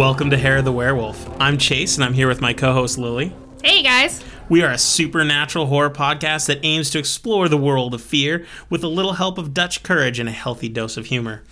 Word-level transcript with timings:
Welcome 0.00 0.30
to 0.30 0.38
Hair 0.38 0.56
of 0.56 0.64
the 0.64 0.72
Werewolf. 0.72 1.28
I'm 1.38 1.58
Chase, 1.58 1.96
and 1.96 2.02
I'm 2.02 2.14
here 2.14 2.26
with 2.26 2.40
my 2.40 2.54
co 2.54 2.72
host 2.72 2.96
Lily. 2.96 3.34
Hey 3.62 3.82
guys. 3.82 4.24
We 4.48 4.62
are 4.62 4.70
a 4.70 4.78
supernatural 4.78 5.66
horror 5.66 5.90
podcast 5.90 6.46
that 6.46 6.60
aims 6.62 6.88
to 6.92 6.98
explore 6.98 7.50
the 7.50 7.58
world 7.58 7.92
of 7.92 8.00
fear 8.00 8.46
with 8.70 8.82
a 8.82 8.88
little 8.88 9.12
help 9.12 9.36
of 9.36 9.52
Dutch 9.52 9.82
courage 9.82 10.18
and 10.18 10.26
a 10.26 10.32
healthy 10.32 10.70
dose 10.70 10.96
of 10.96 11.04
humor. 11.04 11.42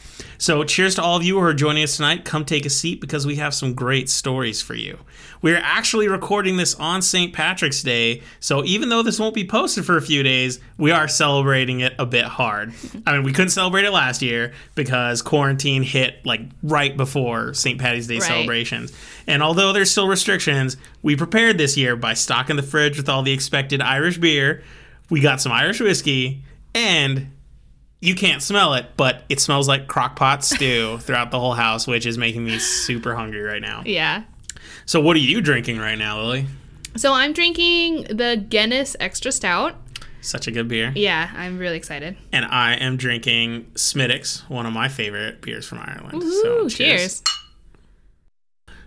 So, 0.40 0.62
cheers 0.62 0.94
to 0.94 1.02
all 1.02 1.16
of 1.16 1.24
you 1.24 1.34
who 1.34 1.44
are 1.44 1.52
joining 1.52 1.82
us 1.82 1.96
tonight. 1.96 2.24
Come 2.24 2.44
take 2.44 2.64
a 2.64 2.70
seat 2.70 3.00
because 3.00 3.26
we 3.26 3.36
have 3.36 3.52
some 3.52 3.74
great 3.74 4.08
stories 4.08 4.62
for 4.62 4.74
you. 4.74 4.98
We 5.42 5.52
are 5.52 5.60
actually 5.62 6.06
recording 6.06 6.56
this 6.56 6.76
on 6.76 7.02
St. 7.02 7.32
Patrick's 7.32 7.82
Day, 7.82 8.22
so 8.38 8.64
even 8.64 8.88
though 8.88 9.02
this 9.02 9.18
won't 9.18 9.34
be 9.34 9.44
posted 9.44 9.84
for 9.84 9.96
a 9.96 10.02
few 10.02 10.22
days, 10.22 10.60
we 10.76 10.92
are 10.92 11.08
celebrating 11.08 11.80
it 11.80 11.94
a 11.98 12.06
bit 12.06 12.24
hard. 12.24 12.72
I 13.04 13.14
mean, 13.14 13.24
we 13.24 13.32
couldn't 13.32 13.50
celebrate 13.50 13.84
it 13.84 13.90
last 13.90 14.22
year 14.22 14.52
because 14.76 15.22
quarantine 15.22 15.82
hit 15.82 16.24
like 16.24 16.42
right 16.62 16.96
before 16.96 17.52
St. 17.52 17.80
Patty's 17.80 18.06
Day 18.06 18.18
Right. 18.20 18.22
celebrations. 18.22 18.92
And 19.26 19.42
although 19.42 19.72
there's 19.72 19.90
still 19.90 20.06
restrictions, 20.06 20.76
we 21.02 21.16
prepared 21.16 21.58
this 21.58 21.76
year 21.76 21.96
by 21.96 22.14
stocking 22.14 22.54
the 22.54 22.62
fridge 22.62 22.96
with 22.96 23.08
all 23.08 23.24
the 23.24 23.32
expected 23.32 23.80
Irish 23.80 24.18
beer. 24.18 24.62
We 25.10 25.18
got 25.20 25.40
some 25.40 25.50
Irish 25.50 25.80
whiskey, 25.80 26.44
and 26.74 27.32
you 28.00 28.14
can't 28.14 28.42
smell 28.42 28.74
it, 28.74 28.86
but 28.96 29.24
it 29.28 29.40
smells 29.40 29.68
like 29.68 29.86
crockpot 29.86 30.42
stew 30.42 30.98
throughout 31.00 31.30
the 31.30 31.40
whole 31.40 31.54
house, 31.54 31.86
which 31.86 32.06
is 32.06 32.18
making 32.18 32.44
me 32.44 32.58
super 32.58 33.14
hungry 33.14 33.40
right 33.40 33.62
now. 33.62 33.82
Yeah. 33.84 34.24
So, 34.86 35.00
what 35.00 35.16
are 35.16 35.20
you 35.20 35.40
drinking 35.40 35.78
right 35.78 35.98
now, 35.98 36.20
Lily? 36.20 36.46
So 36.96 37.12
I'm 37.12 37.32
drinking 37.32 38.04
the 38.04 38.44
Guinness 38.48 38.96
Extra 38.98 39.30
Stout. 39.30 39.76
Such 40.20 40.48
a 40.48 40.50
good 40.50 40.66
beer. 40.66 40.92
Yeah, 40.96 41.30
I'm 41.36 41.58
really 41.58 41.76
excited. 41.76 42.16
And 42.32 42.44
I 42.44 42.74
am 42.74 42.96
drinking 42.96 43.70
Smithwick's, 43.76 44.40
one 44.48 44.66
of 44.66 44.72
my 44.72 44.88
favorite 44.88 45.40
beers 45.40 45.64
from 45.64 45.78
Ireland. 45.78 46.22
Ooh, 46.22 46.68
so, 46.68 46.68
cheers. 46.68 47.22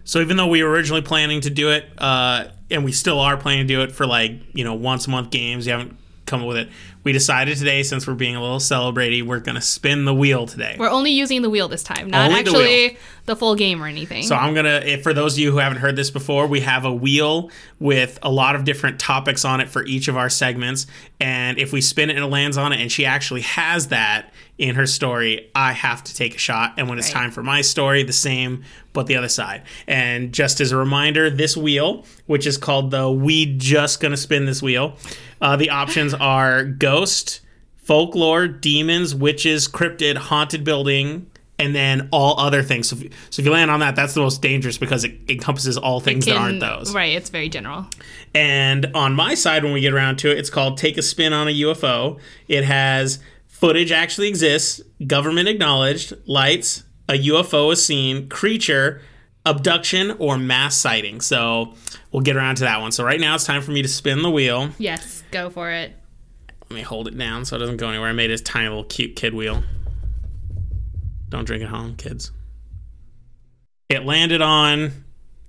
So 0.03 0.19
even 0.19 0.35
though 0.35 0.47
we 0.47 0.61
were 0.61 0.69
originally 0.69 1.01
planning 1.01 1.41
to 1.41 1.49
do 1.49 1.69
it, 1.69 1.85
uh, 1.97 2.45
and 2.69 2.83
we 2.83 2.91
still 2.91 3.19
are 3.19 3.37
planning 3.37 3.67
to 3.67 3.73
do 3.73 3.81
it 3.81 3.91
for 3.91 4.05
like 4.05 4.33
you 4.53 4.63
know 4.63 4.73
once 4.73 5.07
a 5.07 5.09
month 5.09 5.29
games, 5.29 5.65
we 5.65 5.71
haven't 5.71 5.95
come 6.25 6.41
up 6.41 6.47
with 6.47 6.57
it. 6.57 6.69
We 7.03 7.13
decided 7.13 7.57
today, 7.57 7.81
since 7.83 8.05
we're 8.07 8.13
being 8.13 8.35
a 8.35 8.41
little 8.41 8.59
celebrating, 8.59 9.25
we're 9.25 9.39
gonna 9.39 9.59
spin 9.61 10.05
the 10.05 10.13
wheel 10.13 10.45
today. 10.45 10.75
We're 10.77 10.89
only 10.89 11.11
using 11.11 11.41
the 11.41 11.49
wheel 11.49 11.67
this 11.67 11.81
time, 11.83 12.09
not 12.11 12.29
Only 12.29 12.43
the 12.43 12.49
actually 12.51 12.97
the, 13.25 13.35
full 13.35 13.55
game 13.55 13.81
or 13.83 13.87
anything. 13.87 14.23
So 14.23 14.35
I'm 14.35 14.53
gonna, 14.53 14.81
if 14.85 15.01
for 15.01 15.13
those 15.13 15.33
of 15.33 15.39
you 15.39 15.51
who 15.51 15.57
haven't 15.57 15.79
heard 15.79 15.95
this 15.95 16.11
before, 16.11 16.45
we 16.47 16.59
have 16.61 16.85
a 16.85 16.93
wheel 16.93 17.49
with 17.79 18.19
a 18.21 18.29
lot 18.31 18.55
of 18.55 18.65
different 18.65 18.99
topics 18.99 19.43
on 19.45 19.61
it 19.61 19.69
for 19.69 19.83
each 19.85 20.07
of 20.07 20.15
our 20.15 20.29
segments, 20.29 20.85
and 21.19 21.57
if 21.57 21.73
we 21.73 21.81
spin 21.81 22.09
it 22.11 22.15
and 22.17 22.25
it 22.25 22.27
lands 22.27 22.55
on 22.57 22.71
it, 22.71 22.79
and 22.79 22.91
she 22.91 23.03
actually 23.05 23.41
has 23.41 23.87
that 23.87 24.31
in 24.59 24.75
her 24.75 24.85
story, 24.85 25.49
I 25.55 25.71
have 25.73 26.03
to 26.03 26.13
take 26.13 26.35
a 26.35 26.37
shot. 26.37 26.73
And 26.77 26.87
when 26.87 26.99
it's 26.99 27.07
Right. 27.07 27.21
time 27.21 27.31
for 27.31 27.41
my 27.41 27.61
story, 27.61 28.03
the 28.03 28.13
same, 28.13 28.63
but 28.93 29.07
the 29.07 29.15
other 29.15 29.29
side. 29.29 29.63
And 29.87 30.31
just 30.31 30.61
as 30.61 30.71
a 30.71 30.77
reminder, 30.77 31.31
this 31.31 31.57
wheel, 31.57 32.05
which 32.27 32.45
is 32.45 32.57
called 32.59 32.91
the 32.91 33.09
"We 33.09 33.47
Just 33.57 33.99
Gonna 34.01 34.17
Spin 34.17 34.45
This 34.45 34.61
Wheel," 34.61 34.97
uh, 35.41 35.55
the 35.55 35.69
options 35.69 36.13
are 36.13 36.63
ghost, 36.63 37.41
folklore, 37.75 38.47
demons, 38.47 39.13
witches, 39.15 39.67
cryptid, 39.67 40.17
haunted 40.17 40.63
building. 40.63 41.27
And 41.59 41.75
then 41.75 42.09
all 42.11 42.39
other 42.39 42.63
things. 42.63 42.89
So 42.89 42.95
if, 42.95 43.13
so 43.29 43.39
if 43.39 43.45
you 43.45 43.51
land 43.51 43.69
on 43.69 43.81
that, 43.81 43.95
that's 43.95 44.15
the 44.15 44.21
most 44.21 44.41
dangerous 44.41 44.79
because 44.79 45.03
it 45.03 45.19
encompasses 45.29 45.77
all 45.77 45.99
things 45.99 46.25
that 46.25 46.35
aren't 46.35 46.59
those. 46.59 46.91
Right, 46.91 47.15
it's 47.15 47.29
very 47.29 47.49
general. 47.49 47.85
And 48.33 48.87
on 48.95 49.13
my 49.13 49.35
side, 49.35 49.63
when 49.63 49.71
we 49.71 49.79
get 49.79 49.93
around 49.93 50.17
to 50.19 50.31
it, 50.31 50.39
it's 50.39 50.49
called 50.49 50.79
Take 50.79 50.97
a 50.97 51.03
Spin 51.03 51.33
on 51.33 51.47
a 51.47 51.51
UFO. 51.51 52.19
It 52.47 52.63
has 52.63 53.19
footage 53.47 53.91
actually 53.91 54.27
exists, 54.27 54.81
government 55.05 55.47
acknowledged, 55.47 56.13
lights, 56.25 56.83
a 57.07 57.13
UFO 57.13 57.71
is 57.71 57.85
seen, 57.85 58.27
creature, 58.27 59.03
abduction, 59.45 60.11
or 60.19 60.37
mass 60.37 60.75
sighting. 60.75 61.21
So 61.21 61.73
we'll 62.11 62.21
get 62.21 62.35
around 62.35 62.55
to 62.57 62.63
that 62.63 62.81
one. 62.81 62.91
So 62.91 63.03
right 63.03 63.19
now 63.19 63.35
it's 63.35 63.45
time 63.45 63.61
for 63.61 63.71
me 63.71 63.81
to 63.81 63.87
spin 63.87 64.21
the 64.21 64.29
wheel. 64.29 64.69
Yes, 64.77 65.23
go 65.31 65.49
for 65.49 65.71
it. 65.71 65.93
Let 66.69 66.75
me 66.75 66.81
hold 66.81 67.07
it 67.07 67.17
down 67.17 67.43
so 67.45 67.55
it 67.55 67.59
doesn't 67.59 67.77
go 67.77 67.89
anywhere. 67.89 68.09
I 68.09 68.13
made 68.13 68.29
this 68.29 68.41
tiny 68.41 68.69
little 68.69 68.83
cute 68.85 69.15
kid 69.15 69.33
wheel. 69.33 69.63
Don't 71.29 71.45
drink 71.45 71.63
at 71.63 71.69
home, 71.69 71.95
kids. 71.95 72.31
It 73.89 74.05
landed 74.05 74.41
on 74.41 74.91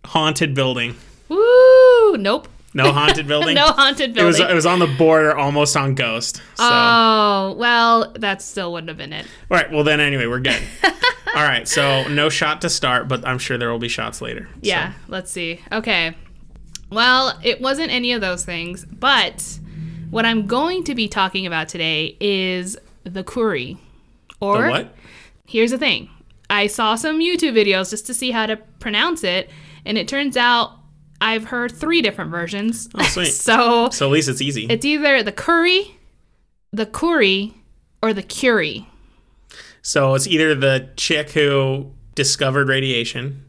haunted 0.04 0.54
building. 0.54 0.96
Woo! 1.28 2.16
Nope. 2.16 2.48
No 2.74 2.90
haunted 2.92 3.28
building. 3.28 3.54
no 3.54 3.66
haunted 3.66 4.16
It 4.16 4.24
was 4.24 4.38
building. 4.38 4.52
it 4.52 4.54
was 4.54 4.66
on 4.66 4.78
the 4.78 4.86
border, 4.86 5.36
almost 5.36 5.76
on 5.76 5.94
Ghost. 5.94 6.36
So, 6.56 6.64
oh, 6.64 7.54
well, 7.58 8.12
that 8.18 8.42
still 8.42 8.72
wouldn't 8.72 8.88
have 8.88 8.96
been 8.98 9.12
it. 9.12 9.26
all 9.50 9.56
right. 9.56 9.70
Well, 9.70 9.84
then 9.84 10.00
anyway, 10.00 10.26
we're 10.26 10.40
good. 10.40 10.60
all 11.34 11.42
right. 11.42 11.66
So 11.66 12.06
no 12.08 12.28
shot 12.28 12.60
to 12.62 12.70
start, 12.70 13.08
but 13.08 13.26
I'm 13.26 13.38
sure 13.38 13.58
there 13.58 13.70
will 13.70 13.78
be 13.78 13.88
shots 13.88 14.20
later. 14.20 14.48
So, 14.54 14.58
Yeah, 14.62 14.92
let's 15.08 15.30
see. 15.30 15.60
Okay. 15.70 16.14
Well, 16.90 17.38
it 17.42 17.60
wasn't 17.60 17.90
any 17.90 18.12
of 18.12 18.20
those 18.20 18.44
things, 18.44 18.84
but 18.84 19.58
what 20.10 20.26
I'm 20.26 20.46
going 20.46 20.84
to 20.84 20.94
be 20.94 21.08
talking 21.08 21.46
about 21.46 21.68
today 21.68 22.16
is 22.20 22.76
the 23.04 23.24
curry. 23.24 23.78
Or 24.40 24.62
the 24.64 24.70
what? 24.70 24.94
here's 25.46 25.70
the 25.70 25.78
thing. 25.78 26.10
I 26.50 26.66
saw 26.66 26.96
some 26.96 27.20
YouTube 27.20 27.54
videos 27.54 27.88
just 27.90 28.06
to 28.08 28.14
see 28.14 28.30
how 28.30 28.44
to 28.44 28.56
pronounce 28.78 29.24
it, 29.24 29.48
and 29.86 29.96
it 29.96 30.06
turns 30.06 30.36
out 30.36 30.72
I've 31.20 31.44
heard 31.44 31.72
three 31.72 32.02
different 32.02 32.30
versions. 32.30 32.88
Oh, 32.94 33.02
sweet. 33.04 33.26
so 33.32 33.88
So 33.90 34.06
at 34.06 34.12
least 34.12 34.28
it's 34.28 34.42
easy. 34.42 34.66
it's 34.68 34.84
either 34.84 35.22
the 35.22 35.32
curry, 35.32 35.96
the 36.72 36.84
curry, 36.84 37.54
or 38.02 38.12
the 38.12 38.22
curry. 38.22 38.86
So 39.82 40.14
it's 40.14 40.26
either 40.26 40.54
the 40.54 40.88
chick 40.96 41.30
who 41.30 41.92
discovered 42.14 42.68
radiation, 42.68 43.44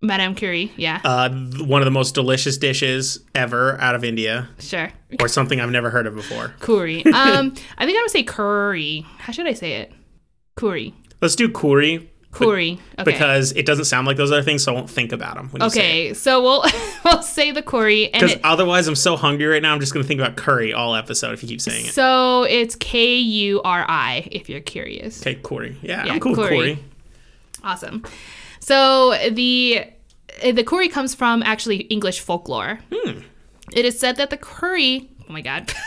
Madame 0.00 0.34
Curie, 0.34 0.72
yeah, 0.76 1.00
uh, 1.04 1.28
one 1.30 1.80
of 1.80 1.84
the 1.84 1.90
most 1.90 2.14
delicious 2.14 2.56
dishes 2.56 3.18
ever 3.34 3.80
out 3.80 3.94
of 3.94 4.04
India, 4.04 4.48
sure. 4.60 4.90
or 5.20 5.26
something 5.26 5.60
I've 5.60 5.70
never 5.70 5.90
heard 5.90 6.06
of 6.06 6.14
before. 6.14 6.54
Curry. 6.60 7.02
Um, 7.06 7.54
I 7.76 7.84
think 7.84 7.96
I'm 7.96 8.02
gonna 8.02 8.08
say 8.08 8.22
curry. 8.22 9.04
How 9.18 9.32
should 9.32 9.46
I 9.46 9.54
say 9.54 9.74
it? 9.74 9.92
Curry. 10.54 10.94
Let's 11.20 11.34
do 11.34 11.48
curry 11.48 12.10
Curry. 12.30 12.78
Okay. 12.98 13.10
because 13.10 13.52
it 13.52 13.64
doesn't 13.64 13.86
sound 13.86 14.06
like 14.06 14.16
those 14.18 14.30
other 14.30 14.42
things, 14.42 14.62
so 14.62 14.72
I 14.72 14.74
won't 14.74 14.90
think 14.90 15.12
about 15.12 15.36
them. 15.36 15.48
When 15.48 15.62
you 15.62 15.70
say 15.70 15.80
it. 15.80 15.82
okay, 16.10 16.14
so 16.14 16.42
we'll 16.42 16.64
we'll 17.04 17.22
say 17.22 17.50
the 17.52 17.62
curry, 17.62 18.10
Because 18.12 18.36
otherwise, 18.44 18.86
I'm 18.86 18.94
so 18.96 19.16
hungry 19.16 19.46
right 19.46 19.62
now. 19.62 19.72
I'm 19.72 19.80
just 19.80 19.92
gonna 19.94 20.04
think 20.04 20.20
about 20.20 20.36
curry 20.36 20.72
all 20.74 20.94
episode 20.94 21.32
if 21.32 21.42
you 21.42 21.48
keep 21.48 21.60
saying 21.60 21.86
it. 21.86 21.92
so 21.92 22.42
it's 22.44 22.76
K 22.76 23.16
U 23.16 23.62
R 23.62 23.84
I 23.88 24.28
if 24.30 24.48
you're 24.48 24.60
curious. 24.60 25.22
Okay, 25.22 25.36
curry. 25.36 25.76
Yeah, 25.82 26.04
Yeah, 26.04 26.12
I'm 26.12 26.20
cool 26.20 26.34
curry. 26.36 26.78
Awesome. 27.64 28.04
So 28.60 29.16
the 29.30 29.84
the 30.52 30.62
curry 30.64 30.88
comes 30.88 31.14
from 31.14 31.42
actually 31.42 31.78
English 31.88 32.20
folklore. 32.20 32.80
Hmm. 32.92 33.20
It 33.72 33.84
is 33.84 33.98
said 33.98 34.16
that 34.16 34.30
the 34.30 34.36
curry. 34.36 35.08
Oh 35.28 35.32
my 35.32 35.40
god. 35.40 35.72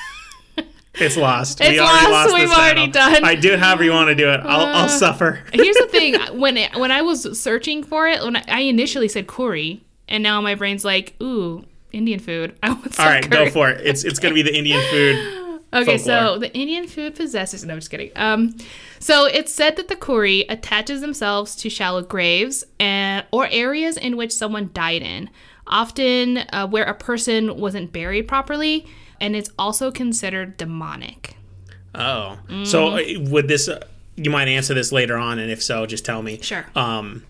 It's 0.96 1.16
lost. 1.18 1.60
It's 1.62 1.80
lost. 1.80 2.34
We've 2.34 2.50
already 2.52 2.88
battle. 2.88 3.22
done. 3.22 3.24
I 3.24 3.36
do 3.36 3.56
however 3.58 3.84
you 3.84 3.92
want 3.92 4.10
to 4.10 4.16
do 4.16 4.30
it. 4.30 4.42
I'll, 4.44 4.66
I'll 4.66 4.86
Uh, 4.86 4.88
suffer. 4.90 5.40
Here's 5.54 5.76
the 5.78 5.88
thing: 5.88 6.16
when 6.40 6.58
it, 6.58 6.76
when 6.76 6.92
I 6.92 7.02
was 7.02 7.40
searching 7.40 7.84
for 7.84 8.08
it, 8.08 8.22
when 8.22 8.36
I, 8.36 8.44
I 8.48 8.60
initially 8.62 9.08
said 9.08 9.28
curry, 9.28 9.84
and 10.10 10.22
now 10.22 10.42
my 10.42 10.56
brain's 10.56 10.84
like, 10.84 11.16
ooh, 11.24 11.64
Indian 11.94 12.20
food. 12.20 12.58
I 12.64 12.70
want 12.74 12.94
some 12.94 13.06
All 13.06 13.12
right, 13.12 13.24
curry. 13.30 13.46
go 13.46 13.52
for 13.52 13.70
it. 13.70 13.86
It's 13.88 14.04
it's 14.04 14.20
gonna 14.20 14.36
be 14.36 14.42
the 14.42 14.56
Indian 14.56 14.82
food. 14.90 15.38
Okay, 15.74 15.98
folklore. 15.98 16.34
so 16.34 16.38
the 16.38 16.54
Indian 16.54 16.86
food 16.86 17.16
possesses. 17.16 17.64
No, 17.64 17.72
I'm 17.72 17.80
just 17.80 17.90
kidding. 17.90 18.12
Um, 18.18 18.58
so 19.00 19.24
it's 19.24 19.54
said 19.54 19.78
that 19.78 19.88
the 19.88 19.96
curry 19.96 20.42
attaches 20.50 21.00
themselves 21.00 21.56
to 21.56 21.70
shallow 21.70 22.02
graves 22.02 22.66
and 22.78 23.26
or 23.32 23.48
areas 23.50 23.96
in 23.96 24.18
which 24.18 24.34
someone 24.34 24.72
died 24.74 25.02
in, 25.02 25.30
often 25.66 26.40
uh, 26.52 26.68
where 26.68 26.84
a 26.84 26.94
person 26.94 27.56
wasn't 27.56 27.94
buried 27.94 28.28
properly, 28.28 28.86
and 29.22 29.36
it's 29.38 29.50
also 29.58 29.90
considered 29.92 30.58
demonic. 30.58 31.38
Oh, 31.96 32.38
so 32.66 32.90
Mm-hmm. 32.92 33.28
uh, 33.28 33.30
would 33.32 33.48
this? 33.48 33.70
Uh, 33.70 33.80
you 34.18 34.30
might 34.30 34.50
answer 34.50 34.74
this 34.74 34.92
later 34.92 35.16
on, 35.18 35.40
and 35.40 35.50
if 35.50 35.64
so, 35.64 35.86
just 35.86 36.04
tell 36.04 36.22
me. 36.22 36.42
Sure. 36.42 36.66
Um, 36.76 37.24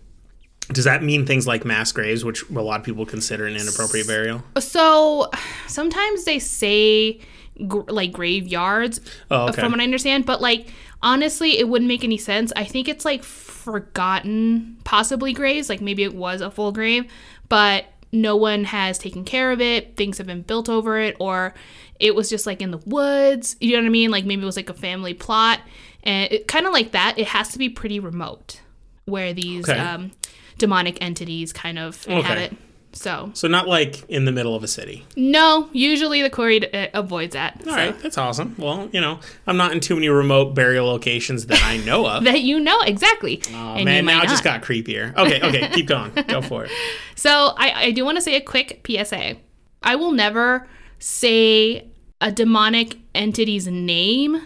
does 0.71 0.85
that 0.85 1.03
mean 1.03 1.25
things 1.25 1.45
like 1.45 1.65
mass 1.65 1.91
graves, 1.91 2.23
which 2.25 2.47
a 2.49 2.53
lot 2.61 2.79
of 2.79 2.85
people 2.85 3.05
consider 3.05 3.45
an 3.45 3.55
inappropriate 3.55 4.07
burial? 4.07 4.43
So 4.59 5.29
sometimes 5.67 6.23
they 6.25 6.39
say 6.39 7.19
gr- 7.67 7.81
like 7.89 8.11
graveyards, 8.11 8.99
Oh, 9.29 9.49
okay. 9.49 9.61
from 9.61 9.71
what 9.73 9.81
I 9.81 9.83
understand, 9.83 10.25
but 10.25 10.41
like 10.41 10.67
honestly, 11.03 11.57
it 11.59 11.67
wouldn't 11.67 11.88
make 11.89 12.03
any 12.03 12.17
sense. 12.17 12.53
I 12.55 12.63
think 12.63 12.88
it's 12.88 13.03
like 13.05 13.23
forgotten, 13.23 14.77
possibly 14.83 15.33
graves. 15.33 15.69
Like 15.69 15.81
maybe 15.81 16.03
it 16.03 16.13
was 16.13 16.41
a 16.41 16.51
full 16.51 16.71
grave, 16.71 17.05
but 17.49 17.85
no 18.11 18.35
one 18.35 18.65
has 18.65 18.97
taken 18.97 19.23
care 19.23 19.51
of 19.51 19.61
it. 19.61 19.95
Things 19.97 20.17
have 20.17 20.27
been 20.27 20.41
built 20.41 20.67
over 20.69 20.99
it, 20.99 21.15
or 21.19 21.53
it 21.99 22.15
was 22.15 22.29
just 22.29 22.45
like 22.45 22.61
in 22.61 22.71
the 22.71 22.77
woods. 22.85 23.55
You 23.59 23.73
know 23.73 23.79
what 23.83 23.85
I 23.87 23.89
mean? 23.89 24.11
Like 24.11 24.25
maybe 24.25 24.41
it 24.41 24.45
was 24.45 24.57
like 24.57 24.69
a 24.69 24.73
family 24.73 25.13
plot, 25.13 25.61
and 26.03 26.31
it, 26.31 26.47
kind 26.47 26.65
of 26.65 26.73
like 26.73 26.91
that. 26.91 27.17
It 27.17 27.27
has 27.27 27.49
to 27.49 27.57
be 27.59 27.69
pretty 27.69 27.99
remote, 27.99 28.61
where 29.05 29.33
these 29.33 29.67
Okay. 29.69 29.79
um, 29.79 30.11
demonic 30.57 30.97
entities 31.01 31.53
kind 31.53 31.79
of 31.79 32.07
inhabit. 32.07 32.53
So 32.93 33.31
So 33.33 33.47
not 33.47 33.67
like 33.67 34.03
in 34.09 34.25
the 34.25 34.31
middle 34.31 34.53
of 34.55 34.63
a 34.63 34.67
city. 34.67 35.05
no, 35.15 35.69
usually 35.71 36.21
the 36.21 36.29
Kuri 36.29 36.73
uh, 36.73 36.88
avoids 36.93 37.33
that. 37.33 37.55
All 37.65 37.71
so. 37.71 37.75
right, 37.75 37.97
that's 37.99 38.17
awesome. 38.17 38.55
Well, 38.57 38.89
you 38.91 38.99
know, 38.99 39.19
I'm 39.47 39.55
not 39.57 39.71
in 39.71 39.79
too 39.79 39.95
many 39.95 40.09
remote 40.09 40.53
burial 40.55 40.85
locations 40.88 41.45
that 41.45 41.63
I 41.63 41.77
know 41.77 42.05
of. 42.07 42.23
That 42.31 42.41
you 42.41 42.59
know 42.59 42.79
exactly. 42.81 43.41
Oh, 43.53 43.75
and 43.75 43.85
man, 43.85 44.05
now 44.05 44.21
it 44.23 44.27
just 44.29 44.43
got 44.43 44.61
creepier. 44.61 45.15
Okay, 45.15 45.41
okay, 45.41 45.69
keep 45.73 45.88
going. 45.88 46.11
Go 46.27 46.41
for 46.41 46.65
it. 46.65 46.71
So 47.15 47.53
I, 47.57 47.85
I 47.85 47.91
do 47.91 48.03
want 48.05 48.17
to 48.17 48.21
say 48.21 48.35
a 48.35 48.41
quick 48.41 48.85
PSA. 48.85 49.35
I 49.83 49.95
will 49.95 50.11
never 50.11 50.67
say 50.99 51.89
a 52.19 52.31
demonic 52.31 52.97
entity's 53.15 53.67
name 53.67 54.41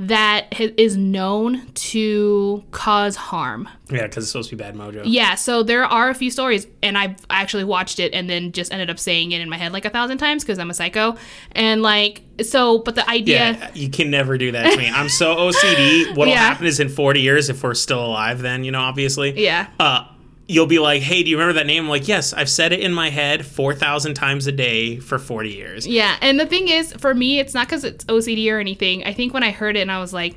that 0.00 0.54
ha- 0.54 0.72
is 0.76 0.96
known 0.96 1.66
to 1.74 2.62
cause 2.70 3.16
harm. 3.16 3.68
Yeah, 3.90 4.02
because 4.02 4.24
it's 4.24 4.30
supposed 4.32 4.50
to 4.50 4.56
be 4.56 4.62
bad 4.62 4.74
mojo. 4.76 5.02
Yeah, 5.04 5.34
so 5.34 5.62
there 5.64 5.84
are 5.84 6.08
a 6.08 6.14
few 6.14 6.30
stories, 6.30 6.68
and 6.82 6.96
I've 6.96 7.16
actually 7.30 7.64
watched 7.64 7.98
it 7.98 8.14
and 8.14 8.30
then 8.30 8.52
just 8.52 8.72
ended 8.72 8.90
up 8.90 8.98
saying 9.00 9.32
it 9.32 9.40
in 9.40 9.48
my 9.48 9.56
head 9.56 9.72
like 9.72 9.84
a 9.84 9.90
thousand 9.90 10.18
times 10.18 10.44
because 10.44 10.58
I'm 10.60 10.70
a 10.70 10.74
psycho. 10.74 11.16
And 11.52 11.82
like, 11.82 12.22
so, 12.42 12.78
but 12.78 12.94
the 12.94 13.08
idea. 13.10 13.52
Yeah, 13.52 13.70
you 13.74 13.90
can 13.90 14.10
never 14.10 14.38
do 14.38 14.52
that 14.52 14.70
to 14.72 14.78
me. 14.78 14.88
I'm 14.88 15.08
so 15.08 15.34
OCD. 15.34 16.08
What'll 16.16 16.32
Yeah. 16.32 16.38
happen 16.48 16.66
is 16.66 16.78
in 16.78 16.88
40 16.88 17.20
years, 17.20 17.48
if 17.50 17.62
we're 17.64 17.74
still 17.74 18.04
alive, 18.04 18.40
then 18.40 18.62
you 18.62 18.70
know, 18.70 18.80
obviously, 18.80 19.42
Yeah. 19.42 19.66
uh, 19.80 20.04
you'll 20.48 20.66
be 20.66 20.78
like, 20.78 21.02
"Hey, 21.02 21.22
do 21.22 21.30
you 21.30 21.36
remember 21.36 21.54
that 21.60 21.66
name?" 21.66 21.84
I'm 21.84 21.88
like, 21.88 22.08
"Yes, 22.08 22.32
I've 22.32 22.48
said 22.48 22.72
it 22.72 22.80
in 22.80 22.92
my 22.92 23.10
head 23.10 23.46
4,000 23.46 24.14
times 24.14 24.46
a 24.46 24.52
day 24.52 24.96
for 24.98 25.18
40 25.18 25.50
years." 25.50 25.86
Yeah, 25.86 26.16
and 26.20 26.40
the 26.40 26.46
thing 26.46 26.68
is, 26.68 26.92
for 26.94 27.14
me, 27.14 27.38
it's 27.38 27.54
not 27.54 27.68
because 27.68 27.84
it's 27.84 28.04
OCD 28.06 28.50
or 28.50 28.58
anything. 28.58 29.04
I 29.04 29.12
think 29.12 29.32
when 29.32 29.42
I 29.42 29.50
heard 29.52 29.76
it, 29.76 29.80
and 29.80 29.92
I 29.92 30.00
was 30.00 30.12
like, 30.12 30.36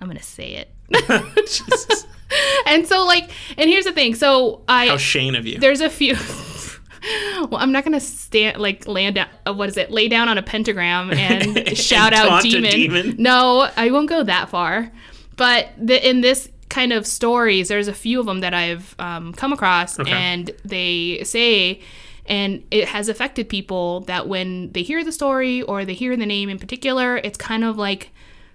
I'm 0.00 0.06
gonna 0.08 0.22
say 0.22 0.64
it. 0.64 0.70
And 2.66 2.86
so, 2.86 3.04
like, 3.04 3.30
and 3.58 3.68
here's 3.68 3.84
the 3.84 3.92
thing. 3.92 4.14
So 4.14 4.62
I 4.68 4.86
How 4.88 4.96
Shane 4.96 5.34
of 5.34 5.46
you. 5.46 5.58
there's 5.58 5.80
a 5.80 5.90
few. 5.90 6.14
well, 7.50 7.56
I'm 7.56 7.72
not 7.72 7.84
gonna 7.84 8.00
stand 8.00 8.58
like 8.58 8.86
land 8.86 9.16
down. 9.16 9.28
Uh, 9.46 9.52
what 9.52 9.68
is 9.68 9.76
it? 9.76 9.90
Lay 9.90 10.08
down 10.08 10.28
on 10.28 10.38
a 10.38 10.42
pentagram 10.42 11.10
and 11.10 11.76
shout 11.76 12.12
out 12.12 12.42
demon. 12.42 12.70
demon? 12.70 13.16
No, 13.18 13.68
I 13.76 13.90
won't 13.90 14.08
go 14.08 14.22
that 14.22 14.50
far. 14.50 14.90
But 15.36 15.70
the, 15.78 16.08
in 16.08 16.20
this 16.20 16.48
kind 16.70 16.92
of 16.92 17.06
stories, 17.06 17.68
there's 17.68 17.88
a 17.88 17.92
few 17.92 18.18
of 18.20 18.26
them 18.26 18.40
that 18.40 18.54
I've 18.54 18.94
um, 18.98 19.32
come 19.34 19.52
across, 19.52 19.98
Okay. 20.00 20.10
and 20.10 20.50
they 20.64 21.22
say. 21.24 21.80
And 22.26 22.62
it 22.70 22.86
has 22.88 23.08
affected 23.08 23.48
people 23.48 24.00
that 24.02 24.28
when 24.28 24.70
they 24.70 24.82
hear 24.82 25.02
the 25.02 25.10
story 25.10 25.62
or 25.62 25.84
they 25.84 25.94
hear 25.94 26.16
the 26.16 26.26
name 26.26 26.48
in 26.48 26.58
particular, 26.60 27.16
it's 27.16 27.36
kind 27.36 27.64
of 27.64 27.76
like 27.76 28.10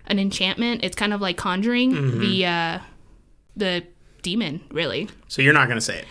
an 0.07 0.17
enchantment. 0.17 0.81
It's 0.83 0.95
kind 0.95 1.13
of 1.13 1.19
like 1.19 1.35
conjuring 1.35 1.91
Mm-hmm. 1.91 2.19
the 2.21 2.45
uh, 2.45 2.79
the 3.57 3.83
demon, 4.21 4.61
really. 4.71 5.09
So 5.27 5.41
you're 5.41 5.51
not 5.53 5.67
going 5.67 5.77
to 5.77 5.85
say 5.85 5.99
it. 5.99 6.05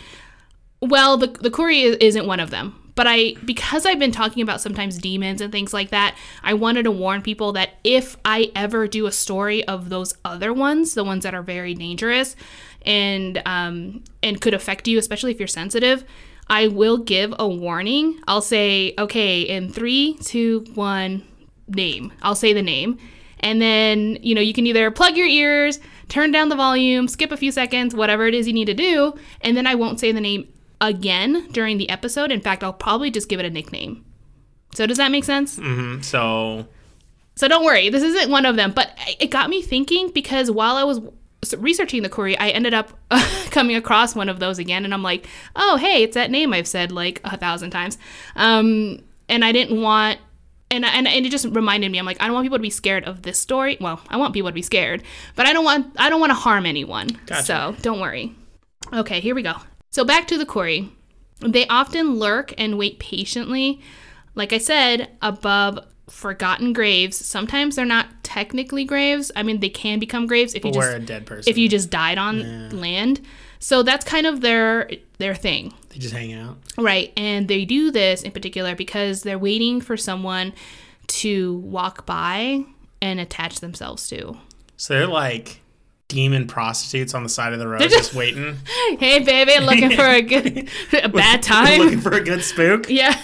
Well, 0.83 1.17
the 1.17 1.29
the 1.29 1.50
Kuri 1.50 1.81
is- 1.83 1.97
isn't 1.97 2.27
one 2.27 2.39
of 2.41 2.50
them. 2.50 2.79
But 2.94 3.06
I 3.08 3.35
because 3.44 3.87
I've 3.87 3.99
been 3.99 4.12
talking 4.12 4.43
about 4.43 4.61
sometimes 4.61 4.99
demons 4.99 5.41
and 5.41 5.50
things 5.50 5.73
like 5.73 5.91
that, 5.91 6.17
I 6.43 6.55
wanted 6.55 6.85
to 6.85 6.91
warn 6.91 7.23
people 7.23 7.52
that 7.52 7.70
if 7.82 8.17
I 8.25 8.50
ever 8.55 8.87
do 8.87 9.06
a 9.06 9.12
story 9.12 9.64
of 9.67 9.88
those 9.88 10.14
other 10.25 10.52
ones, 10.52 10.94
the 10.94 11.05
ones 11.05 11.25
that 11.25 11.35
are 11.35 11.43
very 11.43 11.75
dangerous 11.75 12.37
and 12.82 13.43
um 13.46 14.05
and 14.23 14.41
could 14.41 14.55
affect 14.55 14.87
you, 14.87 14.99
especially 14.99 15.32
if 15.32 15.38
you're 15.38 15.49
sensitive, 15.49 16.05
I 16.49 16.69
will 16.69 16.99
give 16.99 17.35
a 17.38 17.49
warning. 17.49 18.20
I'll 18.29 18.43
say, 18.43 18.94
okay, 18.99 19.43
in 19.43 19.73
three, 19.73 20.17
two, 20.23 20.64
one, 20.75 21.25
name. 21.69 22.12
I'll 22.23 22.35
say 22.35 22.52
the 22.52 22.62
name. 22.62 22.99
And 23.40 23.61
then, 23.61 24.19
you 24.23 24.35
know, 24.35 24.40
you 24.40 24.55
can 24.55 24.67
either 24.67 24.90
plug 24.90 25.17
your 25.17 25.26
ears, 25.26 25.79
turn 26.08 26.31
down 26.31 26.49
the 26.49 26.56
volume, 26.56 27.08
skip 27.08 27.31
a 27.31 27.37
few 27.37 27.52
seconds, 27.52 27.94
whatever 27.94 28.26
it 28.26 28.35
is 28.35 28.47
you 28.47 28.55
need 28.55 28.67
to 28.67 28.75
do, 28.75 29.14
and 29.43 29.56
then 29.56 29.67
I 29.67 29.75
won't 29.75 30.00
say 30.00 30.12
the 30.12 30.20
name 30.20 30.49
again 30.89 31.49
during 31.53 31.79
the 31.79 31.89
episode. 31.89 32.31
In 32.33 32.41
fact, 32.41 32.63
I'll 32.65 32.73
probably 32.73 33.11
just 33.11 33.29
give 33.29 33.41
it 33.41 33.47
a 33.47 33.51
nickname. 33.51 34.05
So 34.75 34.87
does 34.87 34.97
that 34.99 35.11
make 35.11 35.25
sense? 35.25 35.57
Mhm. 35.57 36.05
So 36.05 36.67
So 37.37 37.49
don't 37.49 37.65
worry, 37.65 37.89
this 37.91 38.03
isn't 38.03 38.31
one 38.31 38.47
of 38.47 38.57
them. 38.57 38.73
But 38.73 38.97
it 39.19 39.31
got 39.31 39.51
me 39.51 39.61
thinking 39.63 40.11
because 40.11 40.51
while 40.51 40.77
I 40.77 40.85
was 40.85 41.01
researching 41.59 42.03
the 42.03 42.09
Kuri, 42.09 42.39
I 42.39 42.49
ended 42.51 42.73
up 42.75 42.93
coming 43.51 43.77
across 43.77 44.15
one 44.15 44.29
of 44.29 44.39
those 44.41 44.59
again, 44.59 44.85
and 44.85 44.95
I'm 44.95 45.03
like, 45.03 45.27
oh 45.57 45.77
hey, 45.77 46.03
it's 46.05 46.15
that 46.15 46.31
name 46.31 46.53
I've 46.53 46.67
said 46.69 46.91
like 46.93 47.21
a 47.25 47.37
thousand 47.37 47.71
times, 47.71 47.99
um, 48.37 49.01
and 49.29 49.45
I 49.45 49.53
didn't 49.53 49.81
want. 49.81 50.19
And, 50.71 50.85
and, 50.85 51.07
and 51.07 51.25
it 51.27 51.31
just 51.31 51.45
reminded 51.47 51.93
me 51.93 51.99
i'm 51.99 52.07
like 52.07 52.21
i 52.21 52.25
don't 52.25 52.35
want 52.35 52.45
people 52.47 52.59
to 52.59 52.63
be 52.63 52.71
scared 52.71 53.05
of 53.05 53.23
this 53.23 53.39
story 53.39 53.77
well 53.81 54.01
i 54.09 54.17
want 54.17 54.33
people 54.35 54.49
to 54.51 54.53
be 54.55 54.63
scared 54.63 55.05
but 55.37 55.47
i 55.47 55.53
don't 55.53 55.65
want 55.65 55.95
i 55.99 56.09
don't 56.11 56.19
want 56.21 56.31
to 56.31 56.35
harm 56.35 56.67
anyone 56.67 57.09
Gotcha. 57.27 57.45
so 57.45 57.77
don't 57.83 58.01
worry 58.01 58.35
okay 58.93 59.21
here 59.21 59.37
we 59.37 59.43
go 59.43 59.53
so 59.94 60.05
back 60.05 60.26
to 60.29 60.37
the 60.37 60.46
Kuri 60.46 60.91
they 61.41 61.67
often 61.69 62.14
lurk 62.19 62.52
and 62.58 62.79
wait 62.79 62.99
patiently 62.99 63.81
like 64.35 64.52
I 64.52 64.58
said, 64.58 65.11
above 65.23 65.79
forgotten 66.08 66.73
graves. 66.73 67.17
Sometimes 67.17 67.76
they're 67.76 67.85
not 67.85 68.08
technically 68.23 68.85
graves. 68.85 69.31
I 69.37 69.43
mean, 69.43 69.61
they 69.61 69.69
can 69.69 69.99
become 69.99 70.26
graves 70.26 70.55
if 70.55 70.64
you 70.64 70.73
just 70.73 70.96
a 70.96 70.99
dead 70.99 71.26
person. 71.26 71.50
if 71.50 71.56
you 71.56 71.69
just 71.69 71.91
died 71.91 72.19
on 72.19 72.70
land. 72.81 73.20
So 73.58 73.82
that's 73.82 74.05
kind 74.05 74.26
of 74.26 74.41
their 74.41 74.91
their 75.19 75.35
thing, 75.35 75.73
they 75.88 75.99
just 75.99 76.12
hang 76.12 76.32
out. 76.35 76.58
right? 76.76 77.12
And 77.17 77.49
they 77.49 77.64
do 77.64 77.90
this 77.90 78.23
in 78.23 78.32
particular 78.32 78.75
because 78.75 79.23
they're 79.23 79.38
waiting 79.38 79.81
for 79.81 79.97
someone 79.97 80.52
to 81.06 81.58
walk 81.58 82.05
by 82.05 82.64
and 83.00 83.20
attach 83.20 83.61
themselves 83.61 84.08
to. 84.08 84.37
So 84.76 84.94
they're 84.94 85.06
like 85.06 85.62
demon 86.14 86.46
prostitutes 86.46 87.12
on 87.12 87.25
the 87.25 87.28
side 87.28 87.52
of 87.52 87.58
the 87.58 87.66
road, 87.66 87.81
just, 87.81 87.96
just- 87.96 88.14
waiting, 88.14 88.56
Hey, 88.99 89.19
baby, 89.19 89.58
looking 89.64 89.90
for 89.96 90.05
a 90.06 90.22
good 90.22 90.70
a 91.02 91.08
bad 91.08 91.43
time. 91.43 91.81
looking 91.81 92.00
for 92.00 92.12
a 92.12 92.22
good 92.22 92.43
spook. 92.43 92.88
Yeah. 92.88 93.20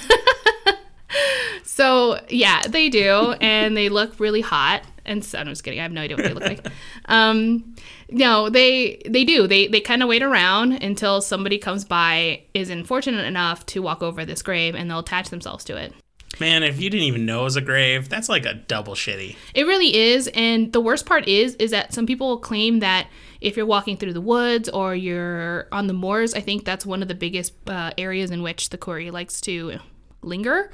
so 1.64 2.20
yeah, 2.28 2.66
they 2.68 2.88
do, 2.88 3.34
and 3.40 3.76
they 3.76 3.88
look 3.88 4.18
really 4.18 4.40
hot. 4.40 4.82
And 5.06 5.24
so, 5.24 5.38
I'm 5.38 5.46
just 5.46 5.64
kidding. 5.64 5.80
I 5.80 5.82
have 5.82 5.92
no 5.92 6.02
idea 6.02 6.16
what 6.16 6.26
they 6.26 6.34
look 6.34 6.44
like. 6.44 6.66
Um, 7.06 7.74
no, 8.10 8.48
they 8.50 9.00
they 9.08 9.24
do. 9.24 9.46
They 9.46 9.66
they 9.66 9.80
kind 9.80 10.02
of 10.02 10.08
wait 10.08 10.22
around 10.22 10.72
until 10.72 11.20
somebody 11.20 11.58
comes 11.58 11.84
by, 11.84 12.42
is 12.54 12.70
unfortunate 12.70 13.24
enough 13.26 13.64
to 13.66 13.82
walk 13.82 14.02
over 14.02 14.24
this 14.24 14.42
grave, 14.42 14.74
and 14.74 14.90
they'll 14.90 14.98
attach 15.00 15.30
themselves 15.30 15.64
to 15.64 15.76
it. 15.76 15.92
Man, 16.40 16.62
if 16.62 16.80
you 16.80 16.88
didn't 16.88 17.06
even 17.06 17.26
know 17.26 17.42
it 17.42 17.44
was 17.44 17.56
a 17.56 17.60
grave, 17.60 18.08
that's 18.08 18.28
like 18.28 18.46
a 18.46 18.54
double 18.54 18.94
shitty. 18.94 19.36
It 19.54 19.64
really 19.64 19.94
is, 19.94 20.28
and 20.34 20.72
the 20.72 20.80
worst 20.80 21.04
part 21.04 21.28
is, 21.28 21.54
is 21.56 21.70
that 21.70 21.92
some 21.92 22.06
people 22.06 22.38
claim 22.38 22.80
that 22.80 23.08
if 23.42 23.56
you're 23.56 23.66
walking 23.66 23.96
through 23.98 24.14
the 24.14 24.20
woods 24.20 24.68
or 24.68 24.94
you're 24.94 25.68
on 25.70 25.86
the 25.86 25.92
moors, 25.92 26.32
I 26.34 26.40
think 26.40 26.64
that's 26.64 26.86
one 26.86 27.02
of 27.02 27.08
the 27.08 27.14
biggest 27.14 27.52
uh, 27.68 27.92
areas 27.98 28.30
in 28.30 28.42
which 28.42 28.70
the 28.70 28.78
Kuri 28.78 29.10
likes 29.10 29.40
to 29.42 29.78
linger, 30.22 30.70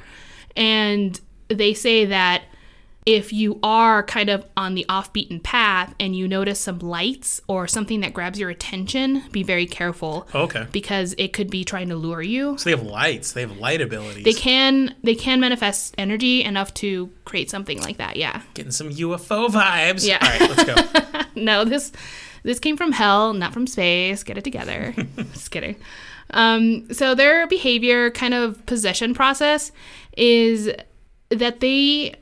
and 0.57 1.21
they 1.49 1.75
say 1.75 2.05
that 2.07 2.45
if 3.07 3.33
you 3.33 3.61
are 3.63 4.03
kind 4.03 4.29
of 4.29 4.45
on 4.57 4.75
the 4.75 4.85
off-beaten 4.89 5.39
path 5.39 5.95
and 6.01 6.17
you 6.17 6.27
notice 6.27 6.59
some 6.59 6.81
lights 6.81 7.41
or 7.47 7.69
something 7.69 8.01
that 8.01 8.13
grabs 8.13 8.37
your 8.37 8.51
attention, 8.51 9.23
be 9.31 9.45
very 9.45 9.65
careful 9.65 10.27
Okay. 10.35 10.67
because 10.73 11.15
it 11.17 11.33
could 11.33 11.49
be 11.49 11.65
trying 11.65 11.89
to 11.89 11.95
lure 11.95 12.21
you. 12.21 12.59
So 12.59 12.65
they 12.65 12.77
have 12.77 12.85
lights. 12.85 13.31
They 13.33 13.43
have 13.43 13.57
light 13.59 13.81
abilities. 13.81 14.25
They 14.25 14.33
can 14.33 14.93
they 15.05 15.15
can 15.15 15.39
manifest 15.39 15.95
energy 15.97 16.43
enough 16.43 16.75
to 16.75 17.09
create 17.25 17.49
something 17.49 17.81
like 17.81 17.99
that. 17.99 18.17
Yeah. 18.17 18.43
Getting 18.55 18.73
some 18.73 18.91
UFO 18.91 19.49
vibes. 19.49 20.05
Yeah. 20.07 20.19
All 20.21 20.29
right, 20.29 20.57
let's 20.57 20.65
go. 20.65 21.21
no, 21.41 21.65
this 21.65 21.93
this 22.43 22.59
came 22.59 22.77
from 22.77 22.91
hell, 22.91 23.33
not 23.35 23.53
from 23.53 23.69
space. 23.69 24.25
Get 24.25 24.37
it 24.37 24.43
together. 24.45 24.95
Just 25.33 25.53
kidding. 25.53 25.77
Um, 26.31 26.93
so 26.93 27.15
their 27.15 27.47
behavior, 27.47 28.11
kind 28.11 28.35
of 28.35 28.67
possession 28.67 29.15
process, 29.15 29.71
is 30.17 30.71
that 31.31 31.61
they 31.61 32.15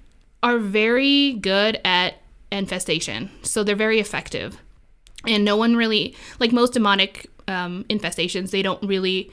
are 0.45 0.59
very 0.59 1.33
good 1.33 1.81
at 1.85 2.17
infestation. 2.53 3.31
So 3.43 3.65
they're 3.65 3.75
very 3.75 3.99
effective, 3.99 4.59
and 5.27 5.45
no 5.45 5.57
one 5.57 5.75
really 5.75 6.15
like 6.39 6.53
most 6.53 6.75
demonic 6.75 7.29
um, 7.49 7.85
infestations. 7.89 8.51
They 8.51 8.63
don't 8.63 8.83
really 8.87 9.33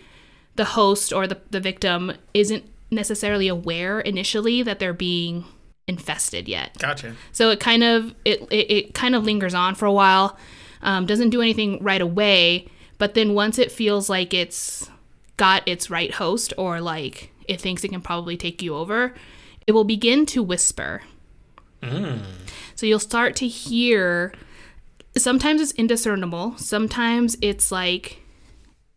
the 0.56 0.66
host 0.66 1.14
or 1.14 1.28
the 1.28 1.40
the 1.52 1.60
victim 1.60 2.14
isn't 2.34 2.64
necessarily 2.90 3.48
aware 3.48 4.00
initially 4.00 4.64
that 4.64 4.80
they're 4.80 4.94
being 4.94 5.46
infested 5.88 6.48
yet. 6.48 6.78
Gotcha. 6.80 7.16
So 7.32 7.52
it 7.52 7.60
kind 7.60 7.84
of 7.84 8.16
it 8.26 8.42
it, 8.50 8.72
it 8.72 8.94
kind 8.94 9.14
of 9.14 9.26
lingers 9.26 9.54
on 9.54 9.76
for 9.76 9.86
a 9.86 9.94
while, 9.94 10.38
um, 10.82 11.06
doesn't 11.06 11.30
do 11.30 11.42
anything 11.42 11.84
right 11.84 12.02
away, 12.02 12.68
but 12.98 13.14
then 13.14 13.34
once 13.34 13.60
it 13.60 13.72
feels 13.72 14.10
like 14.10 14.34
it's 14.34 14.90
got 15.36 15.68
its 15.68 15.90
right 15.90 16.14
host 16.14 16.54
or 16.58 16.80
like 16.80 17.32
it 17.48 17.60
thinks 17.60 17.84
it 17.84 17.90
can 17.90 18.02
probably 18.02 18.38
take 18.38 18.62
you 18.62 18.76
over, 18.76 19.14
it 19.72 19.74
will 19.74 19.86
begin 19.86 20.26
to 20.26 20.44
whisper. 20.44 21.02
So 22.76 22.86
you'll 22.86 23.00
start 23.00 23.38
to 23.38 23.48
hear. 23.48 24.34
Sometimes 25.18 25.62
it's 25.62 25.72
indiscernible. 25.72 26.58
Sometimes 26.58 27.38
it's 27.42 27.72
like 27.72 28.22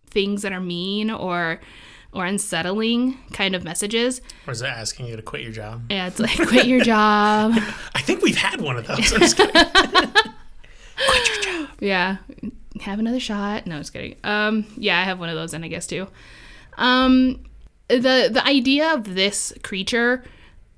things 0.09 0.43
that 0.43 0.52
are 0.52 0.59
mean 0.59 1.12
or 1.12 1.61
or 2.12 2.26
unsettling 2.26 3.19
kind 3.33 3.54
of 3.54 3.62
messages. 3.62 4.21
Or 4.49 4.52
is 4.52 4.62
it 4.62 4.66
asking 4.66 5.07
you 5.07 5.14
to 5.14 5.23
quit 5.23 5.43
your 5.43 5.52
job? 5.52 5.85
Yeah, 5.90 6.09
it's 6.09 6.19
like 6.19 6.37
quit 6.49 6.66
your 6.66 6.81
job. 6.81 7.52
I 7.95 8.00
think 8.00 8.23
we've 8.23 8.37
had 8.37 8.61
one 8.61 8.76
of 8.76 8.88
those. 8.88 9.12
I'm 9.12 9.21
just 9.21 9.37
quit 9.37 9.54
your 9.54 11.43
job. 11.43 11.69
Yeah. 11.78 12.16
Have 12.81 12.99
another 12.99 13.21
shot. 13.21 13.69
No, 13.69 13.76
i 13.76 13.78
just 13.78 13.93
kidding. 13.93 14.16
Um, 14.25 14.66
yeah, 14.76 14.99
I 14.99 15.04
have 15.04 15.21
one 15.21 15.28
of 15.28 15.37
those 15.37 15.54
and 15.54 15.64
I 15.64 15.69
guess, 15.69 15.87
too. 15.87 16.09
Um, 16.78 17.45
the 17.88 18.28
the 18.33 18.43
idea 18.47 18.93
of 18.93 19.14
this 19.14 19.52
creature 19.62 20.25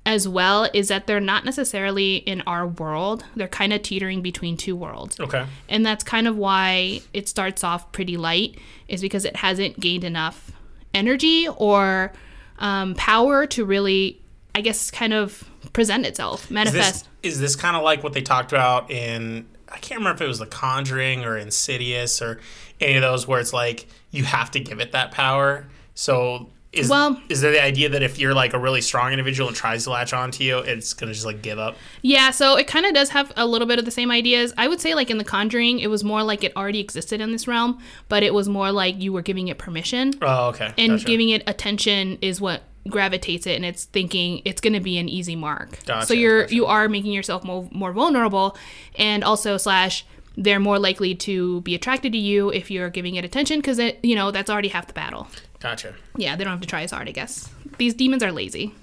as 0.07 0.25
well 0.25 0.69
is 0.73 0.87
that 0.87 1.05
they're 1.05 1.19
not 1.19 1.43
necessarily 1.43 2.15
in 2.15 2.41
our 2.47 2.65
world. 2.65 3.25
They're 3.35 3.49
kind 3.49 3.73
of 3.73 3.81
teetering 3.81 4.21
between 4.21 4.55
two 4.55 4.73
worlds. 4.73 5.19
Okay. 5.19 5.45
And 5.67 5.85
that's 5.85 6.01
kind 6.01 6.29
of 6.29 6.37
why 6.37 7.01
it 7.13 7.27
starts 7.27 7.61
off 7.61 7.91
pretty 7.91 8.15
light, 8.15 8.57
is 8.87 9.01
because 9.01 9.25
it 9.25 9.35
hasn't 9.35 9.81
gained 9.81 10.05
enough 10.05 10.53
energy 10.93 11.49
or 11.57 12.13
um, 12.57 12.95
power 12.95 13.45
to 13.47 13.65
really, 13.65 14.21
I 14.55 14.61
guess, 14.61 14.89
kind 14.91 15.13
of 15.13 15.43
present 15.73 16.05
itself, 16.05 16.45
Is 16.45 16.51
manifest. 16.51 17.07
this, 17.21 17.33
is 17.33 17.39
this 17.41 17.57
kind 17.57 17.75
of 17.75 17.83
like 17.83 18.01
what 18.01 18.13
they 18.13 18.21
talked 18.21 18.53
about 18.53 18.89
in 18.89 19.45
I 19.69 19.79
can't 19.79 19.99
remember 19.99 20.15
if 20.15 20.21
it 20.21 20.29
was 20.29 20.39
The 20.39 20.45
Conjuring 20.45 21.25
or 21.25 21.37
Insidious 21.37 22.21
or 22.21 22.39
any 22.79 22.95
of 22.95 23.01
those 23.01 23.27
where 23.27 23.41
it's 23.41 23.51
like 23.51 23.87
you 24.11 24.23
have 24.23 24.51
to 24.51 24.61
give 24.61 24.79
it 24.79 24.93
that 24.93 25.11
power. 25.11 25.65
So 25.95 26.47
is 26.77 26.89
Well- 26.89 27.19
is 27.29 27.41
there 27.41 27.51
the 27.51 27.63
idea 27.63 27.89
that 27.89 28.03
if 28.03 28.19
you're 28.19 28.33
like 28.33 28.53
a 28.53 28.59
really 28.59 28.81
strong 28.81 29.11
individual 29.11 29.47
and 29.49 29.55
tries 29.57 29.83
to 29.85 29.89
latch 29.91 30.13
onto 30.13 30.43
you, 30.43 30.59
it's 30.59 30.93
gonna 30.93 31.13
just 31.13 31.25
like 31.25 31.41
give 31.41 31.59
up? 31.59 31.75
Yeah, 32.01 32.31
so 32.31 32.55
it 32.57 32.67
kind 32.67 32.85
of 32.85 32.93
does 32.93 33.09
have 33.09 33.31
a 33.35 33.45
little 33.45 33.67
bit 33.67 33.79
of 33.79 33.85
the 33.85 33.91
same 33.91 34.11
ideas. 34.11 34.53
I 34.57 34.67
would 34.67 34.79
say, 34.81 34.93
like 34.95 35.09
in 35.09 35.17
The 35.17 35.23
Conjuring, 35.23 35.79
it 35.79 35.89
was 35.89 36.03
more 36.03 36.23
like 36.23 36.43
it 36.43 36.55
already 36.55 36.79
existed 36.79 37.21
in 37.21 37.31
this 37.31 37.47
realm, 37.47 37.79
but 38.09 38.23
it 38.23 38.33
was 38.33 38.47
more 38.49 38.71
like 38.71 39.01
you 39.01 39.11
were 39.13 39.21
giving 39.21 39.47
it 39.47 39.57
permission. 39.57 40.13
Oh, 40.21 40.47
okay. 40.49 40.71
and 40.77 40.93
Gotcha. 40.93 41.05
giving 41.05 41.29
it 41.29 41.43
attention 41.47 42.17
is 42.21 42.39
what 42.41 42.63
gravitates 42.89 43.45
it 43.45 43.57
and 43.57 43.65
it's 43.65 43.83
thinking 43.83 44.41
it's 44.45 44.61
going 44.61 44.71
to 44.71 44.79
be 44.79 44.97
an 44.97 45.09
easy 45.09 45.35
mark 45.35 45.77
Gotcha, 45.85 46.05
so 46.07 46.13
you're 46.13 46.43
gotcha. 46.43 46.55
you 46.55 46.65
are 46.67 46.87
making 46.87 47.11
yourself 47.11 47.43
more, 47.43 47.67
more 47.73 47.91
vulnerable 47.91 48.55
and 48.95 49.25
also 49.25 49.57
slash 49.57 50.05
they're 50.37 50.59
more 50.59 50.79
likely 50.79 51.13
to 51.13 51.59
be 51.61 51.75
attracted 51.75 52.13
to 52.13 52.17
you 52.17 52.49
if 52.49 52.71
you're 52.71 52.89
giving 52.89 53.15
it 53.15 53.25
attention 53.25 53.59
because 53.59 53.77
it 53.77 53.99
you 54.03 54.15
know 54.15 54.31
that's 54.31 54.49
already 54.49 54.69
half 54.69 54.87
the 54.87 54.93
battle 54.93 55.27
Gotcha. 55.59 55.95
yeah 56.15 56.35
they 56.35 56.43
don't 56.43 56.51
have 56.51 56.61
to 56.61 56.67
try 56.67 56.83
as 56.83 56.91
hard 56.91 57.07
i 57.07 57.11
guess. 57.11 57.49
These 57.77 57.93
demons 57.95 58.23
are 58.23 58.31
lazy. 58.31 58.73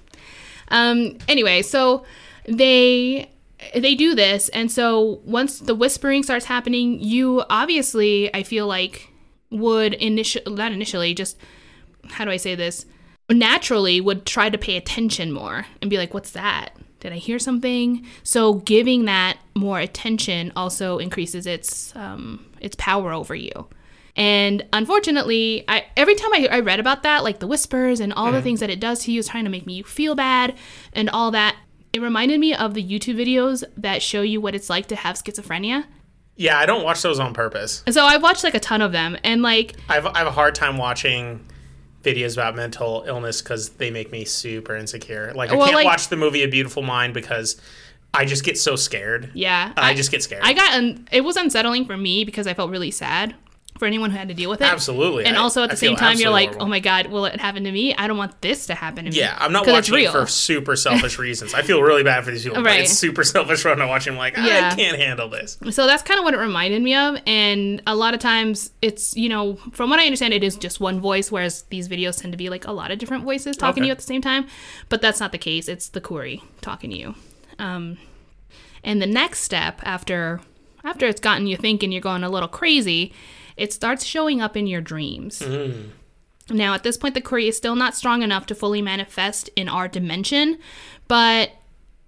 Um 0.69 1.19
anyway 1.29 1.63
so 1.63 2.05
they 2.47 3.31
they 3.75 3.95
do 3.95 4.15
this 4.15 4.49
and 4.51 4.71
so 4.71 5.21
once 5.25 5.61
the 5.61 5.75
whispering 5.75 6.23
starts 6.23 6.45
happening 6.45 7.01
you 7.01 7.43
obviously 7.49 8.35
i 8.35 8.43
feel 8.43 8.67
like 8.67 9.09
would 9.51 9.95
initial 9.95 10.43
not 10.47 10.73
initially 10.73 11.15
just 11.15 11.37
how 12.11 12.25
do 12.25 12.31
i 12.31 12.37
say 12.37 12.55
this? 12.55 12.87
Naturally 13.31 14.01
would 14.01 14.27
try 14.27 14.51
to 14.51 14.59
pay 14.59 14.77
attention 14.77 15.33
more 15.33 15.65
and 15.81 15.89
be 15.89 15.97
like 15.97 16.13
what's 16.13 16.33
that? 16.33 16.71
Did 17.01 17.13
i 17.13 17.17
hear 17.17 17.39
something? 17.39 18.05
So 18.23 18.55
giving 18.55 19.05
that 19.07 19.39
more 19.55 19.79
attention 19.79 20.53
also 20.57 20.99
increases 20.99 21.47
its 21.47 21.95
um, 21.97 22.45
its 22.61 22.77
power 22.77 23.13
over 23.13 23.35
you 23.35 23.67
and 24.17 24.65
unfortunately, 24.73 25.65
I 25.67 25.87
every 25.97 26.15
time 26.15 26.33
I, 26.33 26.49
I 26.51 26.61
read 26.61 26.79
about 26.79 27.03
that, 27.03 27.25
like 27.25 27.41
the 27.41 27.47
whispers 27.47 28.01
and 28.01 28.13
all 28.13 28.31
the 28.31 28.39
mm. 28.39 28.45
things 28.45 28.61
that 28.61 28.71
it 28.71 28.79
does 28.79 29.01
to 29.05 29.13
you 29.13 29.19
is 29.19 29.29
trying 29.29 29.45
to 29.45 29.51
make 29.51 29.67
me 29.67 29.83
feel 29.83 30.15
bad 30.15 30.55
and 30.93 31.11
all 31.11 31.31
that, 31.33 31.57
it 31.93 32.01
reminded 32.01 32.39
me 32.39 32.55
of 32.55 32.75
the 32.75 32.83
YouTube 32.83 33.17
videos 33.17 33.65
that 33.77 34.03
show 34.03 34.23
you 34.23 34.41
what 34.41 34.55
it's 34.55 34.71
like 34.71 34.87
to 34.89 34.97
have 34.97 35.17
schizophrenia. 35.17 35.85
Yeah, 36.37 36.59
I 36.59 36.67
don't 36.67 36.85
watch 36.85 37.03
those 37.03 37.19
on 37.21 37.33
purpose. 37.35 37.83
So 37.91 38.05
I've 38.05 38.23
watched 38.23 38.45
like 38.45 38.55
a 38.55 38.61
ton 38.61 38.83
of 38.83 38.93
them, 38.93 39.17
and 39.25 39.43
like 39.43 39.75
I 39.89 39.95
have, 39.95 40.07
I 40.07 40.19
have 40.19 40.27
a 40.27 40.33
hard 40.33 40.55
time 40.55 40.79
watching 40.79 41.45
videos 42.03 42.35
about 42.35 42.55
mental 42.55 43.03
illness 43.07 43.43
because 43.43 43.71
they 43.71 43.91
make 43.91 44.13
me 44.13 44.25
super 44.25 44.77
insecure. 44.77 45.33
Like 45.35 45.51
I 45.51 45.57
Well, 45.57 45.67
can't 45.67 45.77
like- 45.77 45.87
watch 45.87 46.09
the 46.09 46.17
movie 46.17 46.43
A 46.43 46.49
Beautiful 46.49 46.83
Mind 46.83 47.15
because 47.15 47.61
I 48.13 48.27
just 48.27 48.45
get 48.45 48.57
so 48.59 48.77
scared. 48.77 49.31
yeah, 49.35 49.73
I, 49.77 49.95
just 49.95 50.13
get 50.13 50.23
scared. 50.23 50.43
I 50.45 50.53
got 50.53 50.75
un- 50.75 51.09
it 51.11 51.23
was 51.23 51.37
unsettling 51.37 51.85
for 51.85 51.97
me 51.97 52.25
because 52.25 52.47
I 52.47 52.55
felt 52.55 52.71
really 52.71 52.93
sad 52.93 53.35
for 53.79 53.87
anyone 53.87 54.11
who 54.13 54.17
had 54.17 54.29
to 54.29 54.35
deal 54.35 54.49
with 54.49 54.61
it. 54.61 54.73
absolutely. 54.73 55.25
And 55.25 55.37
I- 55.37 55.41
also 55.41 55.63
at 55.65 55.71
I 55.71 55.73
the 55.73 55.77
same 55.77 55.97
time, 55.97 56.17
you're 56.19 56.31
like, 56.31 56.51
horrible. 56.51 56.67
oh 56.67 56.69
my 56.69 56.79
god, 56.79 57.09
will 57.09 57.25
it 57.25 57.41
happen 57.41 57.65
to 57.65 57.73
me? 57.73 57.93
I 57.95 58.07
don't 58.07 58.17
want 58.17 58.41
this 58.41 58.67
to 58.67 58.75
happen 58.77 59.05
to 59.07 59.11
me. 59.11 59.17
Yeah, 59.19 59.37
I'm 59.41 59.51
not 59.53 59.67
watching 59.67 59.99
it 59.99 60.11
for 60.13 60.27
super 60.29 60.77
selfish 60.87 61.19
reasons. 61.19 61.55
I 61.55 61.63
feel 61.63 61.83
really 61.83 62.05
bad 62.05 62.25
for 62.25 62.31
these 62.31 62.45
people. 62.45 62.63
But 62.63 62.67
Right. 62.69 62.81
it's 62.83 62.93
super 62.93 63.25
selfish 63.25 63.65
when 63.65 63.83
I 63.83 63.87
watch 63.87 64.05
them. 64.05 64.17
Like 64.17 64.37
Yeah. 64.37 64.71
I 64.73 64.77
can't 64.77 64.97
handle 64.97 65.29
this. 65.29 65.59
So 65.71 65.87
that's 65.89 66.05
kind 66.05 66.19
of 66.19 66.25
what 66.25 66.35
it 66.35 66.39
reminded 66.39 66.83
me 66.83 66.95
of. 66.95 67.19
And 67.27 67.83
a 67.87 67.97
lot 67.97 68.15
of 68.15 68.21
times 68.21 68.71
it's, 68.81 69.17
you 69.17 69.29
know, 69.29 69.57
from 69.73 69.91
what 69.91 69.99
I 69.99 70.05
understand, 70.05 70.33
it 70.35 70.45
is 70.45 70.55
just 70.57 70.79
one 70.79 71.01
voice, 71.01 71.33
whereas 71.33 71.63
these 71.71 71.89
videos 71.89 72.21
tend 72.21 72.33
to 72.33 72.39
be 72.39 72.49
like 72.51 72.67
a 72.69 72.73
lot 72.73 72.93
of 72.93 72.99
different 72.99 73.25
voices 73.25 73.57
talking 73.57 73.83
to 73.83 73.87
you 73.89 73.91
at 73.93 73.99
the 73.99 74.05
same 74.05 74.23
time. 74.23 74.47
But 74.89 75.03
that's 75.03 75.19
not 75.19 75.33
the 75.33 75.39
case. 75.39 75.69
It's 75.69 75.89
the 75.89 76.01
Kuri 76.01 76.43
talking 76.61 76.91
to 76.91 76.97
you. 76.97 77.15
Um, 77.59 77.99
and 78.85 79.03
the 79.03 79.07
next 79.07 79.41
step 79.41 79.81
after 79.83 80.41
after 80.85 81.07
it's 81.07 81.21
gotten 81.21 81.47
you 81.47 81.57
thinking 81.57 81.91
you're 81.91 82.01
going 82.03 82.23
a 82.23 82.29
little 82.29 82.49
crazy, 82.49 83.13
it 83.57 83.73
starts 83.73 84.05
showing 84.05 84.41
up 84.41 84.57
in 84.57 84.67
your 84.67 84.81
dreams. 84.81 85.41
Mm. 85.41 85.91
Now, 86.51 86.75
at 86.75 86.83
this 86.83 86.97
point, 86.97 87.15
the 87.15 87.21
Kuri 87.21 87.49
is 87.49 87.57
still 87.57 87.75
not 87.77 87.95
strong 87.95 88.23
enough 88.23 88.47
to 88.47 88.55
fully 88.55 88.83
manifest 88.83 89.49
in 89.57 89.69
our 89.69 89.89
dimension, 89.89 90.59
but 91.09 91.51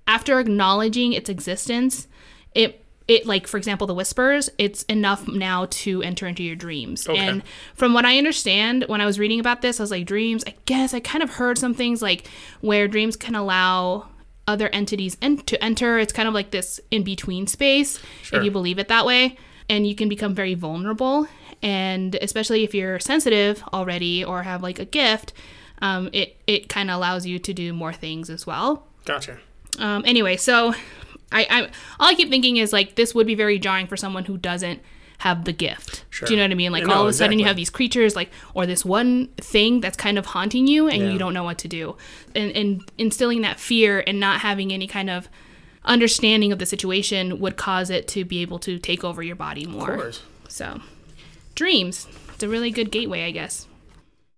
after 0.06 0.38
acknowledging 0.38 1.12
its 1.12 1.28
existence, 1.30 2.06
it 2.54 2.82
it 3.08 3.24
like 3.24 3.46
for 3.46 3.56
example 3.56 3.86
the 3.86 3.94
whispers 3.94 4.50
it's 4.58 4.82
enough 4.84 5.28
now 5.28 5.66
to 5.70 6.02
enter 6.02 6.26
into 6.26 6.42
your 6.42 6.56
dreams 6.56 7.08
Okay. 7.08 7.16
and 7.24 7.42
from 7.76 7.94
what 7.94 8.04
i 8.04 8.18
understand 8.18 8.84
when 8.88 9.00
i 9.00 9.06
was 9.06 9.16
reading 9.16 9.38
about 9.38 9.62
this 9.62 9.78
i 9.78 9.82
was 9.84 9.92
like 9.92 10.06
dreams 10.06 10.42
i 10.44 10.54
guess 10.64 10.92
i 10.92 10.98
kind 10.98 11.22
of 11.22 11.30
heard 11.30 11.56
some 11.56 11.72
things 11.72 12.02
like 12.02 12.26
where 12.62 12.88
dreams 12.88 13.14
can 13.14 13.36
allow 13.36 14.08
other 14.48 14.68
entities 14.70 15.16
en- 15.22 15.36
to 15.36 15.62
enter 15.62 16.00
it's 16.00 16.12
kind 16.12 16.26
of 16.26 16.34
like 16.34 16.50
this 16.50 16.80
in 16.90 17.04
between 17.04 17.46
space 17.46 18.00
Sure. 18.22 18.40
if 18.40 18.44
you 18.44 18.50
believe 18.50 18.76
it 18.80 18.88
that 18.88 19.06
way 19.06 19.36
and 19.68 19.86
you 19.86 19.94
can 19.94 20.08
become 20.08 20.34
very 20.34 20.54
vulnerable 20.54 21.26
and 21.62 22.14
especially 22.16 22.62
if 22.64 22.74
you're 22.74 22.98
sensitive 23.00 23.62
already 23.72 24.24
or 24.24 24.42
have 24.42 24.62
like 24.62 24.78
a 24.78 24.84
gift 24.84 25.32
um, 25.82 26.08
it, 26.12 26.36
it 26.46 26.68
kind 26.68 26.90
of 26.90 26.96
allows 26.96 27.26
you 27.26 27.38
to 27.38 27.52
do 27.52 27.72
more 27.72 27.92
things 27.92 28.30
as 28.30 28.46
well 28.46 28.86
Gotcha. 29.04 29.38
um, 29.78 30.02
anyway, 30.06 30.36
so 30.36 30.74
I, 31.32 31.46
I 31.50 31.62
all 32.00 32.08
I 32.08 32.14
keep 32.14 32.30
thinking 32.30 32.56
is 32.56 32.72
like 32.72 32.94
this 32.94 33.14
would 33.14 33.26
be 33.26 33.34
very 33.34 33.58
jarring 33.58 33.86
for 33.86 33.96
someone 33.96 34.24
who 34.24 34.36
doesn't 34.38 34.80
have 35.18 35.44
the 35.44 35.52
gift. 35.52 36.04
Sure. 36.10 36.26
Do 36.26 36.34
you 36.34 36.38
know 36.38 36.44
what 36.44 36.50
I 36.50 36.54
mean? 36.54 36.72
Like 36.72 36.84
No, 36.86 36.94
all 36.94 37.02
of 37.02 37.08
a 37.08 37.12
sudden 37.12 37.38
you 37.38 37.46
have 37.46 37.56
these 37.56 37.70
creatures 37.70 38.14
like 38.14 38.30
or 38.54 38.66
this 38.66 38.84
one 38.84 39.28
thing 39.38 39.80
that's 39.80 39.96
kind 39.96 40.18
of 40.18 40.26
haunting 40.26 40.66
you 40.66 40.88
and 40.88 41.02
Yeah. 41.02 41.10
you 41.10 41.18
don't 41.18 41.32
know 41.34 41.42
what 41.44 41.58
to 41.58 41.68
do. 41.68 41.96
And 42.34 42.52
and 42.52 42.90
instilling 42.98 43.40
that 43.42 43.58
fear 43.58 44.02
and 44.06 44.20
not 44.20 44.40
having 44.40 44.72
any 44.72 44.86
kind 44.86 45.08
of 45.10 45.28
understanding 45.86 46.52
of 46.52 46.58
the 46.58 46.66
situation 46.66 47.38
would 47.40 47.56
cause 47.56 47.90
it 47.90 48.08
to 48.08 48.24
be 48.24 48.42
able 48.42 48.58
to 48.60 48.78
take 48.78 49.04
over 49.04 49.22
your 49.22 49.36
body 49.36 49.66
more. 49.66 49.92
Of 49.92 50.00
course. 50.00 50.22
So, 50.48 50.80
dreams. 51.54 52.06
It's 52.34 52.42
a 52.42 52.48
really 52.48 52.70
good 52.70 52.90
gateway, 52.90 53.24
I 53.24 53.30
guess. 53.30 53.66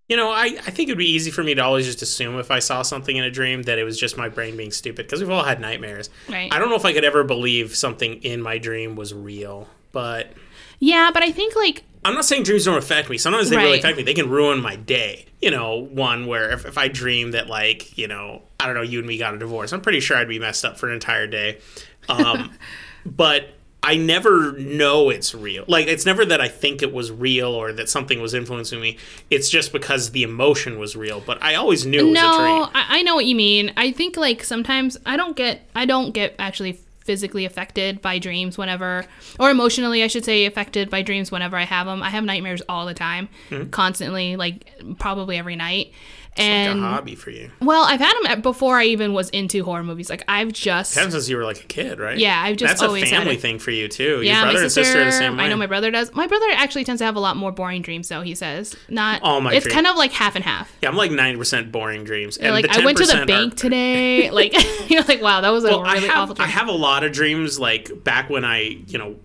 You 0.07 0.17
know, 0.17 0.31
I, 0.31 0.45
I 0.45 0.71
think 0.71 0.89
it 0.89 0.93
would 0.93 0.97
be 0.97 1.11
easy 1.11 1.29
for 1.29 1.43
me 1.43 1.53
to 1.53 1.61
always 1.61 1.85
just 1.85 2.01
assume 2.01 2.39
if 2.39 2.49
I 2.49 2.59
saw 2.59 2.81
something 2.81 3.15
in 3.15 3.23
a 3.23 3.29
dream 3.29 3.63
that 3.63 3.77
it 3.77 3.83
was 3.83 3.99
just 3.99 4.17
my 4.17 4.27
brain 4.27 4.57
being 4.57 4.71
stupid 4.71 5.05
because 5.05 5.19
we've 5.19 5.29
all 5.29 5.43
had 5.43 5.61
nightmares. 5.61 6.09
Right. 6.27 6.51
I 6.51 6.57
don't 6.57 6.69
know 6.69 6.75
if 6.75 6.85
I 6.85 6.93
could 6.93 7.03
ever 7.03 7.23
believe 7.23 7.75
something 7.75 8.23
in 8.23 8.41
my 8.41 8.57
dream 8.57 8.95
was 8.95 9.13
real, 9.13 9.67
but 9.91 10.31
Yeah, 10.79 11.11
but 11.13 11.23
I 11.23 11.31
think 11.31 11.55
like 11.55 11.83
I'm 12.05 12.13
not 12.13 12.25
saying 12.25 12.43
dreams 12.43 12.65
don't 12.65 12.77
affect 12.77 13.09
me. 13.09 13.17
Sometimes 13.17 13.49
they 13.49 13.57
really 13.57 13.79
affect 13.79 13.97
me. 13.97 14.03
They 14.03 14.13
can 14.13 14.29
ruin 14.29 14.61
my 14.61 14.75
day. 14.75 15.25
You 15.41 15.51
know, 15.51 15.87
one 15.91 16.27
where 16.27 16.51
if, 16.51 16.65
if 16.65 16.77
I 16.77 16.87
dream 16.87 17.31
that, 17.31 17.47
like, 17.47 17.97
you 17.97 18.07
know, 18.07 18.41
I 18.59 18.65
don't 18.65 18.75
know, 18.75 18.81
you 18.81 18.99
and 18.99 19.07
me 19.07 19.17
got 19.17 19.33
a 19.33 19.37
divorce, 19.37 19.73
I'm 19.73 19.81
pretty 19.81 19.99
sure 19.99 20.17
I'd 20.17 20.27
be 20.27 20.39
messed 20.39 20.63
up 20.63 20.77
for 20.77 20.87
an 20.87 20.93
entire 20.93 21.27
day. 21.27 21.59
Um, 22.07 22.51
but 23.05 23.49
I 23.83 23.95
never 23.95 24.53
know 24.53 25.09
it's 25.09 25.33
real. 25.33 25.65
Like, 25.67 25.87
it's 25.87 26.05
never 26.05 26.25
that 26.25 26.41
I 26.41 26.47
think 26.47 26.81
it 26.81 26.93
was 26.93 27.11
real 27.11 27.49
or 27.49 27.71
that 27.73 27.89
something 27.89 28.21
was 28.21 28.33
influencing 28.33 28.79
me. 28.79 28.97
It's 29.29 29.49
just 29.49 29.71
because 29.71 30.11
the 30.11 30.23
emotion 30.23 30.79
was 30.79 30.95
real. 30.95 31.21
But 31.21 31.41
I 31.41 31.55
always 31.55 31.85
knew 31.85 31.99
it 31.99 32.11
was 32.11 32.19
a 32.19 32.21
no, 32.21 32.37
dream. 32.37 32.69
I, 32.75 32.99
I 32.99 33.01
know 33.03 33.15
what 33.15 33.25
you 33.25 33.35
mean. 33.35 33.73
I 33.77 33.91
think 33.91 34.17
like 34.17 34.43
sometimes 34.43 34.97
I 35.05 35.17
don't 35.17 35.35
get 35.35 35.69
I 35.75 35.85
don't 35.85 36.11
get 36.11 36.35
actually 36.39 36.79
physically 37.09 37.43
affected 37.43 38.03
by 38.03 38.19
dreams 38.19 38.55
whenever 38.55 39.03
or 39.39 39.49
emotionally 39.49 40.03
I 40.03 40.07
should 40.07 40.23
say 40.23 40.45
affected 40.45 40.91
by 40.91 41.01
dreams 41.01 41.31
whenever 41.31 41.57
I 41.57 41.63
have 41.63 41.87
them. 41.87 42.03
I 42.03 42.11
have 42.11 42.23
nightmares 42.23 42.61
all 42.69 42.85
the 42.85 42.93
time, 42.93 43.29
hmm. 43.49 43.69
constantly, 43.69 44.35
like 44.35 44.71
probably 44.99 45.35
every 45.35 45.55
night. 45.55 45.91
Like 46.39 46.47
And 46.47 46.79
a 46.79 46.81
hobby 46.81 47.15
for 47.15 47.31
you. 47.31 47.51
well, 47.61 47.83
I've 47.83 47.99
had 47.99 48.13
them 48.23 48.41
before 48.41 48.77
I 48.77 48.85
even 48.85 49.13
was 49.13 49.29
into 49.31 49.63
horror 49.63 49.83
movies. 49.83 50.09
Like 50.09 50.23
I've 50.27 50.51
just 50.53 50.97
Ever 50.97 51.11
since 51.11 51.27
you 51.29 51.37
were 51.37 51.43
like 51.43 51.59
a 51.61 51.67
kid, 51.67 51.99
right? 51.99 52.17
Yeah, 52.17 52.41
I've 52.41 52.57
just 52.57 52.69
That's 52.71 52.81
always 52.81 53.03
a 53.03 53.07
family 53.07 53.35
thing 53.37 53.59
for 53.59 53.71
you 53.71 53.87
too. 53.87 54.21
yeah, 54.21 54.33
Your 54.33 54.41
brother 54.43 54.57
my 54.59 54.63
and 54.63 54.71
sister. 54.71 54.83
sister 54.85 55.01
are 55.01 55.05
the 55.05 55.11
same 55.11 55.37
way. 55.37 55.43
I 55.43 55.47
know 55.49 55.57
my 55.57 55.67
brother 55.67 55.91
does. 55.91 56.13
My 56.15 56.27
brother 56.27 56.45
actually 56.53 56.83
tends 56.85 56.99
to 56.99 57.05
have 57.05 57.15
a 57.15 57.19
lot 57.19 57.37
more 57.37 57.51
boring 57.51 57.81
dreams, 57.81 58.07
though. 58.09 58.21
He 58.21 58.35
says 58.35 58.75
not. 58.87 59.21
All 59.21 59.41
my 59.41 59.53
It's 59.53 59.65
dream- 59.65 59.75
kind 59.75 59.87
of 59.87 59.95
like 59.97 60.11
half 60.11 60.35
and 60.35 60.43
half. 60.45 60.71
yeah, 60.81 60.89
I'm 60.89 60.95
like 60.95 61.11
90% 61.11 61.71
boring 61.71 62.03
dreams. 62.03 62.37
And 62.37 62.53
like 62.53 62.67
I 62.69 62.83
went 62.85 62.97
to 62.99 63.05
the 63.05 63.13
10% 63.13 63.21
are- 63.23 63.25
bank 63.25 63.55
today. 63.57 64.29
Like 64.39 64.53
you're 64.89 65.03
like, 65.03 65.21
wow, 65.21 65.41
that 65.41 65.49
was 65.49 65.63
a 65.65 65.67
really 65.67 66.07
have 66.07 66.17
awful 66.23 66.35
dream. 66.35 66.47
I 66.47 66.49
have 66.51 66.67
a 66.67 66.71
lot 66.73 67.03
of 67.03 67.11
dreams 67.11 67.59
like 67.59 68.03
back 68.03 68.29
when 68.29 68.45
I, 68.45 68.59
you 68.87 68.97
know, 68.97 69.17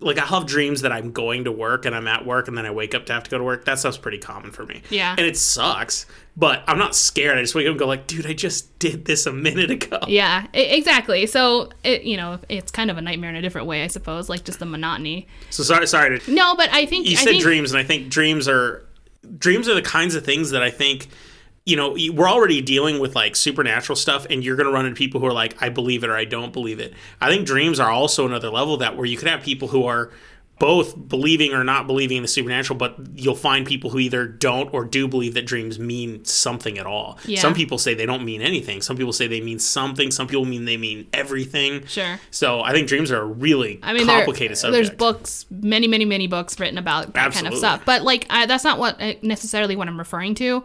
like 0.00 0.18
I 0.18 0.24
have 0.24 0.46
dreams 0.46 0.82
that 0.82 0.92
I'm 0.92 1.12
going 1.12 1.44
to 1.44 1.52
work 1.52 1.84
and 1.84 1.94
I'm 1.94 2.06
at 2.08 2.24
work 2.24 2.48
and 2.48 2.56
then 2.56 2.64
I 2.64 2.70
wake 2.70 2.94
up 2.94 3.04
to 3.06 3.12
have 3.12 3.24
to 3.24 3.30
go 3.30 3.36
to 3.38 3.44
work. 3.44 3.64
That 3.66 3.78
stuff's 3.78 3.98
pretty 3.98 4.18
common 4.18 4.50
for 4.50 4.64
me. 4.64 4.82
Yeah. 4.90 5.14
And 5.16 5.26
it 5.26 5.36
sucks, 5.36 6.06
but 6.40 6.64
I'm 6.66 6.78
not 6.78 6.96
scared. 6.96 7.36
I 7.36 7.42
just 7.42 7.54
wake 7.54 7.66
up 7.66 7.72
and 7.72 7.78
go 7.78 7.86
like, 7.86 8.06
dude, 8.06 8.26
I 8.26 8.32
just 8.32 8.78
did 8.78 9.04
this 9.04 9.26
a 9.26 9.32
minute 9.32 9.70
ago. 9.70 9.98
Yeah, 10.08 10.46
exactly. 10.54 11.26
So 11.26 11.68
it, 11.84 12.02
you 12.02 12.16
know, 12.16 12.40
it's 12.48 12.72
kind 12.72 12.90
of 12.90 12.96
a 12.96 13.02
nightmare 13.02 13.28
in 13.30 13.36
a 13.36 13.42
different 13.42 13.66
way, 13.66 13.84
I 13.84 13.86
suppose, 13.86 14.28
like 14.28 14.42
just 14.44 14.58
the 14.58 14.66
monotony. 14.66 15.28
So 15.50 15.62
sorry, 15.62 15.86
sorry 15.86 16.18
to 16.18 16.30
No, 16.32 16.56
but 16.56 16.70
I 16.72 16.86
think 16.86 17.06
you 17.06 17.12
I 17.12 17.20
said 17.20 17.30
think, 17.32 17.42
dreams, 17.42 17.70
and 17.70 17.78
I 17.78 17.84
think 17.84 18.08
dreams 18.08 18.48
are 18.48 18.84
dreams 19.38 19.68
are 19.68 19.74
the 19.74 19.82
kinds 19.82 20.14
of 20.14 20.24
things 20.24 20.50
that 20.50 20.62
I 20.62 20.70
think 20.70 21.08
you 21.66 21.76
know, 21.76 21.94
we're 22.14 22.28
already 22.28 22.62
dealing 22.62 22.98
with 22.98 23.14
like 23.14 23.36
supernatural 23.36 23.94
stuff, 23.94 24.26
and 24.30 24.42
you're 24.42 24.56
going 24.56 24.66
to 24.66 24.72
run 24.72 24.86
into 24.86 24.96
people 24.96 25.20
who 25.20 25.26
are 25.26 25.32
like, 25.32 25.62
I 25.62 25.68
believe 25.68 26.02
it 26.02 26.10
or 26.10 26.16
I 26.16 26.24
don't 26.24 26.52
believe 26.52 26.80
it. 26.80 26.94
I 27.20 27.28
think 27.28 27.46
dreams 27.46 27.78
are 27.78 27.90
also 27.90 28.26
another 28.26 28.48
level 28.48 28.74
of 28.74 28.80
that 28.80 28.96
where 28.96 29.06
you 29.06 29.18
could 29.18 29.28
have 29.28 29.42
people 29.42 29.68
who 29.68 29.84
are 29.84 30.10
both 30.60 31.08
believing 31.08 31.54
or 31.54 31.64
not 31.64 31.86
believing 31.86 32.18
in 32.18 32.22
the 32.22 32.28
supernatural, 32.28 32.78
but 32.78 32.94
you'll 33.14 33.34
find 33.34 33.66
people 33.66 33.88
who 33.88 33.98
either 33.98 34.26
don't 34.26 34.72
or 34.74 34.84
do 34.84 35.08
believe 35.08 35.32
that 35.32 35.46
dreams 35.46 35.78
mean 35.78 36.22
something 36.24 36.78
at 36.78 36.84
all. 36.84 37.18
Yeah. 37.24 37.40
Some 37.40 37.54
people 37.54 37.78
say 37.78 37.94
they 37.94 38.04
don't 38.04 38.26
mean 38.26 38.42
anything. 38.42 38.82
Some 38.82 38.98
people 38.98 39.14
say 39.14 39.26
they 39.26 39.40
mean 39.40 39.58
something. 39.58 40.10
Some 40.10 40.26
people 40.26 40.44
mean 40.44 40.66
they 40.66 40.76
mean 40.76 41.08
everything. 41.14 41.86
Sure. 41.86 42.20
So 42.30 42.60
I 42.60 42.72
think 42.72 42.88
dreams 42.88 43.10
are 43.10 43.22
a 43.22 43.24
really 43.24 43.80
I 43.82 43.94
mean, 43.94 44.06
there- 44.06 44.18
complicated 44.18 44.58
subject. 44.58 44.74
there's 44.74 44.96
books, 44.96 45.46
many, 45.50 45.88
many, 45.88 46.04
many 46.04 46.26
books 46.26 46.60
written 46.60 46.76
about 46.76 47.14
that 47.14 47.32
kind 47.32 47.46
of 47.46 47.54
stuff. 47.56 47.82
But 47.86 48.02
like, 48.02 48.26
I, 48.28 48.44
that's 48.44 48.62
not 48.62 48.78
what 48.78 49.00
uh, 49.00 49.14
necessarily 49.22 49.76
what 49.76 49.88
I'm 49.88 49.98
referring 49.98 50.34
to. 50.36 50.62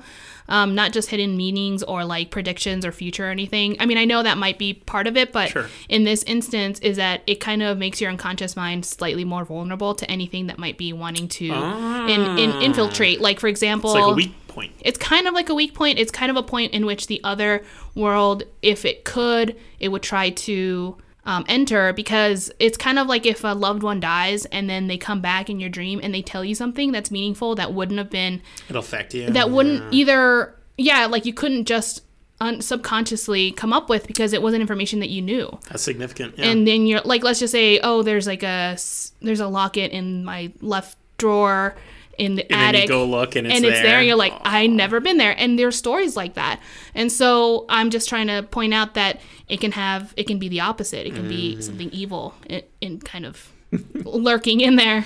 Um, 0.47 0.75
not 0.75 0.93
just 0.93 1.09
hidden 1.09 1.35
meanings 1.35 1.81
or 1.81 2.05
like 2.05 2.29
predictions 2.29 2.85
or 2.85 2.91
future 2.91 3.27
or 3.27 3.31
anything. 3.31 3.77
I 3.79 3.87
mean, 3.87 3.97
I 3.97 4.05
know 4.05 4.21
that 4.21 4.37
might 4.37 4.59
be 4.59 4.73
part 4.75 5.07
of 5.07 5.17
it, 5.17 5.31
but 5.31 5.49
Sure. 5.49 5.67
in 5.89 6.03
this 6.03 6.21
instance, 6.23 6.77
is 6.81 6.97
that 6.97 7.23
it 7.25 7.39
kind 7.39 7.63
of 7.63 7.79
makes 7.79 7.99
your 7.99 8.11
unconscious 8.11 8.55
mind 8.55 8.85
slightly 8.85 9.25
more 9.25 9.43
vulnerable 9.43 9.95
to 9.95 10.09
anything 10.11 10.45
that 10.47 10.59
might 10.59 10.77
be 10.77 10.93
wanting 10.93 11.27
to 11.29 11.45
in, 11.45 12.37
in 12.37 12.51
infiltrate. 12.61 13.19
Like, 13.21 13.39
for 13.39 13.47
example, 13.47 13.89
It's 13.95 13.99
like 14.01 14.11
a 14.11 14.15
weak 14.15 14.47
point. 14.47 14.71
it's 14.81 14.99
kind 14.99 15.27
of 15.27 15.33
like 15.33 15.49
a 15.49 15.55
weak 15.55 15.73
point. 15.73 15.97
It's 15.97 16.11
kind 16.11 16.29
of 16.29 16.37
a 16.37 16.43
point 16.43 16.73
in 16.73 16.85
which 16.85 17.07
the 17.07 17.19
other 17.23 17.63
world, 17.95 18.43
if 18.61 18.85
it 18.85 19.03
could, 19.03 19.55
it 19.79 19.87
would 19.89 20.03
try 20.03 20.29
to 20.29 20.95
um, 21.25 21.43
enter 21.47 21.91
because 21.93 22.51
it's 22.59 22.77
kind 22.77 22.99
of 22.99 23.07
like 23.07 23.25
if 23.25 23.43
a 23.43 23.49
loved 23.55 23.81
one 23.83 23.99
dies 23.99 24.45
and 24.47 24.69
then 24.69 24.87
they 24.87 24.97
come 24.97 25.21
back 25.21 25.49
in 25.49 25.59
your 25.59 25.69
dream 25.69 25.99
and 26.03 26.13
they 26.13 26.21
tell 26.21 26.43
you 26.45 26.53
something 26.55 26.91
that's 26.91 27.09
meaningful 27.11 27.55
that 27.55 27.73
wouldn't 27.73 27.97
have 27.97 28.09
been, 28.09 28.41
It'll 28.69 28.79
affect 28.81 29.13
you. 29.13 29.29
that 29.31 29.49
wouldn't 29.49 29.93
either, 29.93 30.55
yeah, 30.77 31.05
like 31.07 31.25
you 31.25 31.33
couldn't 31.33 31.65
just 31.65 32.03
un- 32.41 32.61
subconsciously 32.61 33.51
come 33.53 33.73
up 33.73 33.89
with 33.89 34.05
because 34.07 34.33
it 34.33 34.41
wasn't 34.41 34.61
information 34.61 34.99
that 34.99 35.09
you 35.09 35.21
knew 35.21 35.57
That's 35.69 35.81
significant. 35.83 36.37
Yeah. 36.37 36.45
and 36.49 36.67
then 36.67 36.85
you're 36.85 37.01
like 37.01 37.23
let's 37.23 37.39
just 37.39 37.51
say 37.51 37.79
oh 37.81 38.03
there's 38.03 38.27
like 38.27 38.43
a 38.43 38.77
there's 39.21 39.39
a 39.39 39.47
locket 39.47 39.91
in 39.91 40.23
my 40.25 40.51
left 40.61 40.97
drawer 41.17 41.75
in 42.17 42.35
the 42.35 42.43
and 42.51 42.61
attic 42.75 42.81
you 42.83 42.87
go 42.87 43.05
look 43.05 43.35
and 43.35 43.45
it's 43.47 43.55
and 43.55 43.63
there. 43.65 43.71
it's 43.71 43.81
there 43.81 43.97
and 43.99 44.07
you're 44.07 44.15
like 44.15 44.33
i 44.43 44.67
never 44.67 44.99
been 44.99 45.17
there 45.17 45.35
and 45.37 45.57
there's 45.59 45.75
stories 45.75 46.15
like 46.15 46.33
that 46.35 46.59
and 46.93 47.11
so 47.11 47.65
i'm 47.69 47.89
just 47.89 48.07
trying 48.09 48.27
to 48.27 48.41
point 48.43 48.73
out 48.73 48.93
that 48.93 49.19
it 49.49 49.59
can 49.59 49.71
have 49.71 50.13
it 50.17 50.25
can 50.27 50.39
be 50.39 50.47
the 50.47 50.59
opposite 50.61 51.05
it 51.07 51.13
can 51.13 51.25
Mm. 51.25 51.29
be 51.29 51.61
something 51.61 51.89
evil 51.91 52.33
in, 52.49 52.61
in 52.81 52.99
kind 52.99 53.25
of 53.25 53.51
lurking 54.05 54.61
in 54.61 54.75
there 54.75 55.05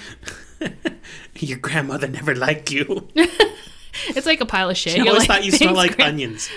Your 1.40 1.58
grandmother 1.58 2.08
never 2.10 2.36
liked 2.36 2.70
you. 2.70 3.08
it's 4.10 4.26
like 4.26 4.42
a 4.42 4.46
pile 4.46 4.70
of 4.70 4.76
shit 4.78 4.98
You're 4.98 5.08
always 5.08 5.20
like, 5.20 5.28
thought 5.40 5.46
you 5.46 5.52
smelled 5.52 5.78
like 5.78 5.96
Gran-" 5.96 6.10
onions. 6.16 6.50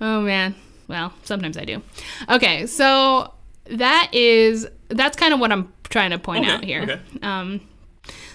Oh 0.00 0.20
man. 0.20 0.54
Well, 0.88 1.12
sometimes 1.22 1.56
I 1.56 1.64
do. 1.64 1.80
Okay, 2.28 2.66
so 2.66 3.32
that 3.66 4.10
is 4.12 4.66
that's 4.88 5.16
kind 5.16 5.32
of 5.32 5.38
what 5.40 5.52
I'm 5.52 5.72
trying 5.84 6.10
to 6.10 6.18
point 6.18 6.44
Okay, 6.44 6.52
out 6.54 6.64
here. 6.64 6.82
okay. 6.82 7.00
Um 7.22 7.60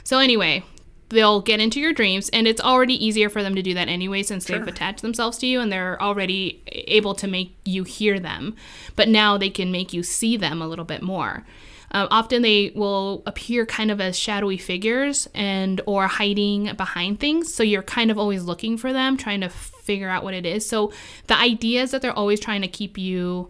so 0.08 0.20
anyway, 0.20 0.64
they'll 1.10 1.42
get 1.42 1.60
into 1.60 1.82
your 1.82 1.92
dreams 1.92 2.30
and 2.30 2.48
it's 2.48 2.62
already 2.62 2.94
easier 3.06 3.28
for 3.28 3.44
them 3.44 3.56
to 3.56 3.62
do 3.62 3.74
that 3.74 3.90
anyway 3.90 4.24
since 4.24 4.46
they've 4.46 4.66
attached 4.66 5.02
themselves 5.02 5.38
to 5.40 5.46
you 5.46 5.60
and 5.60 5.70
they're 5.70 6.02
already 6.02 6.64
able 6.68 7.14
to 7.16 7.28
make 7.28 7.58
you 7.66 7.84
hear 7.84 8.18
them. 8.18 8.56
But 8.96 9.10
now 9.10 9.38
they 9.38 9.50
can 9.50 9.70
make 9.70 9.92
you 9.92 10.04
see 10.04 10.38
them 10.38 10.62
a 10.62 10.68
little 10.70 10.86
bit 10.86 11.02
more. 11.02 11.46
Um, 11.92 12.08
often 12.10 12.42
they 12.42 12.72
will 12.74 13.22
appear 13.26 13.66
kind 13.66 13.92
of 13.92 14.00
as 14.00 14.18
shadowy 14.18 14.56
figures 14.56 15.28
and 15.36 15.82
or 15.86 16.08
hiding 16.08 16.74
behind 16.78 17.20
things 17.20 17.54
so 17.54 17.62
you're 17.62 17.84
kind 17.84 18.10
of 18.10 18.18
always 18.18 18.44
looking 18.46 18.78
for 18.78 18.94
them 18.94 19.18
trying 19.18 19.42
to 19.42 19.50
figure 19.50 20.10
out 20.10 20.24
what 20.24 20.34
it 20.34 20.46
is 20.46 20.68
so 20.68 20.92
the 21.28 21.38
idea 21.38 21.82
is 21.82 21.92
that 21.92 22.02
they're 22.02 22.12
always 22.12 22.42
trying 22.42 22.62
to 22.62 22.68
keep 22.68 22.98
you 22.98 23.50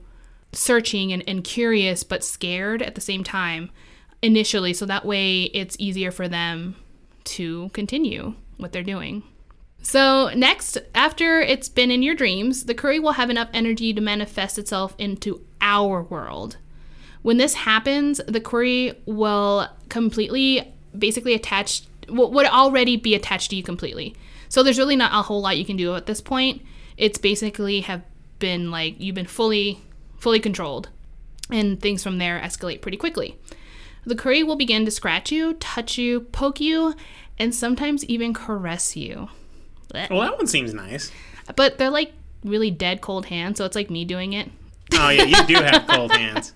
searching 0.53 1.11
and, 1.11 1.23
and 1.27 1.43
curious 1.43 2.03
but 2.03 2.23
scared 2.23 2.83
at 2.83 2.93
the 2.93 3.01
same 3.01 3.23
time 3.23 3.71
initially 4.21 4.73
so 4.73 4.85
that 4.85 5.05
way 5.05 5.43
it's 5.43 5.75
easier 5.79 6.11
for 6.11 6.27
them 6.27 6.75
to 7.23 7.69
continue 7.69 8.33
what 8.57 8.71
they're 8.71 8.83
doing 8.83 9.23
so 9.81 10.31
next 10.35 10.77
after 10.95 11.39
it's 11.39 11.69
been 11.69 11.91
in 11.91 12.01
your 12.01 12.15
dreams 12.15 12.65
the 12.65 12.73
curry 12.73 12.99
will 12.99 13.13
have 13.13 13.29
enough 13.29 13.49
energy 13.53 13.93
to 13.93 14.01
manifest 14.01 14.57
itself 14.57 14.95
into 14.97 15.45
our 15.61 16.01
world 16.03 16.57
when 17.27 17.35
this 17.35 17.55
happens, 17.55 18.21
the 18.25 18.39
Kuri 18.39 18.93
will 19.05 19.67
completely, 19.89 20.73
basically 20.97 21.33
attach, 21.33 21.81
would 22.07 22.45
already 22.45 22.95
be 22.95 23.15
attached 23.15 23.49
to 23.49 23.57
you 23.57 23.63
completely. 23.63 24.15
So 24.47 24.63
there's 24.63 24.77
really 24.77 24.95
not 24.95 25.11
a 25.13 25.23
whole 25.23 25.41
lot 25.41 25.57
you 25.57 25.65
can 25.65 25.75
do 25.75 25.93
at 25.95 26.05
this 26.05 26.21
point. 26.21 26.61
It's 26.95 27.17
basically 27.17 27.81
have 27.81 28.01
been 28.39 28.71
like 28.71 28.95
you've 28.99 29.15
been 29.15 29.25
fully, 29.25 29.81
fully 30.17 30.39
controlled, 30.39 30.87
and 31.51 31.81
things 31.81 32.01
from 32.01 32.17
there 32.17 32.39
escalate 32.39 32.81
pretty 32.81 32.95
quickly. 32.95 33.37
The 34.07 34.15
curry 34.15 34.41
will 34.41 34.55
begin 34.55 34.85
to 34.85 34.91
scratch 34.91 35.31
you, 35.33 35.53
touch 35.55 35.97
you, 35.97 36.21
poke 36.21 36.61
you, 36.61 36.95
and 37.37 37.53
sometimes 37.53 38.05
even 38.05 38.33
caress 38.33 38.95
you. 38.95 39.27
Well, 39.93 40.21
that 40.21 40.37
one 40.37 40.47
seems 40.47 40.73
nice. 40.73 41.11
But 41.57 41.77
they're 41.77 41.89
like 41.89 42.13
really 42.43 42.71
dead 42.71 43.01
cold 43.01 43.25
hands, 43.25 43.57
so 43.57 43.65
it's 43.65 43.75
like 43.75 43.89
me 43.89 44.05
doing 44.05 44.31
it. 44.33 44.49
Oh 44.93 45.09
yeah, 45.09 45.23
you 45.23 45.45
do 45.45 45.53
have 45.61 45.85
cold 45.87 46.11
hands. 46.13 46.53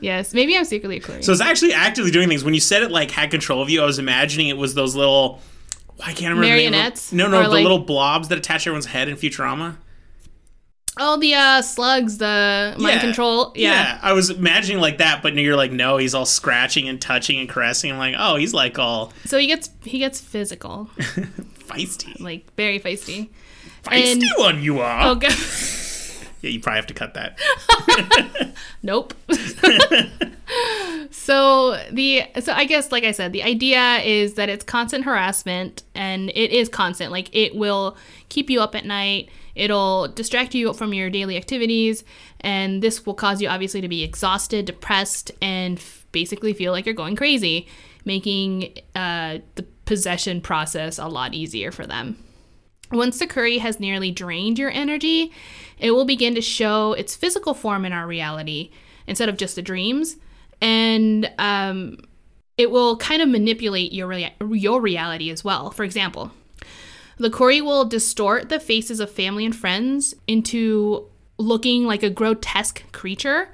Yes, 0.00 0.34
maybe 0.34 0.54
I'm 0.56 0.66
secretly 0.66 0.98
a 0.98 1.00
Kuri. 1.00 1.22
So 1.22 1.32
it's 1.32 1.40
actually 1.40 1.72
actively 1.72 2.10
doing 2.10 2.28
things. 2.28 2.44
When 2.44 2.52
you 2.52 2.60
said 2.60 2.82
it 2.82 2.90
like 2.90 3.10
had 3.10 3.30
control 3.30 3.62
of 3.62 3.70
you, 3.70 3.82
I 3.82 3.86
was 3.86 3.98
imagining 3.98 4.48
it 4.48 4.56
was 4.58 4.74
those 4.74 4.94
little. 4.94 5.40
I 6.04 6.12
can't 6.12 6.26
I 6.34 6.38
remember 6.38 6.42
the 6.42 6.56
name 6.56 6.66
of. 6.66 6.72
Marionettes? 6.72 7.12
No, 7.12 7.26
no, 7.26 7.42
the 7.42 7.48
like- 7.48 7.62
little 7.62 7.78
blobs 7.78 8.28
that 8.28 8.36
attach 8.36 8.66
everyone's 8.66 8.84
head 8.86 9.08
in 9.08 9.16
Futurama. 9.16 9.76
Oh, 10.98 11.18
the 11.18 11.34
uh, 11.34 11.60
slugs, 11.62 12.18
the 12.18 12.74
mind 12.78 12.94
Yeah. 12.94 13.00
control. 13.00 13.52
Yeah. 13.54 13.98
I 14.02 14.12
was 14.14 14.30
imagining 14.30 14.80
like 14.80 14.98
that, 14.98 15.22
but 15.22 15.34
you're 15.34 15.56
like, 15.56 15.70
no, 15.72 15.98
he's 15.98 16.14
all 16.14 16.24
scratching 16.26 16.88
and 16.88 17.00
touching 17.00 17.38
and 17.38 17.48
caressing. 17.48 17.92
I'm 17.92 17.98
like, 17.98 18.14
oh, 18.18 18.36
he's 18.36 18.54
like 18.54 18.78
all 18.78 19.12
So 19.26 19.38
he 19.38 19.46
gets 19.46 19.68
he 19.84 19.98
gets 19.98 20.20
physical, 20.20 20.88
feisty. 20.98 22.18
like 22.20 22.46
very 22.56 22.80
feisty. 22.80 23.28
Feisty 23.82 24.12
and- 24.12 24.22
one 24.38 24.62
you 24.62 24.80
are. 24.80 25.08
Oh 25.08 25.14
god. 25.16 25.32
Yeah, 26.42 26.50
you 26.50 26.60
probably 26.60 26.76
have 26.76 26.86
to 26.88 26.94
cut 26.94 27.14
that. 27.14 27.38
nope. 28.82 29.14
so 31.10 31.82
the 31.90 32.24
so 32.40 32.52
I 32.52 32.64
guess 32.66 32.92
like 32.92 33.04
I 33.04 33.12
said, 33.12 33.32
the 33.32 33.42
idea 33.42 33.96
is 34.04 34.34
that 34.34 34.48
it's 34.48 34.64
constant 34.64 35.04
harassment 35.04 35.82
and 35.94 36.30
it 36.30 36.50
is 36.52 36.68
constant. 36.68 37.10
Like 37.10 37.34
it 37.34 37.54
will 37.56 37.96
keep 38.28 38.50
you 38.50 38.60
up 38.60 38.74
at 38.74 38.84
night. 38.84 39.28
It'll 39.56 40.06
distract 40.08 40.54
you 40.54 40.72
from 40.74 40.94
your 40.94 41.10
daily 41.10 41.36
activities 41.36 42.04
and 42.40 42.82
this 42.82 43.04
will 43.06 43.14
cause 43.14 43.40
you 43.40 43.48
obviously 43.48 43.80
to 43.80 43.88
be 43.88 44.04
exhausted, 44.04 44.66
depressed 44.66 45.32
and 45.40 45.78
f- 45.78 46.06
basically 46.12 46.52
feel 46.52 46.72
like 46.72 46.84
you're 46.84 46.94
going 46.94 47.16
crazy, 47.16 47.66
making 48.04 48.78
uh, 48.94 49.38
the 49.54 49.64
possession 49.86 50.40
process 50.40 50.98
a 50.98 51.06
lot 51.06 51.32
easier 51.34 51.72
for 51.72 51.86
them. 51.86 52.22
Once 52.92 53.18
the 53.18 53.26
curry 53.26 53.58
has 53.58 53.80
nearly 53.80 54.10
drained 54.10 54.58
your 54.58 54.70
energy, 54.70 55.32
it 55.78 55.90
will 55.90 56.04
begin 56.04 56.34
to 56.34 56.40
show 56.40 56.92
its 56.92 57.16
physical 57.16 57.54
form 57.54 57.84
in 57.84 57.92
our 57.92 58.06
reality 58.06 58.70
instead 59.06 59.28
of 59.28 59.36
just 59.36 59.56
the 59.56 59.62
dreams. 59.62 60.16
And 60.60 61.30
um, 61.38 61.98
it 62.56 62.70
will 62.70 62.96
kind 62.98 63.22
of 63.22 63.28
manipulate 63.28 63.92
your, 63.92 64.06
rea- 64.06 64.34
your 64.40 64.80
reality 64.80 65.30
as 65.30 65.42
well. 65.42 65.70
For 65.70 65.82
example, 65.82 66.30
the 67.18 67.30
curry 67.30 67.60
will 67.60 67.84
distort 67.84 68.48
the 68.48 68.60
faces 68.60 69.00
of 69.00 69.10
family 69.10 69.44
and 69.44 69.54
friends 69.54 70.14
into 70.26 71.06
looking 71.38 71.84
like 71.84 72.02
a 72.02 72.10
grotesque 72.10 72.90
creature. 72.92 73.48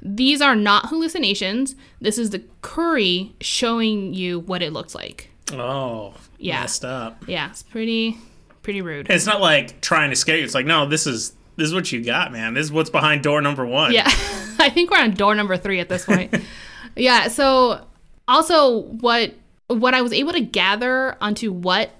These 0.00 0.40
are 0.40 0.56
not 0.56 0.86
hallucinations. 0.88 1.76
This 2.00 2.18
is 2.18 2.30
the 2.30 2.42
curry 2.62 3.34
showing 3.40 4.14
you 4.14 4.40
what 4.40 4.62
it 4.62 4.72
looks 4.72 4.94
like. 4.94 5.30
Oh, 5.52 6.14
Yeah. 6.38 6.60
messed 6.60 6.84
up. 6.84 7.22
Yeah, 7.28 7.50
it's 7.50 7.62
pretty 7.62 8.16
pretty 8.62 8.80
rude. 8.82 9.08
It's 9.10 9.26
not 9.26 9.40
like 9.40 9.80
trying 9.80 10.10
to 10.10 10.16
scare 10.16 10.36
you. 10.38 10.44
It's 10.44 10.54
like, 10.54 10.66
no, 10.66 10.86
this 10.86 11.06
is 11.06 11.34
this 11.56 11.66
is 11.68 11.74
what 11.74 11.92
you 11.92 12.02
got, 12.02 12.32
man. 12.32 12.54
This 12.54 12.64
is 12.66 12.72
what's 12.72 12.90
behind 12.90 13.22
door 13.22 13.40
number 13.42 13.66
one. 13.66 13.92
Yeah, 13.92 14.06
I 14.58 14.70
think 14.70 14.90
we're 14.90 14.98
on 15.00 15.12
door 15.12 15.34
number 15.34 15.56
three 15.56 15.80
at 15.80 15.88
this 15.88 16.04
point. 16.06 16.34
yeah. 16.96 17.28
So 17.28 17.86
also, 18.26 18.80
what 18.80 19.34
what 19.68 19.94
I 19.94 20.02
was 20.02 20.12
able 20.12 20.32
to 20.32 20.40
gather 20.40 21.16
onto 21.20 21.52
what 21.52 21.90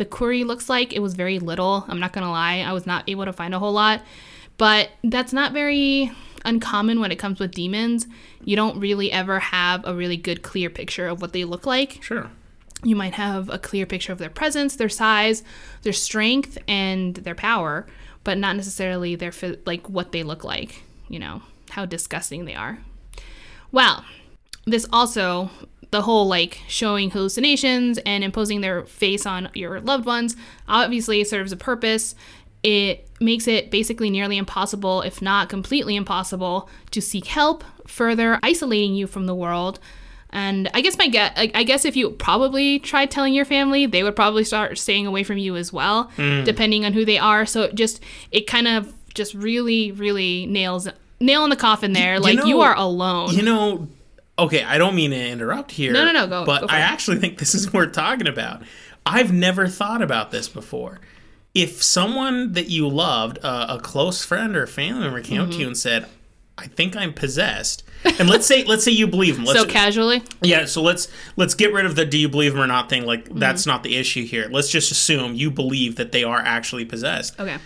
the 0.00 0.06
Kuri 0.06 0.44
looks 0.44 0.70
like, 0.70 0.94
it 0.94 1.00
was 1.00 1.12
very 1.12 1.38
little. 1.38 1.84
I'm 1.86 2.00
not 2.00 2.14
gonna 2.14 2.30
lie, 2.30 2.60
I 2.66 2.72
was 2.72 2.86
not 2.86 3.04
able 3.06 3.26
to 3.26 3.34
find 3.34 3.54
a 3.54 3.58
whole 3.58 3.72
lot, 3.72 4.02
but 4.56 4.88
that's 5.04 5.34
not 5.34 5.52
very 5.52 6.10
uncommon 6.42 7.00
when 7.00 7.12
it 7.12 7.16
comes 7.18 7.38
with 7.38 7.50
demons. 7.50 8.06
You 8.42 8.56
don't 8.56 8.80
really 8.80 9.12
ever 9.12 9.38
have 9.40 9.86
a 9.86 9.94
really 9.94 10.16
good 10.16 10.40
clear 10.42 10.70
picture 10.70 11.06
of 11.06 11.20
what 11.20 11.34
they 11.34 11.44
look 11.44 11.66
like 11.66 12.02
Sure. 12.02 12.30
you 12.82 12.96
might 12.96 13.12
have 13.12 13.50
a 13.50 13.58
clear 13.58 13.84
picture 13.84 14.10
of 14.10 14.18
their 14.18 14.30
presence, 14.30 14.74
their 14.76 14.88
size, 14.88 15.42
their 15.82 15.92
strength, 15.92 16.56
and 16.66 17.16
their 17.16 17.34
power, 17.34 17.86
but 18.24 18.38
not 18.38 18.56
necessarily 18.56 19.16
their 19.16 19.32
like 19.66 19.86
what 19.90 20.12
they 20.12 20.22
look 20.22 20.44
like. 20.44 20.82
You 21.08 21.18
know 21.18 21.42
how 21.70 21.84
disgusting 21.84 22.46
they 22.46 22.54
are. 22.54 22.78
Well, 23.70 24.06
this 24.66 24.86
also 24.92 25.50
the 25.90 26.02
whole 26.02 26.26
like 26.26 26.60
showing 26.68 27.10
hallucinations 27.10 27.98
and 27.98 28.22
imposing 28.22 28.60
their 28.60 28.84
face 28.84 29.26
on 29.26 29.48
your 29.54 29.80
loved 29.80 30.06
ones 30.06 30.36
obviously 30.68 31.22
serves 31.24 31.52
a 31.52 31.56
purpose. 31.56 32.14
It 32.62 33.08
makes 33.20 33.48
it 33.48 33.70
basically 33.70 34.10
nearly 34.10 34.36
impossible, 34.36 35.02
if 35.02 35.20
not 35.20 35.48
completely 35.48 35.96
impossible, 35.96 36.68
to 36.90 37.00
seek 37.00 37.26
help, 37.26 37.64
further 37.86 38.38
isolating 38.42 38.94
you 38.94 39.06
from 39.06 39.26
the 39.26 39.34
world. 39.34 39.80
And 40.32 40.70
I 40.74 40.80
guess 40.80 40.96
my 40.96 41.08
get, 41.08 41.32
I 41.36 41.64
guess 41.64 41.84
if 41.84 41.96
you 41.96 42.10
probably 42.10 42.78
tried 42.78 43.10
telling 43.10 43.34
your 43.34 43.44
family, 43.44 43.86
they 43.86 44.04
would 44.04 44.14
probably 44.14 44.44
start 44.44 44.78
staying 44.78 45.06
away 45.06 45.24
from 45.24 45.38
you 45.38 45.56
as 45.56 45.72
well, 45.72 46.10
mm. 46.16 46.44
depending 46.44 46.84
on 46.84 46.92
who 46.92 47.04
they 47.04 47.18
are. 47.18 47.44
So 47.46 47.62
it 47.62 47.74
just 47.74 48.00
it 48.30 48.46
kind 48.46 48.68
of 48.68 48.94
just 49.12 49.34
really, 49.34 49.90
really 49.90 50.46
nails 50.46 50.88
nail 51.18 51.42
in 51.44 51.50
the 51.50 51.56
coffin 51.56 51.92
there. 51.92 52.20
like 52.20 52.46
you 52.46 52.60
are 52.60 52.76
alone. 52.76 53.34
You 53.34 53.42
know, 53.42 53.88
okay, 54.44 54.62
I 54.64 54.78
don't 54.78 54.94
mean 54.94 55.10
to 55.10 55.28
interrupt 55.28 55.70
here. 55.72 55.92
No, 55.92 56.04
no, 56.04 56.12
no, 56.12 56.26
go- 56.26 56.44
But 56.44 56.60
go 56.62 56.66
I 56.68 56.78
it. 56.78 56.82
actually 56.82 57.18
think 57.18 57.38
this 57.38 57.54
is 57.54 57.72
worth 57.72 57.92
talking 57.92 58.26
about. 58.28 58.62
I've 59.06 59.32
never 59.32 59.66
thought 59.68 60.02
about 60.02 60.30
this 60.30 60.48
before. 60.48 61.00
If 61.54 61.82
someone 61.82 62.52
that 62.52 62.68
you 62.68 62.86
loved, 62.88 63.38
uh, 63.42 63.66
a 63.70 63.78
close 63.80 64.24
friend 64.24 64.54
or 64.56 64.66
family 64.66 65.00
member, 65.00 65.20
came 65.20 65.38
Mm-hmm. 65.40 65.50
up 65.50 65.54
to 65.54 65.58
you 65.60 65.66
and 65.66 65.76
said, 65.76 66.06
"I 66.58 66.66
think 66.68 66.96
I'm 66.96 67.12
possessed," 67.12 67.82
and 68.04 68.28
let's 68.28 68.46
say, 68.46 68.62
let's 68.64 68.84
say 68.84 68.92
you 68.92 69.06
believe 69.08 69.34
them. 69.36 69.44
Let's, 69.46 69.58
so 69.58 69.66
casually. 69.66 70.22
yeah, 70.42 70.64
so 70.66 70.80
let's 70.82 71.08
let's 71.36 71.54
get 71.54 71.72
rid 71.72 71.86
of 71.86 71.96
the 71.96 72.04
"do 72.04 72.18
you 72.18 72.28
believe 72.28 72.52
them 72.52 72.62
or 72.62 72.66
not" 72.68 72.88
thing. 72.88 73.04
Like 73.04 73.24
Mm-hmm. 73.24 73.38
that's 73.38 73.66
not 73.66 73.82
the 73.82 73.96
issue 73.96 74.24
here. 74.24 74.48
Let's 74.50 74.70
just 74.70 74.92
assume 74.92 75.34
you 75.34 75.50
believe 75.50 75.96
that 75.96 76.12
they 76.12 76.22
are 76.22 76.38
actually 76.38 76.84
possessed 76.84 77.40
Okay. 77.40 77.56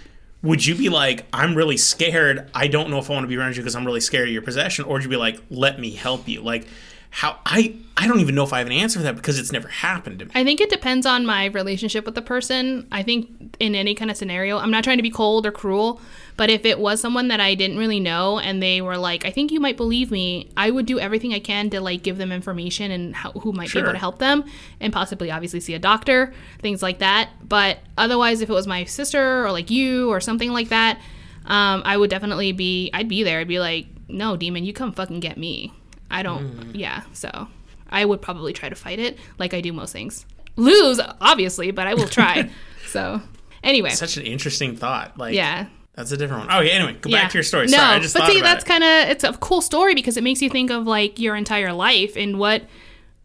Would 0.44 0.64
you 0.64 0.74
be 0.74 0.90
like, 0.90 1.26
I'm 1.32 1.54
really 1.54 1.78
scared. 1.78 2.50
I 2.54 2.68
don't 2.68 2.90
know 2.90 2.98
if 2.98 3.10
I 3.10 3.14
want 3.14 3.24
to 3.24 3.28
be 3.28 3.36
around 3.36 3.56
you 3.56 3.62
because 3.62 3.74
I'm 3.74 3.86
really 3.86 4.00
scared 4.00 4.28
of 4.28 4.32
your 4.32 4.42
possession, 4.42 4.84
or 4.84 4.92
would 4.92 5.02
you 5.02 5.08
be 5.08 5.16
like, 5.16 5.40
let 5.50 5.80
me 5.80 5.90
help 5.92 6.28
you? 6.28 6.42
Like, 6.42 6.66
how 7.10 7.38
I 7.46 7.76
I 7.96 8.06
don't 8.06 8.20
even 8.20 8.34
know 8.34 8.44
if 8.44 8.52
I 8.52 8.58
have 8.58 8.66
an 8.66 8.72
answer 8.72 8.98
for 8.98 9.04
that 9.04 9.16
because 9.16 9.38
it's 9.38 9.52
never 9.52 9.68
happened 9.68 10.18
to 10.18 10.26
me. 10.26 10.32
I 10.34 10.44
think 10.44 10.60
it 10.60 10.68
depends 10.68 11.06
on 11.06 11.24
my 11.24 11.46
relationship 11.46 12.04
with 12.04 12.14
the 12.14 12.22
person. 12.22 12.86
I 12.92 13.02
think 13.02 13.56
in 13.58 13.74
any 13.74 13.94
kind 13.94 14.10
of 14.10 14.16
scenario, 14.16 14.58
I'm 14.58 14.70
not 14.70 14.84
trying 14.84 14.98
to 14.98 15.02
be 15.02 15.10
cold 15.10 15.46
or 15.46 15.52
cruel, 15.52 16.00
but 16.36 16.50
if 16.50 16.64
it 16.64 16.78
was 16.78 17.00
someone 17.00 17.28
that 17.28 17.40
I 17.40 17.54
didn't 17.54 17.78
really 17.78 18.00
know 18.00 18.38
and 18.40 18.62
they 18.62 18.80
were 18.80 18.96
like, 18.96 19.24
I 19.24 19.30
think 19.30 19.52
you 19.52 19.60
might 19.60 19.76
believe 19.76 20.10
me, 20.10 20.50
I 20.56 20.70
would 20.70 20.84
do 20.86 20.98
everything 20.98 21.32
I 21.32 21.38
can 21.38 21.70
to 21.70 21.80
like 21.80 22.02
give 22.02 22.18
them 22.18 22.32
information 22.32 22.90
and 22.90 23.14
how, 23.14 23.30
who 23.32 23.52
might 23.52 23.72
be 23.72 23.78
able 23.78 23.92
to 23.92 23.98
help 23.98 24.18
them 24.18 24.44
and 24.80 24.92
possibly 24.92 25.30
obviously 25.30 25.60
see 25.60 25.74
a 25.74 25.78
doctor, 25.78 26.32
things 26.60 26.82
like 26.82 26.98
that. 26.98 27.30
But 27.46 27.78
otherwise, 27.96 28.40
if 28.40 28.50
it 28.50 28.52
was 28.52 28.66
my 28.66 28.84
sister 28.84 29.44
or 29.44 29.52
like 29.52 29.70
you 29.70 30.10
or 30.10 30.20
something 30.20 30.50
like 30.50 30.70
that, 30.70 30.98
um, 31.46 31.82
I 31.84 31.96
would 31.96 32.10
definitely 32.10 32.50
be, 32.52 32.90
I'd 32.92 33.08
be 33.08 33.22
there. 33.22 33.38
I'd 33.38 33.48
be 33.48 33.60
like, 33.60 33.86
no, 34.08 34.36
demon, 34.36 34.64
you 34.64 34.72
come 34.72 34.92
fucking 34.92 35.20
get 35.20 35.36
me. 35.38 35.72
I 36.10 36.22
don't, 36.22 36.74
yeah. 36.74 37.02
So 37.12 37.48
I 37.90 38.04
would 38.04 38.20
probably 38.20 38.52
try 38.52 38.68
to 38.68 38.74
fight 38.74 38.98
it 38.98 39.18
like 39.38 39.54
I 39.54 39.60
do 39.60 39.72
most 39.72 39.92
things. 39.92 40.26
Lose, 40.56 41.00
obviously, 41.20 41.70
but 41.70 41.86
I 41.86 41.94
will 41.94 42.08
try. 42.08 42.50
so 42.86 43.20
anyway, 43.62 43.90
Such 43.90 44.16
an 44.16 44.24
interesting 44.24 44.76
thought. 44.76 45.16
Like, 45.16 45.34
yeah. 45.34 45.66
That's 45.94 46.12
a 46.12 46.16
different 46.16 46.46
one. 46.46 46.56
Oh, 46.56 46.60
okay, 46.60 46.70
anyway, 46.70 46.96
go 47.00 47.10
Yeah. 47.10 47.22
back 47.22 47.30
to 47.32 47.38
your 47.38 47.42
story. 47.44 47.66
No, 47.66 47.76
Sorry, 47.78 47.96
I 47.96 47.98
just 48.00 48.14
but 48.14 48.20
thought 48.20 48.32
see, 48.32 48.40
that's 48.40 48.64
kind 48.64 48.84
of 48.84 49.08
it's 49.08 49.24
a 49.24 49.32
cool 49.34 49.60
story 49.60 49.94
because 49.94 50.16
it 50.16 50.24
makes 50.24 50.42
you 50.42 50.50
think 50.50 50.70
of 50.70 50.86
like 50.86 51.18
your 51.18 51.36
entire 51.36 51.72
life 51.72 52.16
and 52.16 52.38
what 52.38 52.64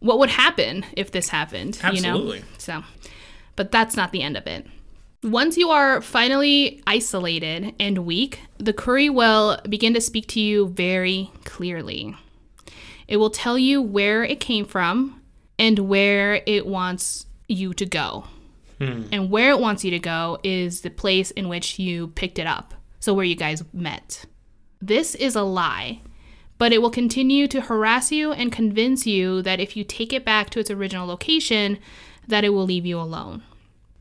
what 0.00 0.18
would 0.18 0.30
happen 0.30 0.84
if 0.96 1.10
this 1.12 1.28
happened. 1.28 1.78
Absolutely. 1.82 2.38
You 2.38 2.42
know? 2.42 2.48
So, 2.58 2.82
but 3.56 3.70
that's 3.70 3.96
not 3.96 4.12
the 4.12 4.22
end 4.22 4.36
of 4.36 4.46
it. 4.46 4.66
Once 5.22 5.58
you 5.58 5.68
are 5.68 6.00
finally 6.00 6.82
isolated 6.86 7.74
and 7.78 7.98
weak, 8.06 8.40
the 8.56 8.72
curry 8.72 9.10
will 9.10 9.58
begin 9.68 9.92
to 9.92 10.00
speak 10.00 10.26
to 10.28 10.40
you 10.40 10.68
very 10.68 11.30
clearly. 11.44 12.16
It 13.06 13.18
will 13.18 13.28
tell 13.28 13.58
you 13.58 13.82
where 13.82 14.24
it 14.24 14.40
came 14.40 14.64
from 14.64 15.20
and 15.58 15.78
where 15.80 16.42
it 16.46 16.66
wants 16.66 17.26
you 17.48 17.74
to 17.74 17.84
go. 17.84 18.24
Hmm. 18.80 19.02
And 19.12 19.30
where 19.30 19.50
it 19.50 19.60
wants 19.60 19.84
you 19.84 19.90
to 19.90 19.98
go 19.98 20.38
is 20.42 20.80
the 20.80 20.90
place 20.90 21.30
in 21.32 21.48
which 21.48 21.78
you 21.78 22.08
picked 22.08 22.38
it 22.38 22.46
up. 22.46 22.74
So, 22.98 23.14
where 23.14 23.24
you 23.24 23.36
guys 23.36 23.62
met. 23.72 24.24
This 24.80 25.14
is 25.14 25.36
a 25.36 25.42
lie, 25.42 26.00
but 26.58 26.72
it 26.72 26.80
will 26.80 26.90
continue 26.90 27.46
to 27.48 27.60
harass 27.60 28.10
you 28.10 28.32
and 28.32 28.50
convince 28.50 29.06
you 29.06 29.42
that 29.42 29.60
if 29.60 29.76
you 29.76 29.84
take 29.84 30.12
it 30.12 30.24
back 30.24 30.50
to 30.50 30.60
its 30.60 30.70
original 30.70 31.06
location, 31.06 31.78
that 32.28 32.44
it 32.44 32.50
will 32.50 32.64
leave 32.64 32.86
you 32.86 32.98
alone. 32.98 33.42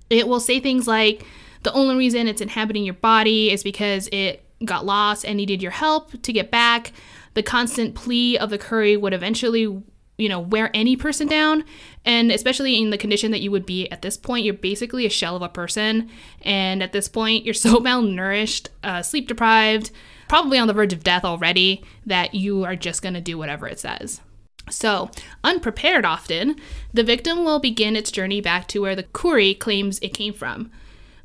It 0.10 0.28
will 0.28 0.40
say 0.40 0.60
things 0.60 0.88
like 0.88 1.26
the 1.64 1.74
only 1.74 1.96
reason 1.96 2.28
it's 2.28 2.42
inhabiting 2.42 2.86
your 2.86 2.94
body 2.94 3.52
is 3.52 3.64
because 3.64 4.08
it 4.12 4.46
got 4.66 4.86
lost 4.86 5.26
and 5.26 5.38
needed 5.38 5.62
your 5.62 5.72
help 5.72 6.22
to 6.22 6.34
get 6.34 6.52
back. 6.52 6.92
The 7.34 7.44
constant 7.44 7.96
plea 7.96 8.38
of 8.38 8.50
the 8.50 8.58
curry 8.58 8.98
would 8.98 9.14
eventually, 9.14 9.82
you 10.20 10.30
know, 10.30 10.40
wear 10.40 10.70
any 10.74 10.96
person 10.96 11.28
down. 11.28 11.64
And 12.06 12.32
especially 12.32 12.78
in 12.78 12.90
the 12.90 12.98
condition 12.98 13.32
that 13.32 13.42
you 13.42 13.52
would 13.52 13.66
be 13.66 13.90
at 13.90 14.02
this 14.02 14.18
point, 14.18 14.46
you're 14.46 14.54
basically 14.54 15.06
a 15.06 15.10
shell 15.10 15.36
of 15.36 15.42
a 15.42 15.50
person. 15.50 16.10
And 16.42 16.84
at 16.84 16.92
this 16.92 17.08
point, 17.08 17.46
you're 17.46 17.54
so 17.56 17.78
malnourished, 17.78 18.68
uh, 18.84 19.02
sleep 19.02 19.28
deprived, 19.28 19.92
probably 20.28 20.60
on 20.60 20.68
the 20.68 20.74
verge 20.74 20.94
of 20.94 21.04
death 21.04 21.24
already, 21.24 21.84
that 22.06 22.36
you 22.36 22.66
are 22.66 22.76
just 22.76 23.02
going 23.02 23.16
to 23.16 23.22
do 23.22 23.38
whatever 23.38 23.68
it 23.68 23.80
says. 23.80 24.22
So, 24.70 25.10
unprepared 25.44 26.06
often, 26.06 26.56
the 26.94 27.04
victim 27.04 27.44
will 27.44 27.60
begin 27.60 27.96
its 27.96 28.12
journey 28.12 28.40
back 28.40 28.68
to 28.68 28.82
where 28.82 28.96
the 28.96 29.04
Kuri 29.04 29.56
claims 29.56 29.98
it 30.00 30.14
came 30.14 30.34
from. 30.34 30.72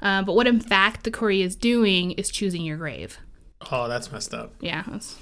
Uh, 0.01 0.23
but 0.23 0.35
what 0.35 0.47
in 0.47 0.61
fact 0.61 1.05
the 1.05 1.11
Kuri 1.11 1.43
is 1.43 1.57
doing 1.57 2.13
is 2.13 2.31
choosing 2.31 2.63
your 2.63 2.77
grave. 2.77 3.19
Oh, 3.71 3.89
that's 3.89 4.11
messed 4.13 4.33
up. 4.35 4.53
Yeah, 4.61 4.83
that's, 4.87 5.19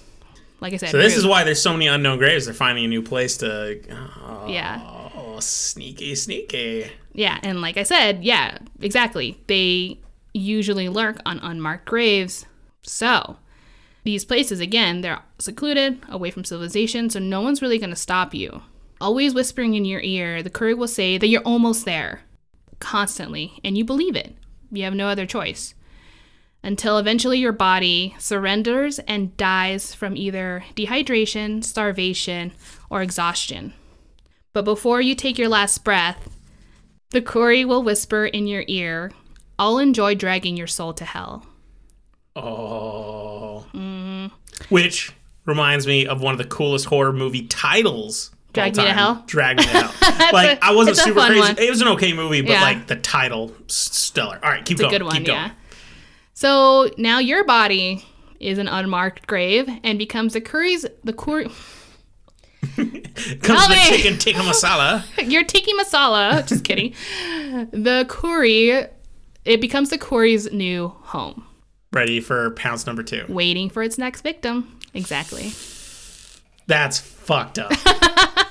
like 0.62 0.72
I 0.72 0.76
said. 0.78 0.90
So 0.90 0.98
this 0.98 1.16
is 1.16 1.26
why 1.26 1.44
there's 1.44 1.60
so 1.60 1.72
many 1.72 1.86
unknown 1.88 2.18
graves. 2.18 2.46
They're 2.46 2.54
finding 2.54 2.84
a 2.84 2.88
new 2.88 3.02
place 3.02 3.36
to. 3.38 3.80
Oh, 3.90 4.46
Yeah. 4.48 5.38
sneaky, 5.40 6.14
sneaky. 6.14 6.90
Yeah, 7.14 7.38
and 7.42 7.60
like 7.60 7.76
I 7.76 7.82
said, 7.82 8.24
yeah, 8.24 8.58
exactly. 8.80 9.38
They 9.48 9.98
usually 10.32 10.88
lurk 10.88 11.18
on 11.26 11.38
unmarked 11.40 11.86
graves. 11.86 12.46
So, 12.82 13.36
these 14.04 14.24
places, 14.24 14.60
again, 14.60 15.00
they're 15.02 15.20
secluded, 15.38 15.98
away 16.08 16.30
from 16.30 16.44
civilization, 16.44 17.10
so 17.10 17.18
no 17.18 17.40
one's 17.40 17.60
really 17.60 17.78
going 17.78 17.90
to 17.90 17.96
stop 17.96 18.34
you. 18.34 18.62
Always 19.00 19.34
whispering 19.34 19.74
in 19.74 19.84
your 19.84 20.00
ear, 20.00 20.42
the 20.42 20.50
Kuri 20.50 20.74
will 20.74 20.88
say 20.88 21.18
that 21.18 21.26
you're 21.26 21.42
almost 21.42 21.84
there, 21.84 22.22
constantly, 22.78 23.60
and 23.64 23.76
you 23.76 23.84
believe 23.84 24.16
it. 24.16 24.34
You 24.70 24.84
have 24.84 24.94
no 24.94 25.08
other 25.08 25.26
choice. 25.26 25.74
Until 26.64 26.98
eventually 26.98 27.38
your 27.38 27.52
body 27.52 28.14
surrenders 28.18 29.00
and 29.00 29.36
dies 29.36 29.94
from 29.94 30.16
either 30.16 30.64
dehydration, 30.76 31.64
starvation, 31.64 32.52
or 32.88 33.02
exhaustion. 33.02 33.72
But 34.52 34.64
before 34.64 35.00
you 35.00 35.14
take 35.16 35.38
your 35.38 35.48
last 35.48 35.82
breath, 35.82 36.28
the 37.10 37.20
Kuri 37.22 37.64
will 37.64 37.82
whisper 37.82 38.26
in 38.26 38.46
your 38.46 38.64
ear, 38.68 39.10
I'll 39.58 39.78
enjoy 39.78 40.14
dragging 40.14 40.56
your 40.56 40.66
soul 40.68 40.92
to 40.94 41.04
hell. 41.04 41.46
Oh. 42.36 43.66
Mm-hmm. 43.74 44.26
Which 44.68 45.12
reminds 45.44 45.86
me 45.86 46.06
of 46.06 46.20
one 46.22 46.32
of 46.32 46.38
the 46.38 46.44
coolest 46.44 46.86
horror 46.86 47.12
movie 47.12 47.46
titles. 47.46 48.30
Drag 48.52 48.76
Me 48.76 48.84
to. 48.84 48.92
Hell? 48.92 49.24
Drag 49.26 49.56
Me 49.56 49.64
to 49.64 49.68
Hell. 49.68 49.92
like 50.32 50.58
a- 50.58 50.64
I 50.64 50.72
wasn't 50.74 50.96
super 50.98 51.20
crazy. 51.20 51.40
one. 51.40 51.58
It 51.58 51.70
was 51.70 51.80
an 51.80 51.88
okay 51.88 52.12
movie, 52.12 52.42
but 52.42 52.50
Yeah. 52.52 52.62
like 52.62 52.86
the 52.86 52.96
title, 52.96 53.52
stellar. 53.66 54.38
All 54.42 54.50
right, 54.50 54.64
keep 54.64 54.74
It's 54.76 54.80
a 54.80 54.84
going. 54.84 54.92
good 54.92 55.02
one, 55.04 55.16
keep 55.16 55.26
going. 55.26 55.38
yeah. 55.38 55.50
So 56.42 56.90
now 56.98 57.20
your 57.20 57.44
body 57.44 58.04
is 58.40 58.58
an 58.58 58.66
unmarked 58.66 59.28
grave 59.28 59.68
and 59.84 59.96
becomes 59.96 60.32
the 60.32 60.40
curry's 60.40 60.84
the 61.04 61.12
curry. 61.12 61.44
Comes 62.74 63.68
the 63.68 63.78
chicken 63.88 64.18
tikka 64.18 64.40
masala. 64.40 65.04
your 65.30 65.44
tiki 65.44 65.72
masala. 65.74 66.44
Just 66.44 66.64
kidding. 66.64 66.94
The 67.70 68.06
curry, 68.08 68.70
it 69.44 69.60
becomes 69.60 69.90
the 69.90 69.98
curry's 69.98 70.50
new 70.50 70.88
home, 71.02 71.46
Ready 71.92 72.18
for 72.18 72.50
pounce 72.50 72.88
number 72.88 73.04
two. 73.04 73.24
waiting 73.28 73.70
for 73.70 73.84
its 73.84 73.96
next 73.96 74.22
victim. 74.22 74.80
Exactly. 74.94 75.52
That's 76.66 76.98
fucked 76.98 77.60
up. 77.60 77.70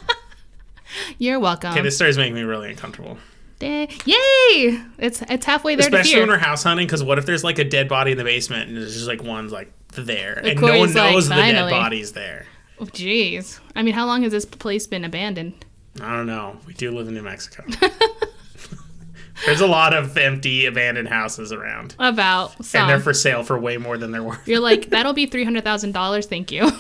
You're 1.18 1.42
welcome. 1.42 1.74
Okay, 1.74 1.82
this 1.82 1.98
story's 1.98 2.18
making 2.18 2.36
me 2.36 2.44
really 2.44 2.70
uncomfortable. 2.70 3.18
Da- 3.62 3.88
Yay! 4.06 4.82
It's 4.98 5.22
it's 5.30 5.46
halfway 5.46 5.76
there 5.76 5.88
to 5.88 5.96
Especially 5.96 6.20
when 6.20 6.30
we're 6.30 6.40
house 6.40 6.64
hunting, 6.64 6.88
because 6.88 7.04
what 7.04 7.20
if 7.20 7.28
there's 7.28 7.44
like 7.44 7.60
a 7.60 7.64
dead 7.64 7.88
body 7.88 8.12
in 8.12 8.18
the 8.18 8.24
basement 8.24 8.70
and 8.70 8.78
there's 8.78 8.96
just 8.96 9.08
like 9.08 9.22
one's 9.22 9.52
like 9.52 9.72
there, 9.92 10.42
and 10.44 10.60
no 10.60 10.80
one 10.80 10.94
like, 10.94 11.14
knows 11.14 11.30
the 11.30 11.36
dead 11.36 11.70
body's 11.70 12.14
there. 12.14 12.48
Oh, 12.80 12.86
Jeez. 12.86 13.60
I 13.76 13.84
mean, 13.84 13.94
how 13.94 14.08
long 14.08 14.24
has 14.24 14.32
this 14.32 14.46
place 14.46 14.88
been 14.88 15.06
abandoned? 15.06 15.64
I 16.02 16.16
don't 16.16 16.26
know. 16.26 16.58
We 16.66 16.74
do 16.74 16.90
live 16.90 17.08
in 17.08 17.14
New 17.14 17.22
Mexico. 17.22 17.64
There's 19.46 19.62
a 19.62 19.68
lot 19.68 19.94
of 19.94 20.18
empty, 20.18 20.66
abandoned 20.66 21.10
houses 21.10 21.52
around, 21.52 21.96
About 22.00 22.56
and 22.74 22.90
they're 22.90 23.00
for 23.00 23.14
sale 23.14 23.44
for 23.44 23.60
way 23.60 23.78
more 23.78 23.98
than 23.98 24.12
they're 24.12 24.24
worth. 24.24 24.48
You're 24.48 24.60
like, 24.60 24.86
that'll 24.90 25.14
be 25.14 25.28
three 25.28 25.44
hundred 25.44 25.64
thousand 25.64 25.92
dollars. 25.92 26.26
Thank 26.26 26.52
you. 26.52 26.72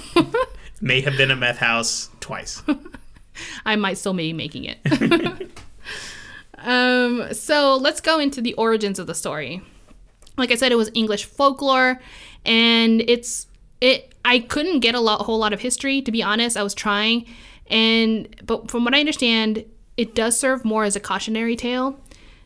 May 0.81 1.01
have 1.01 1.15
been 1.15 1.29
a 1.29 1.35
meth 1.35 1.57
house 1.57 2.09
twice. 2.19 2.63
I 3.65 3.75
might 3.75 3.99
still 3.99 4.13
be 4.13 4.33
making 4.33 4.65
it. 4.65 5.51
Um, 6.63 7.33
so 7.33 7.75
let's 7.77 8.01
go 8.01 8.19
into 8.19 8.41
the 8.41 8.53
origins 8.53 8.99
of 8.99 9.07
the 9.07 9.15
story. 9.15 9.61
Like 10.37 10.51
I 10.51 10.55
said, 10.55 10.71
it 10.71 10.75
was 10.75 10.89
English 10.93 11.25
folklore, 11.25 11.99
and 12.45 13.01
it's 13.07 13.47
it. 13.79 14.13
I 14.23 14.39
couldn't 14.39 14.79
get 14.79 14.95
a 14.95 14.99
lot, 14.99 15.21
whole 15.25 15.39
lot 15.39 15.53
of 15.53 15.61
history 15.61 16.01
to 16.03 16.11
be 16.11 16.21
honest. 16.23 16.55
I 16.55 16.63
was 16.63 16.73
trying, 16.73 17.25
And 17.67 18.35
but 18.45 18.69
from 18.69 18.85
what 18.85 18.93
I 18.93 18.99
understand, 18.99 19.65
it 19.97 20.15
does 20.15 20.39
serve 20.39 20.63
more 20.63 20.83
as 20.83 20.95
a 20.95 20.99
cautionary 20.99 21.55
tale. 21.55 21.99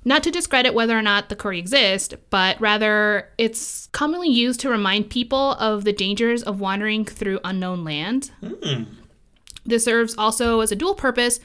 Not 0.07 0.21
to 0.23 0.31
discredit 0.31 0.75
whether 0.75 0.95
or 0.97 1.01
not 1.01 1.29
the 1.29 1.35
Kuri 1.35 1.57
exist, 1.57 2.13
but 2.29 2.61
rather 2.61 3.29
it's 3.39 3.87
commonly 3.87 4.29
used 4.29 4.59
to 4.59 4.69
remind 4.69 5.09
people 5.09 5.53
of 5.53 5.83
the 5.83 5.93
dangers 5.93 6.43
of 6.43 6.59
wandering 6.59 7.05
through 7.05 7.39
unknown 7.43 7.83
land. 7.83 8.31
This 9.65 9.83
serves 9.83 10.13
also 10.15 10.59
as 10.59 10.71
a 10.71 10.75
dual 10.75 10.93
purpose 10.93 11.39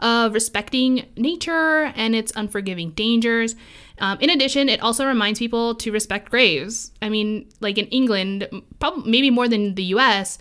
of 0.00 0.34
respecting 0.34 1.06
nature 1.16 1.92
and 1.96 2.14
its 2.14 2.32
unforgiving 2.36 2.90
dangers. 2.90 3.54
Um, 3.98 4.18
in 4.20 4.28
addition, 4.30 4.68
it 4.68 4.80
also 4.82 5.06
reminds 5.06 5.38
people 5.38 5.74
to 5.76 5.90
respect 5.90 6.30
graves. 6.30 6.92
I 7.00 7.08
mean, 7.08 7.48
like 7.60 7.78
in 7.78 7.86
England, 7.86 8.46
probably 8.78 9.10
maybe 9.10 9.30
more 9.30 9.48
than 9.48 9.74
the 9.74 9.84
U.S., 9.84 10.38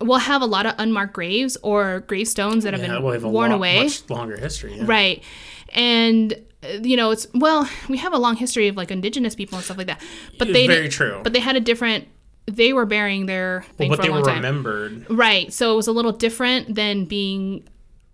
we'll 0.00 0.18
have 0.18 0.42
a 0.42 0.46
lot 0.46 0.66
of 0.66 0.74
unmarked 0.78 1.14
graves 1.14 1.56
or 1.62 2.00
gravestones 2.00 2.64
that 2.64 2.74
have 2.74 2.82
Yeah, 2.82 2.94
been 2.96 3.02
we 3.04 3.12
have 3.14 3.24
worn 3.24 3.50
lo- 3.50 3.56
away. 3.56 3.82
much 3.84 4.08
longer 4.10 4.36
history. 4.36 4.76
Yeah. 4.76 4.84
Right. 4.86 5.24
And 5.70 6.34
uh, 6.62 6.68
you 6.82 6.96
know, 6.96 7.10
it's 7.10 7.26
well, 7.34 7.68
we 7.88 7.96
have 7.98 8.12
a 8.12 8.18
long 8.18 8.36
history 8.36 8.68
of 8.68 8.76
like 8.76 8.90
indigenous 8.90 9.34
people 9.34 9.56
and 9.56 9.64
stuff 9.64 9.78
like 9.78 9.86
that. 9.86 10.02
But 10.38 10.52
they 10.52 10.66
very 10.66 10.88
true. 10.88 11.20
But 11.22 11.32
they 11.32 11.40
had 11.40 11.56
a 11.56 11.60
different 11.60 12.06
they 12.46 12.72
were 12.72 12.86
burying 12.86 13.26
their 13.26 13.64
thing 13.76 13.90
but 13.90 14.00
they 14.02 14.08
were 14.10 14.22
time. 14.22 14.36
remembered. 14.36 15.06
Right. 15.10 15.52
So 15.52 15.72
it 15.72 15.76
was 15.76 15.86
a 15.86 15.92
little 15.92 16.12
different 16.12 16.74
than 16.74 17.04
being 17.04 17.68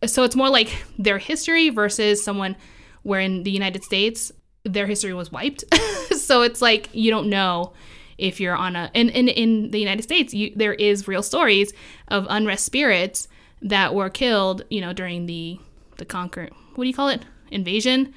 so 0.07 0.23
it's 0.25 0.37
more 0.37 0.49
like 0.49 0.85
their 0.99 1.19
history 1.19 1.69
versus 1.71 2.25
someone 2.25 2.57
where 3.03 3.21
in 3.21 3.43
the 3.43 3.51
United 3.51 3.85
States 3.85 4.33
their 4.65 4.87
history 4.87 5.13
was 5.13 5.31
wiped. 5.31 5.65
so 6.17 6.43
it's 6.43 6.63
like 6.63 6.89
you 6.93 7.11
don't 7.11 7.29
know 7.29 7.73
if 8.17 8.41
you're 8.41 8.57
on 8.57 8.77
a 8.77 8.91
and, 8.95 9.11
and 9.11 9.29
in 9.29 9.71
the 9.71 9.79
United 9.79 10.03
States 10.03 10.33
you 10.33 10.53
there 10.57 10.75
is 10.75 11.07
real 11.09 11.23
stories 11.23 11.73
of 12.09 12.27
unrest 12.31 12.65
spirits 12.65 13.29
that 13.63 13.95
were 13.95 14.11
killed, 14.11 14.65
you 14.71 14.81
know, 14.81 14.93
during 14.93 15.27
the 15.27 15.59
the 15.97 16.05
conquer 16.05 16.49
what 16.75 16.85
do 16.85 16.89
you 16.89 16.95
call 16.95 17.09
it? 17.09 17.25
Invasion? 17.51 18.13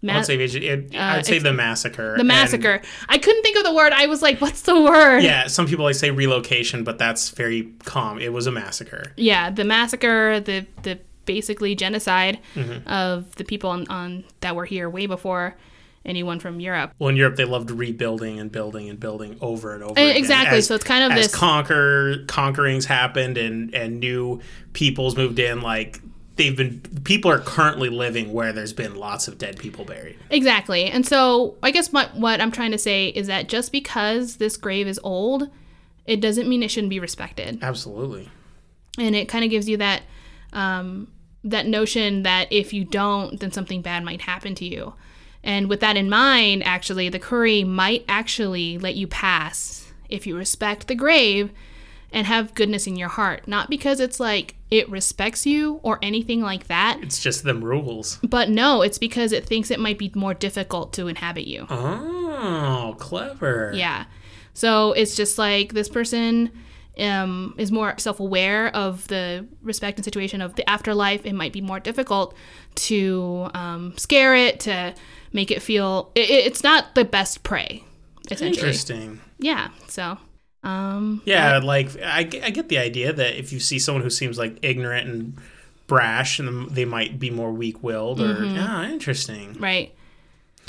Ma- 0.00 0.14
uh, 0.14 0.18
I'd 0.18 0.26
say, 0.26 0.36
it, 0.36 0.94
I'd 0.94 1.26
say 1.26 1.40
the 1.40 1.52
massacre. 1.52 2.12
the 2.14 2.20
and- 2.20 2.28
massacre. 2.28 2.80
I 3.08 3.18
couldn't 3.18 3.42
think 3.42 3.58
of 3.58 3.64
the 3.64 3.74
word. 3.74 3.92
I 3.92 4.06
was 4.06 4.22
like, 4.22 4.40
what's 4.40 4.62
the 4.62 4.80
word? 4.80 5.20
yeah, 5.24 5.48
some 5.48 5.66
people 5.66 5.84
like 5.84 5.96
say 5.96 6.10
relocation, 6.12 6.84
but 6.84 6.98
that's 6.98 7.30
very 7.30 7.72
calm. 7.84 8.18
It 8.20 8.32
was 8.32 8.46
a 8.46 8.52
massacre. 8.52 9.12
yeah, 9.16 9.50
the 9.50 9.64
massacre, 9.64 10.38
the 10.40 10.66
the 10.82 11.00
basically 11.28 11.76
genocide 11.76 12.40
Mm-hmm. 12.56 12.88
of 12.88 13.34
the 13.36 13.44
people 13.44 13.70
on, 13.70 13.86
on 13.88 14.24
that 14.40 14.56
were 14.56 14.64
here 14.64 14.88
way 14.90 15.06
before 15.06 15.56
anyone 16.04 16.40
from 16.40 16.58
Europe. 16.58 16.92
Well, 16.98 17.10
in 17.10 17.16
Europe, 17.16 17.36
they 17.36 17.44
loved 17.44 17.70
rebuilding 17.70 18.40
and 18.40 18.50
building 18.50 18.88
and 18.88 18.98
building 18.98 19.36
over 19.40 19.74
and 19.74 19.82
over. 19.84 19.98
Eh, 20.00 20.02
again. 20.04 20.16
exactly, 20.16 20.58
As- 20.58 20.66
so 20.66 20.74
it's 20.74 20.84
kind 20.84 21.04
of 21.04 21.12
as 21.16 21.26
this- 21.26 21.34
conquer 21.34 22.24
conquerings 22.26 22.84
happened 22.86 23.36
and 23.36 23.74
and 23.74 24.00
new 24.00 24.40
peoples 24.72 25.16
moved 25.16 25.38
in. 25.38 25.60
Like 25.60 26.00
they've 26.36 26.56
been, 26.56 26.80
people 27.04 27.30
are 27.30 27.40
currently 27.40 27.88
living 27.90 28.32
where 28.32 28.52
there's 28.52 28.72
been 28.72 28.94
lots 28.94 29.26
of 29.28 29.36
dead 29.38 29.58
people 29.58 29.84
buried. 29.84 30.16
Exactly. 30.30 30.84
And 30.84 31.04
so 31.06 31.56
I 31.62 31.70
guess 31.72 31.92
what 31.92 32.14
what 32.16 32.40
I'm 32.40 32.52
trying 32.52 32.70
to 32.72 32.78
say 32.78 33.08
is 33.08 33.26
that 33.26 33.48
just 33.48 33.70
because 33.72 34.36
this 34.36 34.56
grave 34.56 34.86
is 34.86 34.98
old, 35.02 35.50
it 36.06 36.20
doesn't 36.22 36.48
mean 36.48 36.62
it 36.62 36.70
shouldn't 36.70 36.90
be 36.90 37.00
respected. 37.00 37.58
Absolutely. 37.60 38.30
And 38.98 39.14
it 39.14 39.28
kind 39.28 39.44
of 39.44 39.50
gives 39.50 39.68
you 39.68 39.76
that 39.76 40.02
um, 40.52 41.08
that 41.44 41.66
notion 41.66 42.22
that 42.24 42.52
if 42.52 42.72
you 42.72 42.84
don't, 42.84 43.38
then 43.40 43.52
something 43.52 43.82
bad 43.82 44.04
might 44.04 44.22
happen 44.22 44.54
to 44.56 44.64
you. 44.64 44.94
And 45.44 45.68
with 45.68 45.80
that 45.80 45.96
in 45.96 46.10
mind, 46.10 46.64
actually, 46.64 47.08
the 47.08 47.18
curry 47.18 47.62
might 47.64 48.04
actually 48.08 48.76
let 48.78 48.96
you 48.96 49.06
pass 49.06 49.92
if 50.08 50.26
you 50.26 50.36
respect 50.36 50.88
the 50.88 50.94
grave 50.94 51.50
and 52.10 52.26
have 52.26 52.54
goodness 52.54 52.86
in 52.86 52.96
your 52.96 53.08
heart. 53.10 53.46
Not 53.46 53.70
because 53.70 54.00
it's 54.00 54.18
like 54.18 54.56
it 54.70 54.88
respects 54.90 55.46
you 55.46 55.78
or 55.82 55.98
anything 56.02 56.40
like 56.42 56.66
that, 56.66 56.98
It's 57.02 57.22
just 57.22 57.44
them 57.44 57.62
rules. 57.62 58.18
but 58.22 58.48
no, 58.50 58.82
it's 58.82 58.98
because 58.98 59.32
it 59.32 59.44
thinks 59.46 59.70
it 59.70 59.78
might 59.80 59.98
be 59.98 60.10
more 60.14 60.34
difficult 60.34 60.92
to 60.94 61.06
inhabit 61.06 61.46
you. 61.46 61.66
Oh, 61.70 62.96
clever. 62.98 63.72
Yeah. 63.74 64.04
So 64.54 64.92
it's 64.92 65.14
just 65.16 65.38
like 65.38 65.72
this 65.74 65.88
person 65.88 66.50
um, 67.00 67.54
is 67.58 67.70
more 67.72 67.94
self 67.98 68.20
aware 68.20 68.74
of 68.74 69.06
the 69.08 69.46
respect 69.62 69.98
and 69.98 70.04
situation 70.04 70.40
of 70.40 70.54
the 70.56 70.68
afterlife. 70.68 71.24
It 71.26 71.32
might 71.34 71.52
be 71.52 71.60
more 71.60 71.80
difficult 71.80 72.34
to 72.76 73.48
um, 73.54 73.94
scare 73.96 74.34
it, 74.36 74.60
to 74.60 74.94
make 75.32 75.50
it 75.50 75.62
feel. 75.62 76.10
It, 76.14 76.30
it's 76.30 76.62
not 76.62 76.94
the 76.94 77.04
best 77.04 77.42
prey, 77.42 77.84
essentially. 78.30 78.48
Interesting. 78.68 79.20
Yeah. 79.38 79.68
So. 79.88 80.18
Um, 80.64 81.22
Yeah, 81.24 81.58
like 81.58 81.90
I, 82.02 82.24
get- 82.24 82.42
I 82.44 82.50
get 82.50 82.68
the 82.68 82.78
idea 82.78 83.12
that 83.12 83.38
if 83.38 83.52
you 83.52 83.60
see 83.60 83.78
someone 83.78 84.02
who 84.02 84.10
seems 84.10 84.38
like 84.38 84.58
ignorant 84.62 85.08
and 85.08 85.36
brash, 85.86 86.38
and 86.38 86.68
they 86.70 86.84
might 86.84 87.18
be 87.18 87.30
more 87.30 87.52
weak-willed. 87.52 88.20
Or 88.20 88.34
Mm-hmm. 88.34 88.92
interesting. 88.92 89.54
right. 89.60 89.94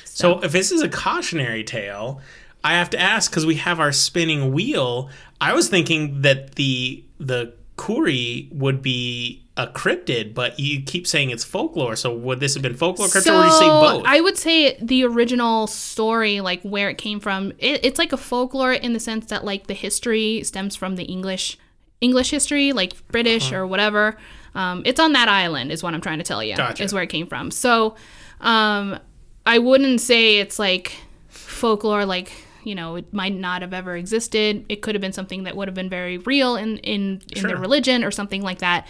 So 0.06 0.40
if 0.44 0.52
this 0.54 0.72
is 0.72 0.82
a 0.82 0.88
cautionary 0.90 1.64
tale, 1.64 2.22
I 2.64 2.74
have 2.76 2.90
to 2.92 3.00
ask 3.00 3.30
because 3.30 3.46
we 3.46 3.56
have 3.56 3.80
our 3.80 3.92
spinning 3.92 4.54
wheel. 4.54 5.10
I 5.42 5.54
was 5.54 5.70
thinking 5.70 6.22
that 6.22 6.56
the 6.56 7.04
the 7.20 7.54
Kuri 7.78 8.50
would 8.52 8.82
be 8.82 9.46
a 9.56 9.68
cryptid, 9.68 10.34
but 10.34 10.60
you 10.60 10.82
keep 10.82 11.06
saying 11.08 11.30
it's 11.32 11.44
folklore. 11.44 11.96
So 11.96 12.14
would 12.16 12.40
this 12.40 12.54
have 12.54 12.64
been 12.64 12.76
folklore 12.76 13.08
cryptid, 13.08 13.32
or 13.34 13.38
would 13.40 13.46
you 13.46 13.52
say 13.52 13.68
both? 13.68 14.04
I 14.06 14.22
would 14.22 14.38
say 14.38 14.78
the 14.82 15.04
original 15.04 15.68
story, 15.68 16.40
like 16.42 16.62
where 16.64 16.90
it 16.90 16.98
came 16.98 17.20
from, 17.20 17.52
it, 17.58 17.84
it's 17.84 18.00
like 18.00 18.12
a 18.14 18.18
folklore 18.18 18.74
in 18.74 18.94
the 18.94 19.00
sense 19.00 19.26
that 19.28 19.44
like 19.46 19.68
the 19.68 19.74
history 19.74 20.44
stems 20.44 20.76
from 20.76 20.96
the 20.96 21.04
English 21.04 21.58
English 22.02 22.30
history, 22.32 22.72
like 22.74 23.06
British 23.10 23.48
Uh-huh. 23.52 23.62
or 23.62 23.68
whatever. 23.68 24.18
Um, 24.56 24.82
it's 24.86 25.00
on 25.00 25.12
that 25.14 25.28
island, 25.30 25.72
is 25.72 25.84
what 25.84 25.94
I'm 25.94 26.02
trying 26.02 26.18
to 26.20 26.24
tell 26.24 26.42
you. 26.44 26.56
Gotcha. 26.56 26.84
Is 26.84 26.94
where 26.94 27.04
it 27.04 27.10
came 27.10 27.28
from. 27.28 27.52
So 27.52 27.96
um, 28.42 28.98
I 29.46 29.60
wouldn't 29.60 30.00
say 30.02 30.38
it's 30.38 30.58
like 30.58 30.94
folklore, 31.28 32.06
like 32.06 32.32
you 32.64 32.76
know, 32.76 32.96
it 32.96 33.14
might 33.14 33.34
not 33.36 33.62
have 33.62 33.74
ever 33.74 33.96
existed. 33.96 34.66
It 34.70 34.82
could 34.82 34.96
have 34.96 35.02
been 35.02 35.14
something 35.14 35.44
that 35.44 35.56
would 35.56 35.68
have 35.68 35.76
been 35.76 35.90
very 35.90 36.18
real 36.20 36.56
in 36.56 36.78
in 36.80 37.22
in 37.32 37.42
Sure. 37.42 37.50
their 37.50 37.58
religion 37.58 38.04
or 38.04 38.12
something 38.12 38.42
like 38.42 38.60
that. 38.60 38.88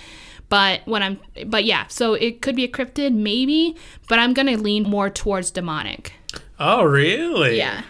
But 0.50 0.82
when 0.86 1.04
I'm, 1.04 1.20
but 1.46 1.64
yeah, 1.66 1.86
so 1.88 2.16
it 2.16 2.42
could 2.42 2.56
be 2.56 2.64
a 2.64 2.68
cryptid, 2.68 3.14
maybe, 3.14 3.76
but 4.08 4.18
I'm 4.18 4.34
gonna 4.34 4.58
lean 4.58 4.84
more 4.84 5.10
towards 5.10 5.52
demonic. 5.52 6.14
oh, 6.60 6.84
really? 6.84 7.58
Yeah, 7.58 7.84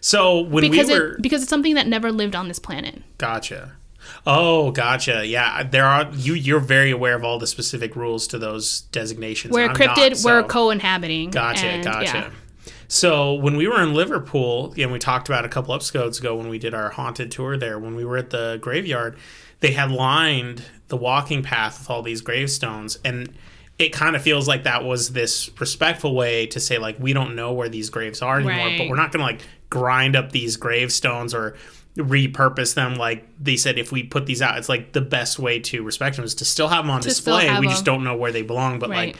So 0.00 0.40
when 0.40 0.62
because 0.70 0.88
we 0.88 0.98
were 0.98 1.12
it 1.14 1.22
because 1.22 1.42
it's 1.42 1.50
something 1.50 1.74
that 1.74 1.86
never 1.86 2.10
lived 2.10 2.34
on 2.34 2.48
this 2.48 2.58
planet. 2.58 3.02
Gotcha. 3.18 3.72
Oh, 4.26 4.70
gotcha. 4.72 5.24
Yeah, 5.26 5.62
there 5.62 5.84
are 5.84 6.08
you. 6.14 6.34
You're 6.34 6.60
very 6.60 6.90
aware 6.90 7.14
of 7.14 7.24
all 7.24 7.38
the 7.38 7.46
specific 7.46 7.94
rules 7.94 8.26
to 8.28 8.38
those 8.38 8.82
designations. 8.92 9.52
We're 9.52 9.68
I'm 9.68 9.76
cryptid, 9.76 10.10
not, 10.10 10.24
we're 10.24 10.42
co-inhabiting. 10.44 11.30
Gotcha, 11.30 11.66
and, 11.66 11.84
gotcha. 11.84 12.04
yeah. 12.16 12.30
So 12.92 13.32
when 13.32 13.56
we 13.56 13.66
were 13.66 13.82
in 13.82 13.94
Liverpool, 13.94 14.74
and 14.76 14.92
we 14.92 14.98
talked 14.98 15.30
about 15.30 15.46
a 15.46 15.48
couple 15.48 15.72
episodes 15.74 16.18
ago 16.18 16.36
when 16.36 16.48
we 16.50 16.58
did 16.58 16.74
our 16.74 16.90
haunted 16.90 17.30
tour 17.30 17.56
there, 17.56 17.78
when 17.78 17.96
we 17.96 18.04
were 18.04 18.18
at 18.18 18.28
the 18.28 18.58
graveyard, 18.60 19.16
they 19.60 19.72
had 19.72 19.90
lined 19.90 20.62
the 20.88 20.98
walking 20.98 21.42
path 21.42 21.78
with 21.78 21.88
all 21.88 22.02
these 22.02 22.20
gravestones, 22.20 22.98
and 23.02 23.32
it 23.78 23.94
kind 23.94 24.14
of 24.14 24.20
feels 24.20 24.46
like 24.46 24.64
that 24.64 24.84
was 24.84 25.14
this 25.14 25.48
respectful 25.58 26.14
way 26.14 26.44
to 26.48 26.60
say 26.60 26.76
like 26.76 26.98
we 27.00 27.14
don't 27.14 27.34
know 27.34 27.54
where 27.54 27.70
these 27.70 27.88
graves 27.88 28.20
are 28.20 28.38
anymore, 28.38 28.72
but 28.76 28.88
we're 28.90 28.96
not 28.96 29.10
going 29.10 29.20
to 29.20 29.32
like 29.32 29.40
grind 29.70 30.14
up 30.14 30.30
these 30.32 30.58
gravestones 30.58 31.32
or 31.32 31.56
repurpose 31.96 32.74
them 32.74 32.96
like 32.96 33.26
they 33.42 33.56
said 33.56 33.78
if 33.78 33.90
we 33.90 34.02
put 34.02 34.26
these 34.26 34.42
out. 34.42 34.58
It's 34.58 34.68
like 34.68 34.92
the 34.92 35.00
best 35.00 35.38
way 35.38 35.60
to 35.60 35.82
respect 35.82 36.16
them 36.16 36.26
is 36.26 36.34
to 36.36 36.44
still 36.44 36.68
have 36.68 36.84
them 36.84 36.90
on 36.90 37.00
To 37.00 37.08
display. 37.08 37.58
we 37.58 37.68
just 37.68 37.86
don't 37.86 38.04
know 38.04 38.16
where 38.16 38.32
they 38.32 38.42
belong 38.42 38.78
but 38.78 38.90
Right. 38.90 39.14
like 39.14 39.16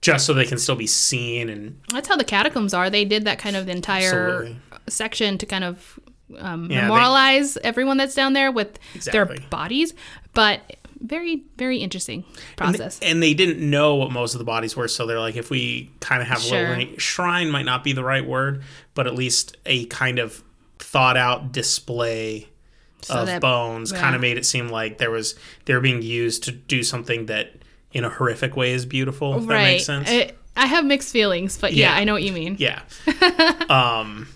just 0.00 0.26
so 0.26 0.32
they 0.34 0.46
can 0.46 0.58
still 0.58 0.76
be 0.76 0.86
seen 0.86 1.48
and 1.48 1.80
That's 1.90 2.08
how 2.08 2.16
the 2.16 2.24
catacombs 2.24 2.72
are. 2.74 2.88
They 2.90 3.04
did 3.04 3.24
that 3.24 3.38
kind 3.38 3.56
of 3.56 3.68
entire 3.68 4.30
Absolutely. 4.42 4.56
section 4.88 5.38
to 5.38 5.46
kind 5.46 5.64
of 5.64 5.98
um, 6.38 6.70
Yeah, 6.70 6.82
they- 6.82 6.82
memorialize 6.82 7.56
everyone 7.58 7.96
that's 7.96 8.14
down 8.14 8.32
there 8.32 8.52
with 8.52 8.78
Exactly. 8.94 9.36
their 9.38 9.48
bodies. 9.48 9.94
But 10.34 10.60
very, 11.00 11.44
very 11.56 11.78
interesting 11.78 12.24
process. 12.56 12.98
And 13.00 13.22
they 13.22 13.32
didn't 13.34 13.58
know 13.70 13.94
what 13.96 14.10
most 14.10 14.34
of 14.34 14.38
the 14.38 14.44
bodies 14.44 14.76
were, 14.76 14.88
so 14.88 15.06
they're 15.06 15.20
like, 15.20 15.36
if 15.36 15.48
we 15.48 15.90
kind 16.00 16.20
of 16.20 16.28
have 16.28 16.44
a 16.44 16.50
little 16.50 16.98
shrine, 16.98 17.50
might 17.50 17.64
not 17.64 17.82
be 17.84 17.92
the 17.92 18.02
right 18.04 18.26
word, 18.26 18.62
but 18.94 19.06
at 19.06 19.14
least 19.14 19.56
a 19.64 19.84
kind 19.86 20.18
of 20.18 20.42
thought 20.80 21.16
out 21.16 21.52
display 21.52 22.48
of 23.10 23.26
that- 23.26 23.40
bones 23.40 23.92
yeah. 23.92 24.00
kind 24.00 24.14
of 24.16 24.20
made 24.20 24.36
it 24.36 24.44
seem 24.44 24.68
like 24.68 24.98
there 24.98 25.10
was 25.10 25.36
they 25.66 25.72
were 25.74 25.80
being 25.80 26.02
used 26.02 26.42
to 26.44 26.52
do 26.52 26.82
something 26.82 27.26
that 27.26 27.52
in 27.92 28.04
a 28.04 28.10
horrific 28.10 28.56
way 28.56 28.72
is 28.72 28.84
beautiful. 28.86 29.36
If 29.36 29.46
that 29.46 29.54
right. 29.54 29.62
makes 29.72 29.84
sense. 29.86 30.08
I, 30.10 30.32
I 30.56 30.66
have 30.66 30.84
mixed 30.84 31.12
feelings, 31.12 31.56
but 31.58 31.72
yeah, 31.72 31.90
Yeah. 31.92 31.96
I 32.00 32.04
know 32.04 32.12
what 32.14 32.22
you 32.22 32.32
mean. 32.32 32.56
Yeah. 32.58 32.82
um, 33.70 34.28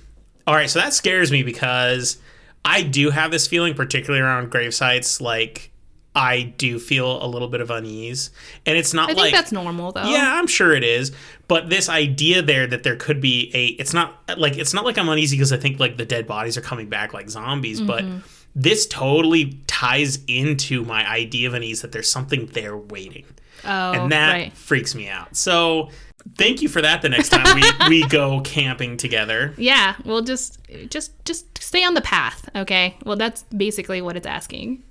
all 0.46 0.54
right, 0.54 0.68
so 0.70 0.78
that 0.80 0.92
scares 0.92 1.30
me 1.30 1.42
because 1.42 2.18
I 2.64 2.82
do 2.82 3.10
have 3.10 3.30
this 3.30 3.46
feeling, 3.46 3.74
particularly 3.74 4.22
around 4.24 4.50
grave 4.50 4.74
sites, 4.74 5.20
like 5.20 5.70
I 6.14 6.42
do 6.58 6.78
feel 6.78 7.24
a 7.24 7.26
little 7.26 7.48
bit 7.48 7.60
of 7.60 7.70
unease, 7.70 8.30
and 8.66 8.76
it's 8.76 8.92
not 8.92 9.04
I 9.04 9.14
think 9.14 9.18
like 9.18 9.32
that's 9.32 9.52
normal 9.52 9.92
though. 9.92 10.04
yeah, 10.04 10.34
I'm 10.38 10.46
sure 10.46 10.74
it 10.74 10.84
is. 10.84 11.12
But 11.48 11.70
this 11.70 11.88
idea 11.88 12.42
there 12.42 12.66
that 12.66 12.82
there 12.82 12.96
could 12.96 13.20
be 13.20 13.50
a 13.54 13.66
it's 13.80 13.94
not 13.94 14.20
like 14.36 14.58
it's 14.58 14.74
not 14.74 14.84
like 14.84 14.98
I'm 14.98 15.08
uneasy 15.08 15.36
because 15.36 15.52
I 15.52 15.56
think 15.56 15.80
like 15.80 15.96
the 15.96 16.04
dead 16.04 16.26
bodies 16.26 16.56
are 16.56 16.60
coming 16.62 16.88
back 16.88 17.12
like 17.14 17.30
zombies, 17.30 17.80
but 17.80 18.04
Mm-hmm. 18.04 18.18
this 18.54 18.86
totally 18.86 19.58
ties 19.66 20.18
into 20.26 20.84
my 20.84 21.08
idea 21.08 21.48
of 21.48 21.54
unease 21.54 21.82
that 21.82 21.92
there's 21.92 22.10
something 22.10 22.46
there 22.46 22.76
waiting. 22.76 23.24
Oh, 23.64 23.92
and 23.92 24.12
that 24.12 24.32
right. 24.32 24.52
freaks 24.52 24.94
me 24.94 25.08
out. 25.08 25.36
So 25.36 25.90
thank 26.36 26.62
you 26.62 26.68
for 26.68 26.82
that 26.82 27.02
the 27.02 27.08
next 27.08 27.30
time 27.30 27.54
we, 27.54 27.88
we 27.88 28.06
go 28.08 28.40
camping 28.40 28.96
together. 28.96 29.54
Yeah, 29.56 29.96
well, 30.04 30.22
just 30.22 30.58
just 30.88 31.12
just 31.24 31.62
stay 31.62 31.84
on 31.84 31.94
the 31.94 32.00
path, 32.02 32.48
okay? 32.54 32.96
Well, 33.04 33.16
that's 33.16 33.42
basically 33.44 34.02
what 34.02 34.16
it's 34.16 34.26
asking. 34.26 34.82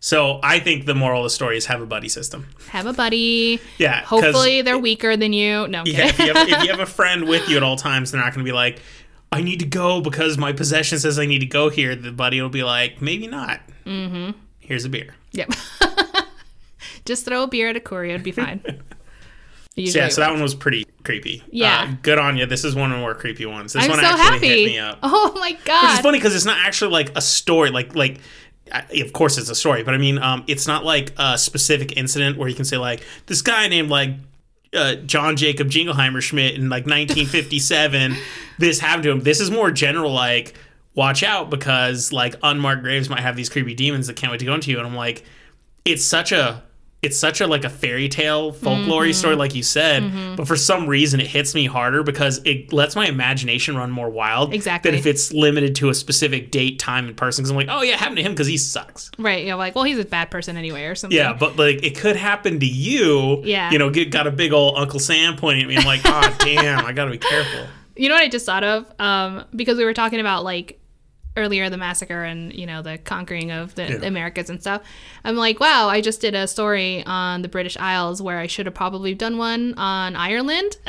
So 0.00 0.40
I 0.42 0.58
think 0.58 0.86
the 0.86 0.96
moral 0.96 1.20
of 1.20 1.26
the 1.26 1.30
story 1.30 1.56
is 1.56 1.66
have 1.66 1.80
a 1.80 1.86
buddy 1.86 2.08
system. 2.08 2.48
Have 2.70 2.86
a 2.86 2.92
buddy. 2.92 3.60
Yeah. 3.78 4.02
Hopefully, 4.02 4.60
they're 4.60 4.76
weaker 4.76 5.16
than 5.16 5.32
you. 5.32 5.68
No, 5.68 5.84
Yeah, 5.86 6.08
if 6.08 6.18
you, 6.18 6.34
have, 6.34 6.48
if 6.48 6.62
you 6.64 6.70
have 6.70 6.80
a 6.80 6.86
friend 7.00 7.28
with 7.28 7.48
you 7.48 7.56
at 7.56 7.62
all 7.62 7.76
times, 7.76 8.10
they're 8.10 8.20
not 8.20 8.34
going 8.34 8.44
to 8.44 8.48
be 8.48 8.54
like, 8.54 8.80
I 9.30 9.42
need 9.42 9.60
to 9.60 9.66
go 9.66 10.00
because 10.00 10.36
my 10.36 10.52
possession 10.52 10.98
says 10.98 11.20
I 11.20 11.26
need 11.26 11.38
to 11.38 11.46
go 11.46 11.68
here. 11.68 11.94
The 11.94 12.10
buddy 12.10 12.42
will 12.42 12.48
be 12.48 12.64
like, 12.64 13.00
maybe 13.00 13.28
not. 13.28 13.60
Mm-hmm. 13.86 14.36
Here's 14.58 14.84
a 14.84 14.88
beer. 14.88 15.14
yep. 15.30 15.52
just 17.04 17.24
throw 17.24 17.44
a 17.44 17.48
beer 17.48 17.68
at 17.68 17.76
a 17.76 17.80
courier; 17.80 18.14
it'd 18.14 18.24
be 18.24 18.32
fine. 18.32 18.62
Yeah, 19.74 20.08
so 20.08 20.20
that 20.20 20.30
one 20.30 20.42
was 20.42 20.54
pretty 20.54 20.84
creepy. 21.02 21.42
Yeah. 21.50 21.88
Uh, 21.88 21.96
good 22.02 22.18
on 22.18 22.36
you. 22.36 22.46
This 22.46 22.64
is 22.64 22.74
one 22.74 22.92
of 22.92 22.96
the 22.98 23.00
more 23.00 23.14
creepy 23.14 23.46
ones. 23.46 23.72
This 23.72 23.84
I'm 23.84 23.90
one 23.90 24.00
so 24.00 24.04
actually 24.04 24.22
happy. 24.24 24.46
hit 24.64 24.66
me 24.66 24.78
up. 24.78 24.98
Oh 25.02 25.32
my 25.34 25.52
Which 25.52 25.94
is 25.94 26.00
funny 26.00 26.18
because 26.18 26.34
it's 26.34 26.44
not 26.44 26.58
actually 26.58 26.92
like 26.92 27.16
a 27.16 27.22
story. 27.22 27.70
Like 27.70 27.94
like, 27.94 28.20
I- 28.70 28.84
of 29.00 29.12
course 29.14 29.38
it's 29.38 29.48
a 29.48 29.54
story, 29.54 29.82
but 29.82 29.94
I 29.94 29.98
mean, 29.98 30.18
um, 30.18 30.44
it's 30.46 30.66
not 30.66 30.84
like 30.84 31.14
a 31.18 31.38
specific 31.38 31.96
incident 31.96 32.36
where 32.36 32.48
you 32.48 32.54
can 32.54 32.66
say 32.66 32.76
like 32.76 33.02
this 33.26 33.40
guy 33.40 33.66
named 33.68 33.88
like 33.88 34.10
uh, 34.74 34.96
John 34.96 35.36
Jacob 35.36 35.68
Jingleheimer 35.68 36.20
Schmidt 36.20 36.54
in 36.54 36.68
like 36.68 36.84
1957. 36.84 38.14
this 38.58 38.78
happened 38.78 39.04
to 39.04 39.10
him. 39.10 39.20
This 39.20 39.40
is 39.40 39.50
more 39.50 39.70
general. 39.70 40.12
Like, 40.12 40.54
watch 40.94 41.22
out 41.22 41.48
because 41.48 42.12
like 42.12 42.34
unmarked 42.42 42.82
graves 42.82 43.08
might 43.08 43.20
have 43.20 43.36
these 43.36 43.48
creepy 43.48 43.74
demons 43.74 44.06
that 44.06 44.16
can't 44.16 44.30
wait 44.30 44.40
to 44.40 44.46
go 44.46 44.54
into 44.54 44.70
you. 44.70 44.76
And 44.78 44.86
I'm 44.86 44.94
like, 44.94 45.24
it's 45.86 46.04
such 46.04 46.30
a 46.32 46.62
it's 47.02 47.18
such 47.18 47.40
a 47.40 47.46
like 47.48 47.64
a 47.64 47.68
fairy 47.68 48.08
tale 48.08 48.52
folklore 48.52 49.02
Mm-hmm. 49.02 49.12
story 49.12 49.34
like 49.34 49.54
you 49.56 49.62
said 49.64 50.36
but 50.36 50.46
for 50.46 50.56
some 50.56 50.86
reason 50.86 51.18
it 51.20 51.26
hits 51.26 51.54
me 51.54 51.66
harder 51.66 52.02
because 52.04 52.40
it 52.44 52.72
lets 52.72 52.94
my 52.94 53.06
imagination 53.06 53.76
run 53.76 53.90
more 53.90 54.08
wild 54.08 54.54
Exactly. 54.54 54.90
than 54.92 54.98
if 55.00 55.06
it's 55.06 55.32
limited 55.32 55.74
to 55.76 55.88
a 55.88 55.94
specific 55.94 56.50
date 56.52 56.78
time 56.78 57.08
and 57.08 57.16
person 57.16 57.42
because 57.42 57.50
i'm 57.50 57.56
like 57.56 57.66
oh 57.68 57.82
yeah 57.82 57.94
it 57.94 57.98
happened 57.98 58.18
to 58.18 58.22
him 58.22 58.32
because 58.32 58.46
he 58.46 58.56
sucks 58.56 59.10
right? 59.18 59.44
You're 59.44 59.56
like, 59.56 59.74
well, 59.74 59.84
he's 59.84 59.98
a 59.98 60.04
bad 60.04 60.30
person 60.30 60.56
anyway, 60.56 60.84
or 60.84 60.94
something. 60.94 61.16
yeah 61.16 61.32
but 61.32 61.56
like 61.56 61.82
it 61.82 61.96
could 61.98 62.16
happen 62.16 62.60
to 62.60 62.66
you 62.66 63.42
Yeah. 63.44 63.70
you 63.72 63.78
know 63.78 63.90
get, 63.90 64.10
got 64.12 64.26
a 64.26 64.30
big 64.30 64.52
old 64.52 64.78
uncle 64.78 65.00
sam 65.00 65.36
pointing 65.36 65.64
at 65.64 65.68
me 65.68 65.76
i'm 65.76 65.84
like 65.84 66.02
oh 66.04 66.36
damn 66.44 66.84
i 66.86 66.92
gotta 66.92 67.10
be 67.10 67.18
careful 67.18 67.66
You 67.96 68.08
know 68.08 68.14
what 68.14 68.22
I 68.24 68.28
just 68.28 68.46
thought 68.46 68.64
of? 68.64 68.90
Um, 68.98 69.44
because 69.54 69.76
we 69.76 69.84
were 69.84 69.92
talking 69.92 70.18
about 70.18 70.44
like 70.44 70.78
earlier 71.36 71.70
the 71.70 71.76
massacre 71.76 72.24
and 72.24 72.52
you 72.52 72.66
know 72.66 72.82
the 72.82 72.98
conquering 72.98 73.50
of 73.50 73.74
the, 73.74 73.98
the 73.98 74.06
Americas 74.06 74.50
and 74.50 74.60
stuff. 74.60 74.82
I'm 75.24 75.36
like, 75.36 75.60
wow, 75.60 75.88
I 75.88 76.00
just 76.00 76.20
did 76.20 76.34
a 76.34 76.46
story 76.46 77.04
on 77.06 77.42
the 77.42 77.48
British 77.48 77.76
Isles 77.76 78.20
where 78.20 78.38
I 78.38 78.46
should 78.46 78.66
have 78.66 78.74
probably 78.74 79.14
done 79.14 79.38
one 79.38 79.74
on 79.74 80.16
Ireland. 80.16 80.76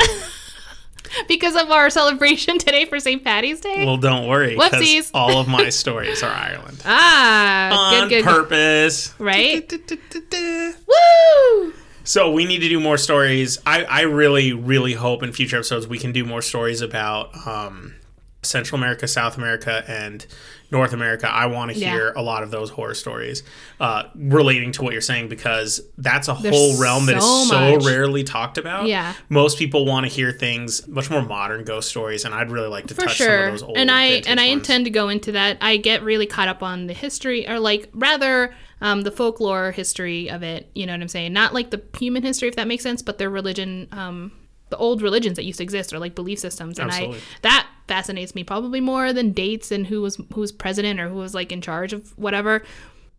because 1.27 1.56
of 1.56 1.69
our 1.69 1.89
celebration 1.89 2.58
today 2.58 2.86
for 2.86 2.99
St. 2.99 3.23
Patty's 3.23 3.60
Day. 3.62 3.86
well 3.86 3.97
don't 3.97 4.27
worry 4.27 4.56
Whoopsies. 4.56 5.12
all 5.13 5.38
of 5.38 5.47
my 5.47 5.69
stories 5.69 6.23
are 6.23 6.32
ireland 6.32 6.82
ah, 6.86 7.91
on 7.91 8.10
good, 8.10 8.23
good. 8.23 8.25
purpose 8.25 9.13
right? 9.19 9.71
Woo! 10.88 11.73
So 12.06 12.32
we 12.32 12.45
need 12.45 12.60
to 12.60 12.67
do 12.67 12.82
more 12.82 12.97
stories. 12.97 13.60
I, 13.65 13.86
I 13.86 14.01
really, 14.01 14.51
really 14.51 14.93
hope 14.93 15.23
in 15.23 15.32
future 15.32 15.56
episodes 15.58 15.88
we 15.88 15.97
can 15.97 16.12
do 16.12 16.25
more 16.25 16.41
stories 16.41 16.82
about 16.82 17.29
um, 17.47 17.95
Central 18.43 18.77
America, 18.79 19.08
South 19.08 19.38
America, 19.38 19.84
and 19.88 20.25
North 20.71 20.91
America. 20.93 21.29
I 21.32 21.45
want 21.45 21.71
to 21.71 21.77
Yeah. 21.77 21.91
hear 21.91 22.13
a 22.15 22.21
lot 22.23 22.41
of 22.41 22.49
those 22.49 22.71
horror 22.71 22.95
stories 22.95 23.43
uh, 23.79 24.03
relating 24.15 24.71
to 24.73 24.82
what 24.84 24.93
you're 24.93 25.01
saying 25.01 25.29
because 25.29 25.82
that's 25.99 26.27
a 26.27 26.34
whole 26.34 26.79
realm 26.79 27.06
that 27.06 27.17
is 27.17 27.23
so 27.23 27.43
so 27.45 27.75
much. 27.75 27.86
rarely 27.86 28.23
talked 28.23 28.58
about. 28.58 28.88
Yeah. 28.88 29.13
most 29.29 29.58
people 29.60 29.86
want 29.86 30.06
to 30.08 30.12
hear 30.12 30.32
things 30.32 30.88
much 30.88 31.10
more 31.12 31.21
modern 31.21 31.63
ghost 31.63 31.89
stories, 31.89 32.25
and 32.25 32.34
I'd 32.34 32.49
really 32.51 32.69
like 32.69 32.88
to 32.88 32.95
for 32.95 33.01
touch 33.01 33.17
some 33.19 33.27
of 33.32 33.51
those 33.51 33.63
old 33.63 33.77
and 33.77 33.91
i 33.91 34.03
and 34.27 34.39
i 34.39 34.47
ones. 34.47 34.53
intend 34.62 34.86
to 34.86 34.91
go 34.91 35.10
into 35.10 35.32
that 35.34 35.58
i 35.62 35.77
get 35.77 36.01
really 36.03 36.25
caught 36.25 36.47
up 36.47 36.63
on 36.63 36.88
the 36.88 36.93
history 36.93 37.47
or 37.47 37.60
like 37.60 37.89
rather 37.93 38.53
um, 38.82 39.01
the 39.01 39.12
folklore 39.12 39.71
history 39.71 40.29
of 40.29 40.41
it 40.43 40.69
you 40.73 40.86
know 40.86 40.93
what 40.93 41.01
i'm 41.01 41.08
saying 41.08 41.32
not 41.34 41.53
like 41.53 41.69
the 41.69 41.82
human 41.97 42.23
history 42.23 42.47
if 42.49 42.56
that 42.56 42.67
makes 42.67 42.84
sense 42.84 43.01
but 43.01 43.17
their 43.19 43.29
religion 43.29 43.88
um, 43.91 44.32
the 44.69 44.77
old 44.77 45.01
religions 45.03 45.36
that 45.36 45.43
used 45.45 45.58
to 45.60 45.63
exist 45.63 45.93
or 45.93 45.99
like 45.99 46.15
belief 46.15 46.39
systems 46.39 46.79
and 46.79 46.89
Absolutely. 46.89 47.19
i 47.19 47.21
that 47.43 47.67
fascinates 47.87 48.33
me 48.35 48.43
probably 48.43 48.79
more 48.81 49.11
than 49.13 49.31
dates 49.31 49.71
and 49.71 49.87
who 49.87 50.01
was 50.01 50.15
who 50.33 50.41
was 50.41 50.51
president 50.51 50.99
or 50.99 51.09
who 51.09 51.15
was 51.15 51.33
like 51.33 51.51
in 51.51 51.61
charge 51.61 51.93
of 51.93 52.17
whatever 52.17 52.63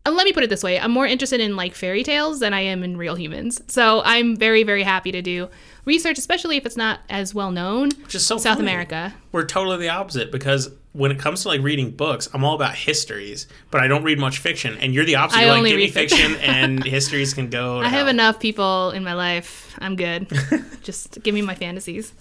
and 0.07 0.17
let 0.17 0.25
me 0.25 0.33
put 0.33 0.43
it 0.45 0.51
this 0.51 0.63
way 0.63 0.79
i'm 0.81 0.91
more 0.91 1.07
interested 1.07 1.41
in 1.41 1.57
like 1.57 1.75
fairy 1.75 2.03
tales 2.03 2.41
than 2.41 2.55
i 2.55 2.61
am 2.61 2.83
in 2.83 2.97
real 2.97 3.15
humans 3.15 3.61
so 3.69 4.01
i'm 4.05 4.37
very 4.37 4.63
very 4.63 4.83
happy 4.83 5.13
to 5.13 5.21
do 5.23 5.49
research 5.85 6.19
especially 6.19 6.57
if 6.57 6.65
it's 6.67 6.77
not 6.77 7.01
as 7.11 7.35
well 7.35 7.51
known 7.51 7.91
Which 8.03 8.15
is 8.15 8.27
so 8.27 8.39
south 8.39 8.57
funny. 8.57 8.69
america 8.69 9.15
we're 9.33 9.45
totally 9.45 9.77
the 9.79 9.91
opposite 9.91 10.33
because 10.33 10.71
when 10.93 11.11
it 11.11 11.19
comes 11.19 11.43
to 11.43 11.49
like 11.49 11.61
reading 11.61 11.91
books, 11.91 12.29
I'm 12.33 12.45
all 12.45 12.55
about 12.55 12.77
histories, 12.77 13.49
but 13.73 13.81
I 13.81 13.89
don't 13.89 14.05
read 14.05 14.17
much 14.17 14.39
fiction. 14.39 14.79
And 14.79 14.95
you're 14.95 15.05
the 15.05 15.17
opposite. 15.17 15.39
I 15.39 15.43
You're 15.43 15.51
like, 15.51 15.59
only 15.59 15.71
give 15.71 15.77
read 15.79 15.93
fiction." 15.93 16.35
fiction, 16.35 16.41
and 16.49 16.85
histories 16.85 17.35
can 17.35 17.51
go. 17.51 17.81
I 17.81 17.89
have 17.89 17.93
hell." 18.03 18.09
enough 18.11 18.39
people 18.39 18.93
in 18.93 19.03
my 19.03 19.15
life. 19.15 19.75
I'm 19.81 19.97
good. 19.97 20.29
Just 20.85 21.21
give 21.25 21.35
me 21.35 21.43
my 21.43 21.57
fantasies. 21.57 22.13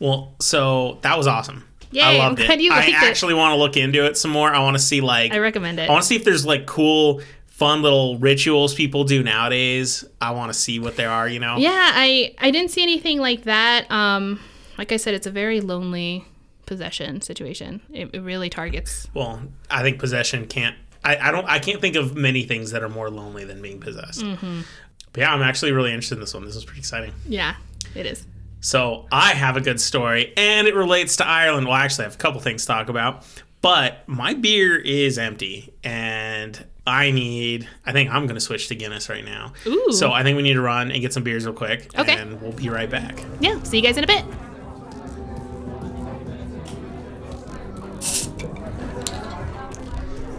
Well, 0.00 0.34
so 0.40 0.98
that 1.02 1.16
was 1.16 1.28
awesome. 1.28 1.62
Yay, 1.92 2.02
I 2.02 2.12
I'm 2.12 2.18
loved 2.18 2.36
glad 2.38 2.58
it. 2.58 2.60
you 2.60 2.72
I 2.72 2.76
liked 2.76 2.88
it. 2.88 2.94
actually 2.96 3.34
want 3.34 3.52
to 3.52 3.56
look 3.56 3.76
into 3.76 4.04
it 4.04 4.16
some 4.16 4.30
more. 4.30 4.52
I 4.52 4.58
want 4.60 4.76
to 4.76 4.82
see 4.82 5.00
like 5.00 5.32
I 5.32 5.38
recommend 5.38 5.78
it. 5.78 5.88
I 5.88 5.92
want 5.92 6.02
to 6.02 6.08
see 6.08 6.16
if 6.16 6.24
there's 6.24 6.44
like 6.46 6.66
cool, 6.66 7.20
fun 7.46 7.82
little 7.82 8.18
rituals 8.18 8.74
people 8.74 9.04
do 9.04 9.22
nowadays. 9.22 10.04
I 10.20 10.32
want 10.32 10.52
to 10.52 10.58
see 10.58 10.78
what 10.78 10.96
there 10.96 11.10
are. 11.10 11.28
You 11.28 11.40
know. 11.40 11.56
Yeah, 11.56 11.70
I 11.94 12.34
I 12.38 12.50
didn't 12.50 12.70
see 12.70 12.82
anything 12.82 13.18
like 13.18 13.44
that. 13.44 13.90
Um, 13.90 14.40
like 14.78 14.92
I 14.92 14.96
said, 14.96 15.14
it's 15.14 15.26
a 15.26 15.30
very 15.30 15.60
lonely 15.60 16.24
possession 16.66 17.20
situation. 17.20 17.80
It, 17.92 18.10
it 18.12 18.20
really 18.20 18.50
targets. 18.50 19.08
Well, 19.14 19.40
I 19.70 19.82
think 19.82 19.98
possession 19.98 20.46
can't. 20.46 20.76
I, 21.04 21.16
I 21.28 21.30
don't. 21.30 21.46
I 21.46 21.58
can't 21.60 21.80
think 21.80 21.94
of 21.96 22.16
many 22.16 22.42
things 22.42 22.72
that 22.72 22.82
are 22.82 22.88
more 22.88 23.08
lonely 23.10 23.44
than 23.44 23.62
being 23.62 23.78
possessed. 23.80 24.22
Mm-hmm. 24.22 24.62
But 25.12 25.20
yeah, 25.20 25.32
I'm 25.32 25.42
actually 25.42 25.72
really 25.72 25.90
interested 25.92 26.16
in 26.16 26.20
this 26.20 26.34
one. 26.34 26.44
This 26.44 26.56
is 26.56 26.64
pretty 26.64 26.80
exciting. 26.80 27.12
Yeah, 27.28 27.54
it 27.94 28.04
is. 28.06 28.26
So 28.66 29.06
I 29.12 29.34
have 29.34 29.56
a 29.56 29.60
good 29.60 29.80
story, 29.80 30.32
and 30.36 30.66
it 30.66 30.74
relates 30.74 31.14
to 31.18 31.24
Ireland. 31.26 31.68
Well, 31.68 31.76
actually, 31.76 32.06
I 32.06 32.08
have 32.08 32.16
a 32.16 32.18
couple 32.18 32.40
things 32.40 32.62
to 32.62 32.66
talk 32.66 32.88
about, 32.88 33.24
but 33.62 34.02
my 34.08 34.34
beer 34.34 34.74
is 34.76 35.18
empty, 35.18 35.72
and 35.84 36.64
I 36.84 37.12
need. 37.12 37.68
I 37.84 37.92
think 37.92 38.10
I'm 38.10 38.26
going 38.26 38.34
to 38.34 38.40
switch 38.40 38.66
to 38.66 38.74
Guinness 38.74 39.08
right 39.08 39.24
now. 39.24 39.52
Ooh. 39.68 39.92
So 39.92 40.10
I 40.10 40.24
think 40.24 40.36
we 40.36 40.42
need 40.42 40.54
to 40.54 40.60
run 40.62 40.90
and 40.90 41.00
get 41.00 41.12
some 41.12 41.22
beers 41.22 41.44
real 41.46 41.54
quick, 41.54 41.96
Okay. 41.96 42.14
and 42.16 42.42
we'll 42.42 42.50
be 42.50 42.68
right 42.68 42.90
back. 42.90 43.22
Yeah. 43.38 43.62
See 43.62 43.76
you 43.76 43.84
guys 43.84 43.98
in 43.98 44.02
a 44.02 44.06
bit. 44.08 44.24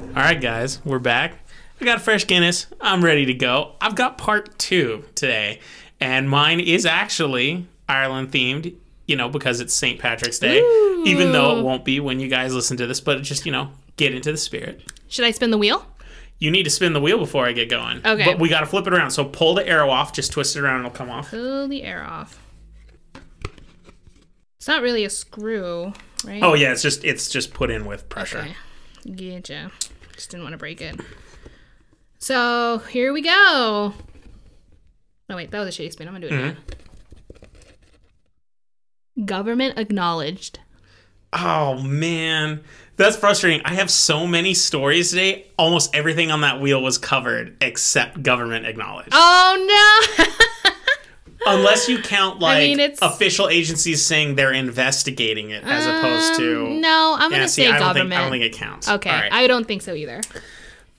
All 0.10 0.24
right, 0.24 0.42
guys, 0.42 0.84
we're 0.84 1.00
back. 1.00 1.40
I 1.80 1.86
got 1.86 1.98
a 1.98 2.00
fresh 2.02 2.26
Guinness. 2.28 2.68
I'm 2.82 3.06
ready 3.06 3.26
to 3.28 3.34
go. 3.34 3.76
I've 3.80 3.96
got 3.96 4.18
part 4.18 4.58
two 4.58 5.06
today, 5.16 5.60
and 6.02 6.30
mine 6.30 6.60
is 6.60 6.86
actually 6.86 7.68
Ireland 7.88 8.32
themed. 8.32 8.76
You 9.08 9.16
know, 9.16 9.30
because 9.30 9.62
it's 9.62 9.74
St. 9.74 10.02
Patrick's 10.02 10.38
Day, 10.38 10.58
even 11.06 11.32
though 11.32 11.58
it 11.58 11.64
won't 11.64 11.86
be 11.86 12.02
when 12.02 12.20
you 12.20 12.28
guys 12.28 12.54
listen 12.54 12.76
to 12.76 12.86
this. 12.86 13.00
But 13.00 13.22
just 13.24 13.46
you 13.46 13.54
know, 13.54 13.72
get 13.96 14.14
into 14.14 14.34
the 14.34 14.38
spirit. 14.38 14.82
Should 15.08 15.24
I 15.24 15.32
spin 15.32 15.50
the 15.50 15.58
wheel? 15.58 15.86
You 16.40 16.52
need 16.52 16.64
to 16.64 16.70
spin 16.70 16.92
the 16.92 17.00
wheel 17.00 17.18
before 17.18 17.46
I 17.46 17.54
get 17.54 17.70
going. 17.70 18.06
Okay. 18.06 18.26
But 18.26 18.38
we 18.38 18.50
got 18.50 18.60
to 18.60 18.66
flip 18.66 18.86
it 18.86 18.94
around. 18.94 19.12
So 19.12 19.24
pull 19.24 19.56
the 19.56 19.66
arrow 19.66 19.90
off. 19.90 20.12
Just 20.12 20.34
twist 20.34 20.58
it 20.58 20.62
around, 20.62 20.78
and 20.78 20.88
it'll 20.88 20.98
come 20.98 21.10
off. 21.10 21.32
Pull 21.32 21.70
the 21.70 21.84
air 21.84 22.04
off. 22.04 22.44
It's 24.58 24.68
not 24.68 24.82
really 24.82 25.06
a 25.06 25.10
screw, 25.10 25.94
right? 26.26 26.44
Oh 26.44 26.54
yeah, 26.54 26.74
it's 26.74 26.82
just 26.82 27.06
it's 27.06 27.30
just 27.30 27.54
put 27.54 27.70
in 27.70 27.86
with 27.86 28.10
pressure. 28.10 28.40
Okay. 28.40 28.56
Getcha. 29.06 29.72
Just 30.14 30.32
didn't 30.32 30.44
want 30.44 30.54
to 30.54 30.58
break 30.58 30.82
it. 30.82 31.00
So 32.20 32.80
here 32.90 33.14
we 33.14 33.22
go. 33.22 33.94
Oh 35.30 35.36
wait, 35.36 35.52
that 35.52 35.60
was 35.60 35.80
a 35.80 35.82
shitty 35.82 35.94
spin. 35.94 36.10
I'm 36.10 36.14
gonna 36.16 36.28
do 36.28 36.36
it 36.36 36.38
mm-hmm. 36.38 36.50
again. 36.50 36.64
Government 39.26 39.78
acknowledged. 39.78 40.60
Oh 41.34 41.82
man, 41.82 42.62
that's 42.96 43.18
frustrating. 43.18 43.62
I 43.66 43.74
have 43.74 43.90
so 43.92 44.26
many 44.28 44.54
stories 44.54 45.10
today. 45.10 45.48
Almost 45.58 45.94
everything 45.96 46.32
on 46.32 46.42
that 46.42 46.62
wheel 46.62 46.82
was 46.82 46.98
covered 46.98 47.58
except 47.62 48.24
government 48.24 48.66
acknowledged. 48.66 49.10
Oh 49.12 50.16
no! 50.18 50.26
Unless 51.46 51.88
you 51.88 52.02
count 52.02 52.40
like 52.40 52.60
mean, 52.64 52.80
it's- 52.80 53.00
official 53.02 53.48
agencies 53.50 54.06
saying 54.06 54.36
they're 54.36 54.52
investigating 54.54 55.52
it 55.52 55.64
as 55.64 55.86
opposed 55.86 56.36
to 56.40 56.66
Um, 56.68 56.82
no, 56.82 57.16
I'm 57.18 57.30
gonna 57.32 57.48
see, 57.48 57.64
say 57.64 57.68
I 57.70 57.72
don't 57.80 57.88
government. 57.88 58.10
think 58.10 58.20
I 58.20 58.22
don't 58.24 58.32
think 58.32 58.44
it 58.44 58.54
counts. 58.58 58.90
okay, 58.90 59.10
right. 59.10 59.32
I 59.34 59.48
don't 59.48 59.66
think 59.68 59.82
so 59.82 59.94
either. 59.94 60.22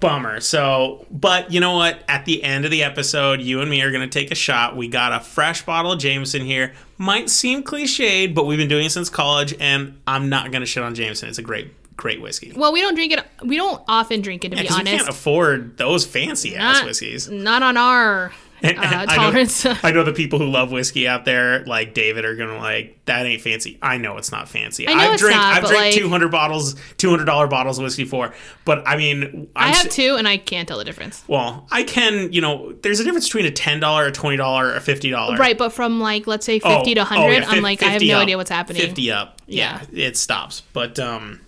Bummer. 0.01 0.41
So, 0.41 1.07
but 1.11 1.53
you 1.53 1.59
know 1.61 1.75
what? 1.75 2.03
At 2.09 2.25
the 2.25 2.43
end 2.45 2.65
of 2.65 2.71
the 2.71 2.85
episode, 2.85 3.41
you 3.41 3.61
and 3.61 3.69
me 3.69 3.83
are 3.83 3.91
going 3.91 4.09
to 4.09 4.19
take 4.19 4.31
a 4.31 4.35
shot. 4.37 4.77
We 4.77 4.87
got 4.89 5.13
a 5.13 5.21
fresh 5.25 5.65
bottle 5.65 5.93
of 5.93 5.99
Jameson 5.99 6.43
here. 6.43 6.73
Might 6.99 7.29
seem 7.31 7.63
cliched, 7.65 8.35
but 8.35 8.47
we've 8.47 8.59
been 8.59 8.69
doing 8.69 8.87
it 8.87 8.91
since 8.91 9.11
college, 9.11 9.55
and 9.59 10.01
I'm 10.07 10.29
not 10.29 10.53
going 10.53 10.61
to 10.61 10.67
shit 10.67 10.83
on 10.85 10.95
Jameson. 10.95 11.29
It's 11.29 11.39
a 11.39 11.43
great, 11.43 11.97
great 11.97 12.21
whiskey. 12.23 12.53
Well, 12.55 12.73
we 12.73 12.81
don't 12.81 12.95
drink 12.95 13.13
it. 13.13 13.25
We 13.43 13.57
don't 13.57 13.83
often 13.89 14.21
drink 14.21 14.45
it 14.45 14.51
to 14.51 14.57
be 14.57 14.69
honest. 14.69 14.79
we 14.79 14.85
can't 14.85 15.09
afford 15.09 15.79
those 15.79 16.07
fancy 16.07 16.55
ass 16.55 16.85
whiskeys. 16.85 17.29
Not 17.29 17.65
on 17.65 17.77
our 17.77 18.33
And- 18.63 18.79
uh, 18.79 18.83
and 18.83 19.11
I 19.11 19.31
know- 19.31 19.75
I 19.83 19.91
know 19.93 20.05
the 20.05 20.13
people 20.13 20.39
who 20.39 20.47
love 20.49 20.71
whiskey 20.73 21.07
out 21.09 21.25
there, 21.25 21.65
like 21.65 21.95
David, 21.95 22.25
are 22.25 22.35
gonna 22.37 22.57
like 22.59 22.99
that 23.07 23.25
ain't 23.25 23.41
fancy. 23.41 23.79
I 23.81 23.97
know 23.99 24.17
it's 24.19 24.31
not 24.33 24.49
fancy. 24.49 24.87
I 24.89 24.95
know 24.95 25.13
it's 25.13 25.23
drank 25.23 25.37
not, 25.37 25.55
I've 25.55 25.65
drank 25.69 25.77
like- 25.81 25.95
two 25.95 26.09
hundred 26.09 26.31
bottles, 26.31 26.75
two 26.99 27.11
hundred 27.11 27.25
dollar 27.27 27.47
bottles 27.47 27.79
of 27.79 27.85
whiskey 27.85 28.05
for, 28.05 28.35
but 28.65 28.87
I 28.87 28.97
mean, 28.97 29.49
I'm 29.57 29.73
I 29.73 29.75
have 29.75 29.89
two, 29.91 30.17
and 30.17 30.27
I 30.29 30.37
can't 30.37 30.67
tell 30.69 30.79
the 30.79 30.85
difference. 30.85 31.25
well, 31.29 31.67
I 31.71 31.83
can, 31.85 32.33
you 32.33 32.41
know, 32.41 32.73
there's 32.83 33.01
a 33.01 33.05
difference 33.05 33.27
between 33.27 33.47
a 33.47 33.51
ten 33.51 33.81
dollar, 33.81 34.07
a 34.07 34.13
twenty 34.13 34.37
dollar, 34.37 34.75
a 34.75 34.81
fifty 34.81 35.11
dollar. 35.11 35.37
Right, 35.37 35.57
but 35.57 35.73
from 35.73 36.01
like 36.01 36.27
let's 36.27 36.45
say 36.45 36.61
Oh, 36.65 36.77
fifty 36.77 36.95
to 36.95 37.01
oh, 37.01 37.05
hundred, 37.05 37.43
yeah, 37.43 37.49
I'm 37.49 37.63
like 37.63 37.83
I 37.83 37.87
have 37.91 38.03
no 38.03 38.17
up, 38.17 38.23
idea 38.23 38.37
what's 38.37 38.51
happening. 38.51 38.83
Fifty 38.83 39.11
up, 39.11 39.41
yeah, 39.47 39.83
Yeah. 39.93 40.07
it 40.07 40.17
stops. 40.17 40.63
But 40.73 40.99
um, 40.99 41.41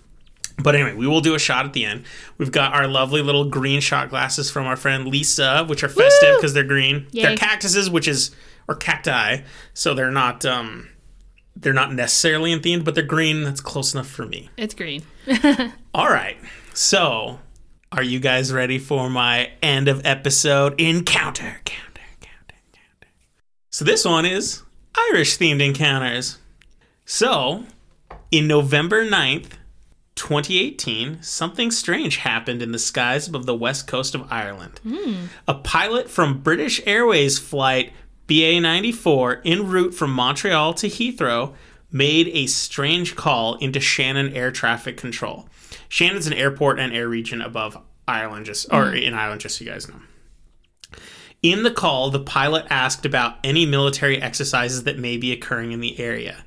but 0.63 0.75
anyway, 0.75 0.93
we 0.93 1.07
will 1.07 1.21
do 1.21 1.35
a 1.35 1.39
shot 1.39 1.65
at 1.65 1.73
the 1.73 1.85
end. 1.85 2.03
We've 2.37 2.51
got 2.51 2.73
our 2.73 2.87
lovely 2.87 3.21
little 3.21 3.45
green 3.45 3.81
shot 3.81 4.09
glasses 4.09 4.49
from 4.51 4.65
our 4.65 4.75
friend 4.75 5.07
Lisa, 5.07 5.65
which 5.65 5.83
are 5.83 5.89
festive 5.89 6.37
because 6.37 6.53
they're 6.53 6.63
green. 6.63 7.07
They're 7.11 7.37
cactuses, 7.37 7.89
which 7.89 8.07
is 8.07 8.31
or 8.67 8.75
cacti, 8.75 9.41
so 9.73 9.93
they're 9.93 10.11
not 10.11 10.45
um, 10.45 10.89
they're 11.55 11.73
not 11.73 11.93
necessarily 11.93 12.51
in 12.51 12.59
themed, 12.59 12.85
but 12.85 12.95
they're 12.95 13.03
green. 13.03 13.43
That's 13.43 13.61
close 13.61 13.93
enough 13.93 14.07
for 14.07 14.25
me. 14.25 14.49
It's 14.57 14.73
green. 14.73 15.03
All 15.93 16.09
right, 16.09 16.37
so. 16.73 17.39
Are 17.93 18.03
you 18.03 18.21
guys 18.21 18.53
ready 18.53 18.79
for 18.79 19.09
my 19.09 19.51
end 19.61 19.89
of 19.89 20.05
episode 20.05 20.79
encounter? 20.79 21.59
Counter, 21.65 21.99
counter, 22.21 22.55
counter. 22.71 23.07
So 23.69 23.83
this 23.83 24.05
one 24.05 24.25
is 24.25 24.63
Irish 25.09 25.37
themed 25.37 25.61
encounters. 25.61 26.37
So, 27.05 27.65
in 28.31 28.47
November 28.47 29.05
9th, 29.05 29.51
2018, 30.21 31.23
something 31.23 31.71
strange 31.71 32.17
happened 32.17 32.61
in 32.61 32.71
the 32.71 32.77
skies 32.77 33.27
above 33.27 33.47
the 33.47 33.55
west 33.55 33.87
coast 33.87 34.13
of 34.13 34.31
Ireland. 34.31 34.79
Hmm. 34.83 35.25
A 35.47 35.55
pilot 35.55 36.11
from 36.11 36.41
British 36.43 36.79
Airways 36.85 37.39
flight 37.39 37.91
BA 38.27 38.61
94 38.61 39.41
en 39.43 39.67
route 39.67 39.95
from 39.95 40.13
Montreal 40.13 40.75
to 40.75 40.87
Heathrow 40.87 41.55
made 41.91 42.27
a 42.27 42.45
strange 42.45 43.15
call 43.15 43.55
into 43.55 43.79
Shannon 43.79 44.31
Air 44.33 44.51
Traffic 44.51 44.95
Control. 44.95 45.49
Shannon's 45.89 46.27
an 46.27 46.33
airport 46.33 46.79
and 46.79 46.93
air 46.93 47.09
region 47.09 47.41
above 47.41 47.75
Ireland, 48.07 48.45
just 48.45 48.71
or 48.71 48.91
hmm. 48.91 48.97
in 48.97 49.15
Ireland, 49.15 49.41
just 49.41 49.57
so 49.57 49.65
you 49.65 49.71
guys 49.71 49.89
know. 49.89 50.01
In 51.41 51.63
the 51.63 51.71
call, 51.71 52.11
the 52.11 52.19
pilot 52.19 52.67
asked 52.69 53.07
about 53.07 53.37
any 53.43 53.65
military 53.65 54.21
exercises 54.21 54.83
that 54.83 54.99
may 54.99 55.17
be 55.17 55.31
occurring 55.31 55.71
in 55.71 55.79
the 55.79 55.99
area. 55.99 56.45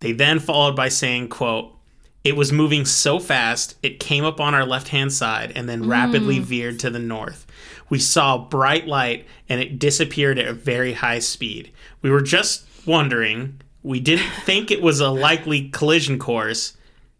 They 0.00 0.12
then 0.12 0.38
followed 0.38 0.76
by 0.76 0.90
saying, 0.90 1.28
quote, 1.28 1.74
it 2.22 2.36
was 2.36 2.52
moving 2.52 2.84
so 2.84 3.18
fast, 3.18 3.76
it 3.82 4.00
came 4.00 4.24
up 4.24 4.40
on 4.40 4.54
our 4.54 4.66
left 4.66 4.88
hand 4.88 5.12
side 5.12 5.52
and 5.54 5.68
then 5.68 5.88
rapidly 5.88 6.38
mm. 6.38 6.42
veered 6.42 6.78
to 6.80 6.90
the 6.90 6.98
north. 6.98 7.46
We 7.88 7.98
saw 7.98 8.38
bright 8.38 8.86
light 8.86 9.26
and 9.48 9.60
it 9.60 9.78
disappeared 9.78 10.38
at 10.38 10.46
a 10.46 10.52
very 10.52 10.92
high 10.92 11.18
speed. 11.18 11.72
We 12.02 12.10
were 12.10 12.20
just 12.20 12.66
wondering, 12.86 13.60
we 13.82 14.00
didn't 14.00 14.30
think 14.44 14.70
it 14.70 14.82
was 14.82 15.00
a 15.00 15.10
likely 15.10 15.70
collision 15.70 16.18
course, 16.18 16.76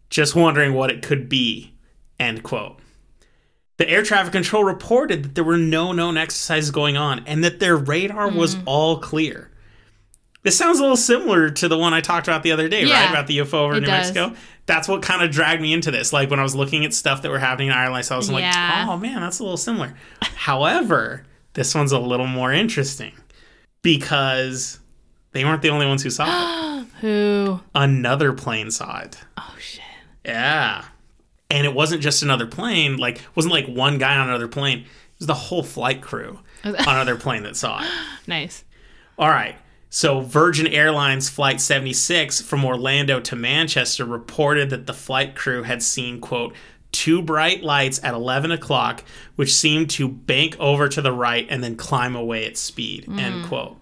just 0.09 0.35
wondering 0.35 0.73
what 0.73 0.91
it 0.91 1.01
could 1.01 1.27
be. 1.27 1.73
End 2.19 2.43
quote. 2.43 2.77
The 3.77 3.89
air 3.89 4.03
traffic 4.03 4.31
control 4.31 4.63
reported 4.63 5.23
that 5.23 5.35
there 5.35 5.43
were 5.43 5.57
no 5.57 5.91
known 5.91 6.15
exercises 6.15 6.69
going 6.69 6.97
on 6.97 7.23
and 7.25 7.43
that 7.43 7.59
their 7.59 7.75
radar 7.75 8.29
was 8.29 8.55
mm. 8.55 8.61
all 8.67 8.99
clear. 8.99 9.49
This 10.43 10.57
sounds 10.57 10.79
a 10.79 10.81
little 10.81 10.97
similar 10.97 11.49
to 11.49 11.67
the 11.67 11.77
one 11.77 11.93
I 11.93 12.01
talked 12.01 12.27
about 12.27 12.43
the 12.43 12.51
other 12.51 12.67
day, 12.67 12.83
right? 12.85 13.09
About 13.09 13.27
the 13.27 13.37
UFO 13.39 13.53
over 13.53 13.73
New 13.75 13.81
does. 13.81 14.13
Mexico. 14.13 14.35
That's 14.67 14.87
what 14.87 15.01
kind 15.01 15.21
of 15.23 15.31
dragged 15.31 15.61
me 15.61 15.73
into 15.73 15.91
this. 15.91 16.13
Like 16.13 16.29
when 16.29 16.39
I 16.39 16.43
was 16.43 16.55
looking 16.55 16.85
at 16.85 16.93
stuff 16.93 17.21
that 17.23 17.31
were 17.31 17.39
happening 17.39 17.67
in 17.69 17.73
Ireland, 17.73 17.97
I 17.97 18.01
saw 18.01 18.17
I'm 18.19 18.39
Yeah. 18.39 18.85
like, 18.85 18.87
oh 18.89 18.97
man, 18.97 19.19
that's 19.21 19.39
a 19.39 19.43
little 19.43 19.57
similar. 19.57 19.93
However, 20.21 21.25
this 21.53 21.73
one's 21.75 21.91
a 21.91 21.99
little 21.99 22.27
more 22.27 22.51
interesting 22.53 23.13
because 23.81 24.79
they 25.31 25.43
weren't 25.43 25.61
the 25.61 25.69
only 25.69 25.85
ones 25.85 26.03
who 26.03 26.09
saw 26.09 26.25
it. 26.81 26.85
Who? 27.01 27.59
Another 27.73 28.31
plane 28.33 28.69
saw 28.71 28.99
it. 28.99 29.17
Oh 29.37 29.55
shit. 29.59 29.81
Yeah. 30.25 30.85
And 31.49 31.65
it 31.65 31.73
wasn't 31.73 32.01
just 32.01 32.21
another 32.23 32.45
plane, 32.45 32.97
like 32.97 33.17
it 33.17 33.35
wasn't 33.35 33.53
like 33.53 33.65
one 33.67 33.97
guy 33.97 34.15
on 34.17 34.29
another 34.29 34.47
plane. 34.47 34.79
It 34.79 34.85
was 35.19 35.27
the 35.27 35.33
whole 35.33 35.63
flight 35.63 36.01
crew 36.01 36.39
on 36.63 36.75
another 36.75 37.15
plane 37.15 37.43
that 37.43 37.55
saw 37.57 37.81
it. 37.81 37.89
Nice. 38.27 38.63
All 39.17 39.29
right. 39.29 39.55
So 39.93 40.21
Virgin 40.21 40.67
Airlines 40.67 41.29
Flight 41.29 41.59
76 41.59 42.41
from 42.41 42.63
Orlando 42.63 43.19
to 43.19 43.35
Manchester 43.35 44.05
reported 44.05 44.69
that 44.69 44.87
the 44.87 44.93
flight 44.93 45.35
crew 45.35 45.63
had 45.63 45.83
seen, 45.83 46.21
quote, 46.21 46.55
two 46.93 47.21
bright 47.21 47.61
lights 47.61 47.99
at 48.01 48.13
11 48.13 48.51
o'clock, 48.51 49.03
which 49.35 49.53
seemed 49.53 49.89
to 49.89 50.07
bank 50.07 50.55
over 50.61 50.87
to 50.87 51.01
the 51.01 51.11
right 51.11 51.45
and 51.49 51.61
then 51.61 51.75
climb 51.75 52.15
away 52.15 52.45
at 52.45 52.55
speed, 52.55 53.05
mm. 53.05 53.19
end 53.19 53.45
quote. 53.47 53.77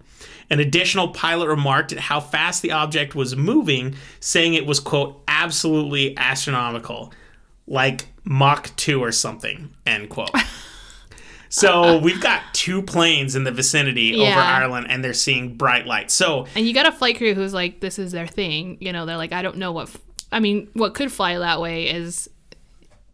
An 0.50 0.58
additional 0.58 1.08
pilot 1.08 1.46
remarked 1.46 1.92
at 1.92 2.00
how 2.00 2.18
fast 2.18 2.60
the 2.60 2.72
object 2.72 3.14
was 3.14 3.36
moving, 3.36 3.94
saying 4.18 4.54
it 4.54 4.66
was, 4.66 4.80
quote, 4.80 5.22
absolutely 5.28 6.16
astronomical, 6.16 7.12
like 7.68 8.08
Mach 8.24 8.74
2 8.74 9.00
or 9.00 9.12
something, 9.12 9.70
end 9.86 10.08
quote. 10.08 10.34
So 11.50 11.82
uh-uh. 11.82 11.98
we've 11.98 12.20
got 12.20 12.42
two 12.54 12.80
planes 12.80 13.36
in 13.36 13.44
the 13.44 13.50
vicinity 13.50 14.14
over 14.14 14.38
Ireland, 14.38 14.86
and 14.88 15.04
they're 15.04 15.12
seeing 15.12 15.56
bright 15.56 15.84
lights. 15.84 16.14
So 16.14 16.46
And 16.54 16.66
you 16.66 16.72
got 16.72 16.86
a 16.86 16.92
flight 16.92 17.18
crew 17.18 17.34
who's 17.34 17.52
like, 17.52 17.80
this 17.80 17.98
is 17.98 18.12
their 18.12 18.26
thing. 18.26 18.78
You 18.80 18.92
know, 18.92 19.04
they're 19.04 19.16
like, 19.16 19.32
I 19.32 19.42
don't 19.42 19.56
know 19.56 19.72
what. 19.72 19.88
F- 19.88 19.98
I 20.32 20.38
mean, 20.38 20.68
what 20.74 20.94
could 20.94 21.10
fly 21.12 21.36
that 21.36 21.60
way 21.60 21.90
is, 21.90 22.30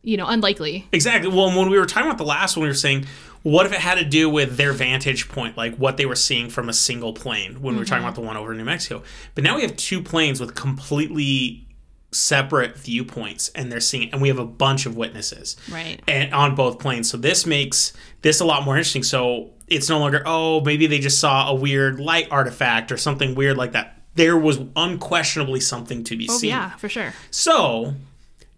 you 0.03 0.18
know, 0.18 0.26
unlikely. 0.26 0.87
exactly. 0.93 1.30
Well, 1.30 1.49
when 1.59 1.70
we 1.70 1.78
were 1.78 1.87
talking 1.87 2.09
about 2.09 2.18
the 2.18 2.24
last 2.24 2.57
one, 2.57 2.64
we 2.64 2.68
were 2.68 2.74
saying, 2.74 3.07
what 3.43 3.64
if 3.64 3.72
it 3.72 3.78
had 3.78 3.97
to 3.97 4.05
do 4.05 4.28
with 4.28 4.57
their 4.57 4.72
vantage 4.72 5.28
point, 5.28 5.57
like 5.57 5.76
what 5.76 5.97
they 5.97 6.05
were 6.05 6.16
seeing 6.16 6.51
from 6.51 6.68
a 6.68 6.72
single 6.72 7.14
plane 7.14 7.62
when 7.62 7.74
we 7.74 7.78
were 7.78 7.84
talking 7.84 7.99
mm-hmm. 7.99 8.09
about 8.09 8.14
the 8.16 8.26
one 8.26 8.37
over 8.37 8.53
New 8.53 8.64
Mexico? 8.64 9.03
But 9.34 9.45
now 9.45 9.57
we 9.57 9.62
have 9.62 9.76
two 9.76 10.03
planes 10.03 10.41
with 10.41 10.55
completely 10.55 11.66
separate 12.13 12.79
viewpoints, 12.79 13.51
and 13.55 13.71
they're 13.71 13.81
seeing, 13.81 14.11
and 14.13 14.23
we 14.23 14.29
have 14.29 14.39
a 14.39 14.45
bunch 14.47 14.87
of 14.87 14.97
witnesses. 14.97 15.57
Right. 15.71 16.01
and 16.09 16.33
on 16.33 16.55
both 16.55 16.79
planes. 16.79 17.11
So 17.11 17.17
this 17.17 17.47
makes 17.47 17.93
this 18.23 18.41
a 18.41 18.45
lot 18.45 18.65
more 18.65 18.77
interesting. 18.77 19.03
So 19.03 19.51
it's 19.69 19.89
no 19.89 19.99
longer 19.99 20.23
oh 20.27 20.61
maybe 20.61 20.87
they 20.87 21.01
just 21.01 21.19
saw 21.19 21.49
a 21.51 21.55
weird 21.55 21.99
light 21.99 22.29
artifact 22.31 22.93
or 22.93 22.97
something 22.97 23.35
weird 23.35 23.57
like 23.57 23.73
that. 23.73 24.01
There 24.15 24.37
was 24.37 24.61
unquestionably 24.77 25.61
something 25.61 26.05
to 26.05 26.17
be 26.17 26.27
Oh 26.31 26.39
seen. 26.39 26.51
yeah, 26.51 26.71
for 26.77 26.89
sure. 26.89 27.13
So 27.31 27.95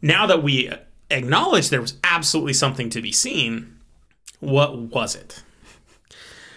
now 0.03 0.27
that 0.27 0.43
we 0.43 0.71
acknowledge 1.11 1.71
there 1.71 1.81
was 1.81 1.95
absolutely 2.05 2.53
something 2.53 2.91
to 2.91 3.01
be 3.03 3.11
seen, 3.11 3.77
what 4.41 4.79
was 4.79 5.17
it? 5.17 5.43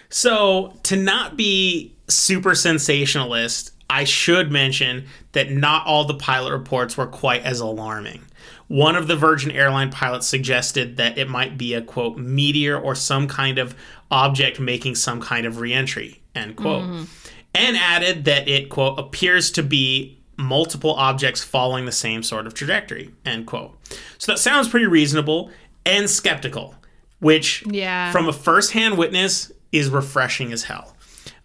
So 0.10 0.78
to 0.84 0.96
not 0.98 1.38
be 1.38 1.94
super 2.08 2.54
sensationalist, 2.54 3.72
I 3.92 4.06
should 4.06 4.52
mention 4.52 5.06
that 5.34 5.52
not 5.52 5.86
all 5.86 6.06
the 6.06 6.14
pilot 6.14 6.52
reports 6.54 6.96
were 6.96 7.08
quite 7.08 7.44
as 7.44 7.60
alarming. 7.60 8.22
One 8.68 8.96
of 8.96 9.08
the 9.08 9.18
Virgin 9.18 9.52
Airline 9.52 9.92
pilots 9.92 10.26
suggested 10.28 10.96
that 10.96 11.18
it 11.18 11.28
might 11.28 11.58
be 11.58 11.74
a 11.74 11.82
quote 11.82 12.18
meteor 12.18 12.80
or 12.80 12.96
some 12.96 13.28
kind 13.28 13.60
of 13.60 13.76
object 14.10 14.62
making 14.62 14.96
some 14.96 15.20
kind 15.20 15.46
of 15.46 15.60
reentry 15.60 16.22
end 16.34 16.56
quote, 16.56 16.84
mm-hmm. 16.84 17.04
and 17.54 17.76
added 17.76 18.24
that 18.26 18.48
it 18.48 18.70
quote 18.70 18.98
appears 18.98 19.52
to 19.52 19.62
be 19.62 20.18
multiple 20.38 20.94
objects 20.94 21.44
following 21.44 21.86
the 21.86 21.92
same 21.92 22.24
sort 22.24 22.48
of 22.48 22.54
trajectory 22.54 23.12
end 23.26 23.46
quote. 23.46 23.78
So 24.18 24.32
that 24.32 24.38
sounds 24.38 24.70
pretty 24.70 24.88
reasonable 24.88 25.52
and 25.86 26.10
skeptical, 26.10 26.76
which 27.20 27.64
Yeah. 27.68 28.12
from 28.14 28.30
a 28.30 28.34
first-hand 28.34 28.98
witness 28.98 29.52
is 29.74 29.89
refreshing 29.89 30.54
as 30.54 30.64
hell. 30.64 30.96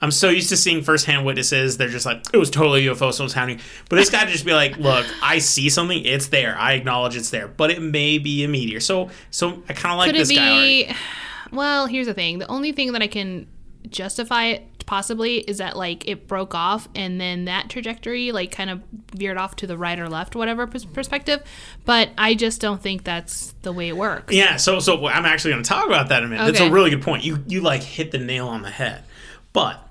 I'm 0.00 0.10
so 0.10 0.28
used 0.28 0.50
to 0.50 0.56
seeing 0.56 0.82
first-hand 0.82 1.24
witnesses. 1.24 1.78
They're 1.78 1.88
just 1.88 2.04
like, 2.04 2.22
it 2.32 2.36
was 2.36 2.50
totally 2.50 2.84
UFO, 2.84 3.12
so 3.12 3.22
it 3.22 3.26
was 3.26 3.32
happening. 3.32 3.60
But 3.88 3.96
this 3.96 4.10
guy 4.10 4.24
to 4.24 4.30
just 4.30 4.44
be 4.44 4.52
like, 4.52 4.76
look, 4.76 5.06
I 5.22 5.38
see 5.38 5.70
something. 5.70 6.04
It's 6.04 6.28
there. 6.28 6.56
I 6.58 6.72
acknowledge 6.72 7.16
it's 7.16 7.30
there, 7.30 7.48
but 7.48 7.70
it 7.70 7.80
may 7.80 8.18
be 8.18 8.44
a 8.44 8.48
meteor. 8.48 8.80
So, 8.80 9.10
so 9.30 9.62
I 9.68 9.72
kind 9.72 9.92
of 9.92 9.98
like 9.98 10.08
Could 10.08 10.16
it 10.16 10.18
this 10.18 10.36
guy. 10.36 10.50
Already. 10.50 10.94
Well, 11.52 11.86
here's 11.86 12.08
the 12.08 12.12
thing. 12.12 12.40
The 12.40 12.48
only 12.48 12.72
thing 12.72 12.90
that 12.90 13.02
I 13.02 13.06
can 13.06 13.46
justify 13.88 14.46
it 14.46 14.84
possibly 14.84 15.38
is 15.38 15.58
that 15.58 15.76
like 15.76 16.08
it 16.08 16.26
broke 16.26 16.56
off 16.56 16.88
and 16.94 17.20
then 17.20 17.44
that 17.44 17.68
trajectory 17.68 18.32
like 18.32 18.50
kind 18.50 18.68
of 18.68 18.82
veered 19.14 19.36
off 19.36 19.54
to 19.56 19.66
the 19.66 19.78
right 19.78 19.98
or 19.98 20.08
left, 20.08 20.34
whatever 20.34 20.66
pers- 20.66 20.84
perspective. 20.84 21.40
But 21.84 22.10
I 22.18 22.34
just 22.34 22.60
don't 22.60 22.82
think 22.82 23.04
that's 23.04 23.54
the 23.62 23.72
way 23.72 23.88
it 23.88 23.96
works. 23.96 24.34
Yeah. 24.34 24.56
So, 24.56 24.80
so 24.80 25.06
I'm 25.06 25.24
actually 25.24 25.52
going 25.52 25.62
to 25.62 25.68
talk 25.68 25.86
about 25.86 26.08
that 26.08 26.24
in 26.24 26.26
a 26.26 26.30
minute. 26.30 26.46
That's 26.46 26.60
a 26.60 26.70
really 26.70 26.90
good 26.90 27.02
point. 27.02 27.24
You, 27.24 27.44
you 27.46 27.60
like 27.60 27.82
hit 27.82 28.10
the 28.10 28.18
nail 28.18 28.48
on 28.48 28.62
the 28.62 28.70
head. 28.70 29.04
But 29.52 29.85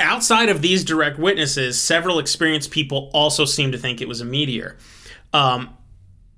outside 0.00 0.48
of 0.48 0.62
these 0.62 0.84
direct 0.84 1.18
witnesses, 1.18 1.80
several 1.80 2.18
experienced 2.18 2.70
people 2.70 3.10
also 3.12 3.44
seem 3.44 3.72
to 3.72 3.78
think 3.78 4.00
it 4.00 4.08
was 4.08 4.20
a 4.20 4.24
meteor. 4.24 4.76
Um, 5.32 5.76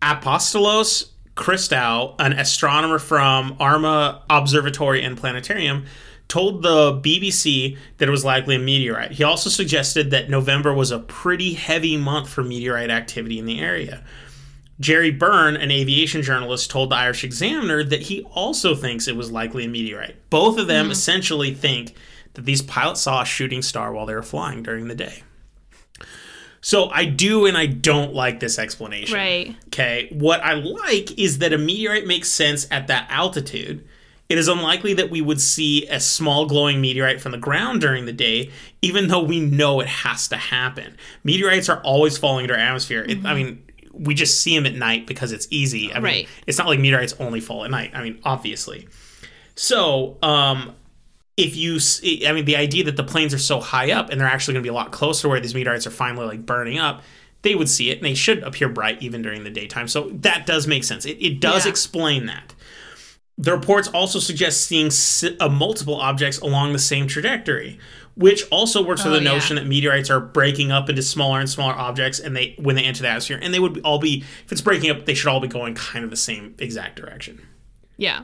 Apostolos 0.02 1.10
Christou, 1.34 2.14
an 2.18 2.32
astronomer 2.32 2.98
from 2.98 3.56
Armagh 3.60 4.20
Observatory 4.28 5.02
and 5.02 5.16
Planetarium, 5.16 5.86
told 6.26 6.62
the 6.62 6.92
BBC 7.00 7.78
that 7.96 8.08
it 8.08 8.10
was 8.10 8.24
likely 8.24 8.56
a 8.56 8.58
meteorite. 8.58 9.12
He 9.12 9.24
also 9.24 9.48
suggested 9.48 10.10
that 10.10 10.28
November 10.28 10.74
was 10.74 10.90
a 10.90 10.98
pretty 10.98 11.54
heavy 11.54 11.96
month 11.96 12.28
for 12.28 12.44
meteorite 12.44 12.90
activity 12.90 13.38
in 13.38 13.46
the 13.46 13.60
area. 13.60 14.04
Jerry 14.80 15.10
Byrne, 15.10 15.56
an 15.56 15.70
aviation 15.70 16.22
journalist, 16.22 16.70
told 16.70 16.90
the 16.90 16.96
Irish 16.96 17.24
Examiner 17.24 17.82
that 17.82 18.02
he 18.02 18.22
also 18.34 18.74
thinks 18.74 19.08
it 19.08 19.16
was 19.16 19.30
likely 19.30 19.64
a 19.64 19.68
meteorite. 19.68 20.16
Both 20.30 20.58
of 20.58 20.66
them 20.68 20.90
essentially 20.90 21.52
think 21.52 21.94
that 22.38 22.44
these 22.44 22.62
pilots 22.62 23.00
saw 23.00 23.22
a 23.22 23.24
shooting 23.26 23.62
star 23.62 23.92
while 23.92 24.06
they 24.06 24.14
were 24.14 24.22
flying 24.22 24.62
during 24.62 24.86
the 24.88 24.94
day. 24.94 25.22
So 26.60 26.88
I 26.90 27.04
do 27.04 27.46
and 27.46 27.56
I 27.56 27.66
don't 27.66 28.14
like 28.14 28.40
this 28.40 28.58
explanation. 28.58 29.14
Right. 29.16 29.56
Okay. 29.68 30.08
What 30.12 30.40
I 30.42 30.54
like 30.54 31.18
is 31.18 31.38
that 31.38 31.52
a 31.52 31.58
meteorite 31.58 32.06
makes 32.06 32.28
sense 32.30 32.66
at 32.70 32.86
that 32.88 33.06
altitude. 33.10 33.86
It 34.28 34.38
is 34.38 34.48
unlikely 34.48 34.94
that 34.94 35.08
we 35.10 35.20
would 35.20 35.40
see 35.40 35.86
a 35.88 35.98
small 36.00 36.46
glowing 36.46 36.80
meteorite 36.80 37.20
from 37.20 37.32
the 37.32 37.38
ground 37.38 37.80
during 37.80 38.04
the 38.06 38.12
day, 38.12 38.50
even 38.82 39.08
though 39.08 39.22
we 39.22 39.40
know 39.40 39.80
it 39.80 39.86
has 39.86 40.28
to 40.28 40.36
happen. 40.36 40.96
Meteorites 41.24 41.68
are 41.68 41.80
always 41.82 42.18
falling 42.18 42.44
into 42.44 42.54
our 42.54 42.60
atmosphere. 42.60 43.04
It, 43.08 43.24
I 43.24 43.34
mean, 43.34 43.64
we 43.92 44.14
just 44.14 44.40
see 44.40 44.54
them 44.54 44.66
at 44.66 44.74
night 44.74 45.06
because 45.06 45.32
it's 45.32 45.48
easy. 45.50 45.90
I 45.92 45.94
mean, 45.96 46.04
Right. 46.04 46.28
it's 46.46 46.58
not 46.58 46.66
like 46.66 46.78
meteorites 46.78 47.14
only 47.18 47.40
fall 47.40 47.64
at 47.64 47.70
night. 47.70 47.92
I 47.94 48.02
mean, 48.02 48.20
obviously. 48.24 48.86
So, 49.54 50.18
um, 50.22 50.74
if 51.38 51.56
you, 51.56 51.78
i 52.28 52.32
mean, 52.32 52.44
the 52.44 52.56
idea 52.56 52.84
that 52.84 52.96
the 52.96 53.04
planes 53.04 53.32
are 53.32 53.38
so 53.38 53.60
high 53.60 53.92
up 53.92 54.10
and 54.10 54.20
they're 54.20 54.28
actually 54.28 54.54
going 54.54 54.62
to 54.64 54.66
be 54.66 54.70
a 54.70 54.74
lot 54.74 54.90
closer 54.92 55.28
where 55.28 55.40
these 55.40 55.54
meteorites 55.54 55.86
are 55.86 55.90
finally 55.90 56.26
like 56.26 56.44
burning 56.44 56.78
up, 56.78 57.02
they 57.42 57.54
would 57.54 57.68
see 57.68 57.90
it 57.90 57.98
and 57.98 58.04
they 58.06 58.14
should 58.14 58.42
appear 58.42 58.68
bright 58.68 59.00
even 59.00 59.22
during 59.22 59.44
the 59.44 59.50
daytime. 59.50 59.86
So 59.88 60.10
that 60.14 60.44
does 60.46 60.66
make 60.66 60.82
sense. 60.84 61.06
It, 61.06 61.16
it 61.24 61.40
does 61.40 61.64
Yeah. 61.64 61.70
explain 61.70 62.26
that. 62.26 62.54
The 63.40 63.52
reports 63.52 63.86
also 63.88 64.18
suggest 64.18 64.62
seeing 64.66 64.86
s- 64.88 65.24
uh, 65.38 65.48
multiple 65.48 65.94
objects 65.94 66.40
along 66.40 66.72
the 66.72 66.80
same 66.80 67.06
trajectory, 67.06 67.78
which 68.16 68.42
also 68.50 68.82
works 68.84 69.04
with 69.04 69.12
Oh, 69.12 69.16
the 69.16 69.22
yeah. 69.24 69.30
notion 69.32 69.54
that 69.54 69.66
meteorites 69.68 70.10
are 70.10 70.18
breaking 70.18 70.72
up 70.72 70.90
into 70.90 71.02
smaller 71.02 71.38
and 71.38 71.48
smaller 71.48 71.74
objects, 71.74 72.18
and 72.18 72.34
they 72.36 72.56
when 72.58 72.74
they 72.74 72.82
enter 72.82 73.02
the 73.02 73.08
atmosphere, 73.08 73.38
and 73.40 73.54
they 73.54 73.60
would 73.60 73.80
all 73.84 74.00
be 74.00 74.24
if 74.44 74.50
it's 74.50 74.60
breaking 74.60 74.90
up, 74.90 75.04
they 75.06 75.14
should 75.14 75.28
all 75.28 75.38
be 75.38 75.46
going 75.46 75.76
kind 75.76 76.04
of 76.04 76.10
the 76.10 76.16
same 76.16 76.56
exact 76.58 76.96
direction. 76.96 77.40
Yeah. 77.96 78.22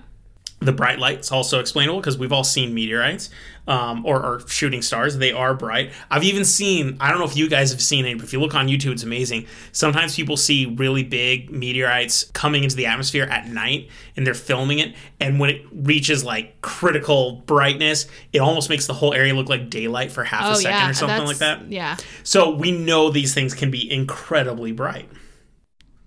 The 0.61 0.73
bright 0.73 0.99
light's 0.99 1.31
also 1.31 1.61
explainable 1.61 2.01
because 2.01 2.17
we've 2.17 2.33
all 2.33 2.45
seen 2.45 2.73
meteorites 2.73 3.29
um, 3.67 4.07
or, 4.07 4.25
or 4.25 4.49
shooting 4.49 4.81
stars. 4.83 5.19
They 5.19 5.33
are 5.33 5.53
bright. 5.53 5.93
I've 6.11 6.25
even 6.25 6.45
seen, 6.45 6.97
I 7.01 7.11
don't 7.11 7.19
know 7.19 7.27
if 7.27 7.37
you 7.37 7.51
guys 7.51 7.71
have 7.71 7.83
seen 7.83 8.07
it, 8.07 8.17
but 8.17 8.25
if 8.25 8.33
you 8.33 8.41
look 8.41 8.55
on 8.55 8.67
YouTube, 8.69 8.93
it's 8.93 9.03
amazing. 9.03 9.47
Sometimes 9.73 10.17
people 10.17 10.37
see 10.37 10.65
really 10.67 11.03
big 11.03 11.51
meteorites 11.51 12.25
coming 12.33 12.65
into 12.65 12.77
the 12.77 12.87
atmosphere 12.87 13.25
at 13.25 13.49
night 13.49 13.91
and 14.17 14.27
they're 14.27 14.33
filming 14.33 14.79
it. 14.79 14.95
And 15.21 15.39
when 15.39 15.51
it 15.51 15.63
reaches 15.73 16.25
like 16.25 16.61
critical 16.63 17.43
brightness, 17.47 18.07
it 18.33 18.39
almost 18.39 18.71
makes 18.71 18.87
the 18.87 18.95
whole 18.95 19.13
area 19.13 19.35
look 19.35 19.49
like 19.49 19.69
daylight 19.69 20.13
for 20.13 20.25
half 20.25 20.45
a 20.45 20.51
Oh 20.53 20.55
second 20.55 20.71
yeah. 20.71 20.91
or 20.91 20.95
something 20.95 21.27
like 21.27 21.39
that. 21.39 21.71
Yeah. 21.71 21.97
So 22.23 22.51
we 22.55 22.73
know 22.73 23.11
these 23.11 23.35
things 23.35 23.55
can 23.55 23.71
be 23.71 23.91
incredibly 23.91 24.73
bright. 24.73 25.11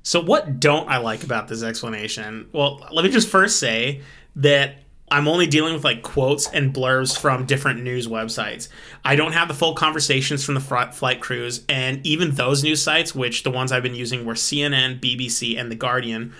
So 0.01 0.21
what 0.21 0.59
don't 0.59 0.87
I 0.89 0.97
like 0.97 1.23
about 1.23 1.47
this 1.49 1.63
explanation? 1.63 2.47
Well, 2.53 2.87
let 2.91 3.03
me 3.03 3.11
just 3.11 3.27
first 3.27 3.59
say 3.59 4.01
that 4.37 4.75
I'm 5.09 5.27
only 5.27 5.47
dealing 5.47 5.73
with 5.73 5.83
like 5.83 6.03
quotes 6.03 6.49
and 6.49 6.73
blurbs 6.73 7.17
from 7.17 7.45
different 7.45 7.81
news 7.81 8.07
websites. 8.07 8.67
I 9.05 9.15
don't 9.15 9.31
have 9.31 9.47
the 9.47 9.53
full 9.53 9.73
conversations 9.73 10.43
from 10.43 10.55
the 10.55 10.61
flight 10.61 11.21
crews, 11.21 11.63
and 11.69 12.05
even 12.05 12.31
those 12.31 12.63
news 12.63 12.81
sites, 12.81 13.15
which 13.15 13.43
the 13.43 13.51
ones 13.51 13.71
I've 13.71 13.83
been 13.83 13.95
using 13.95 14.25
were 14.25 14.33
CNN, 14.33 14.99
BBC, 14.99 15.59
and 15.59 15.71
The 15.71 15.75
Guardian, 15.75 16.33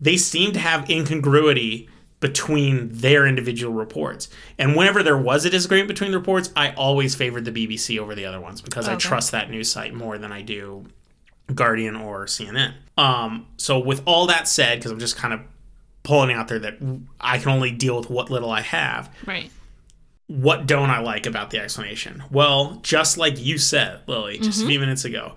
they 0.00 0.16
seem 0.16 0.52
to 0.52 0.58
have 0.58 0.90
incongruity 0.90 1.88
between 2.18 2.90
their 2.90 3.26
individual 3.26 3.72
reports. 3.72 4.28
And 4.58 4.76
whenever 4.76 5.02
there 5.02 5.16
was 5.16 5.46
a 5.46 5.50
disagreement 5.50 5.88
between 5.88 6.10
the 6.10 6.18
reports, 6.18 6.52
I 6.54 6.72
always 6.72 7.14
favored 7.14 7.46
the 7.46 7.52
BBC 7.52 7.98
over 7.98 8.14
the 8.14 8.26
other 8.26 8.40
ones 8.40 8.60
because 8.60 8.88
I 8.88 8.96
trust 8.96 9.32
that 9.32 9.50
news 9.50 9.72
site 9.72 9.94
more 9.94 10.18
than 10.18 10.30
I 10.30 10.42
do 10.42 10.84
Guardian 11.54 11.96
or 11.96 12.26
CNN. 12.26 12.74
Um, 12.98 13.46
so 13.56 13.78
with 13.78 14.02
all 14.04 14.26
that 14.26 14.48
said, 14.48 14.78
because 14.78 14.90
I'm 14.90 14.98
just 14.98 15.16
kind 15.16 15.32
of 15.32 15.40
pulling 16.02 16.34
out 16.34 16.48
there 16.48 16.58
that 16.58 16.78
I 17.20 17.38
can 17.38 17.50
only 17.50 17.70
deal 17.70 17.96
with 17.98 18.10
what 18.10 18.30
little 18.30 18.50
I 18.50 18.62
have. 18.62 19.14
Right. 19.26 19.50
What 20.26 20.66
don't 20.66 20.90
I 20.90 21.00
like 21.00 21.26
about 21.26 21.50
the 21.50 21.58
explanation? 21.58 22.22
Well, 22.30 22.78
just 22.82 23.18
like 23.18 23.38
you 23.38 23.58
said, 23.58 24.00
Lily, 24.06 24.38
just 24.38 24.58
a 24.58 24.62
mm-hmm. 24.62 24.68
few 24.68 24.80
minutes 24.80 25.04
ago, 25.04 25.34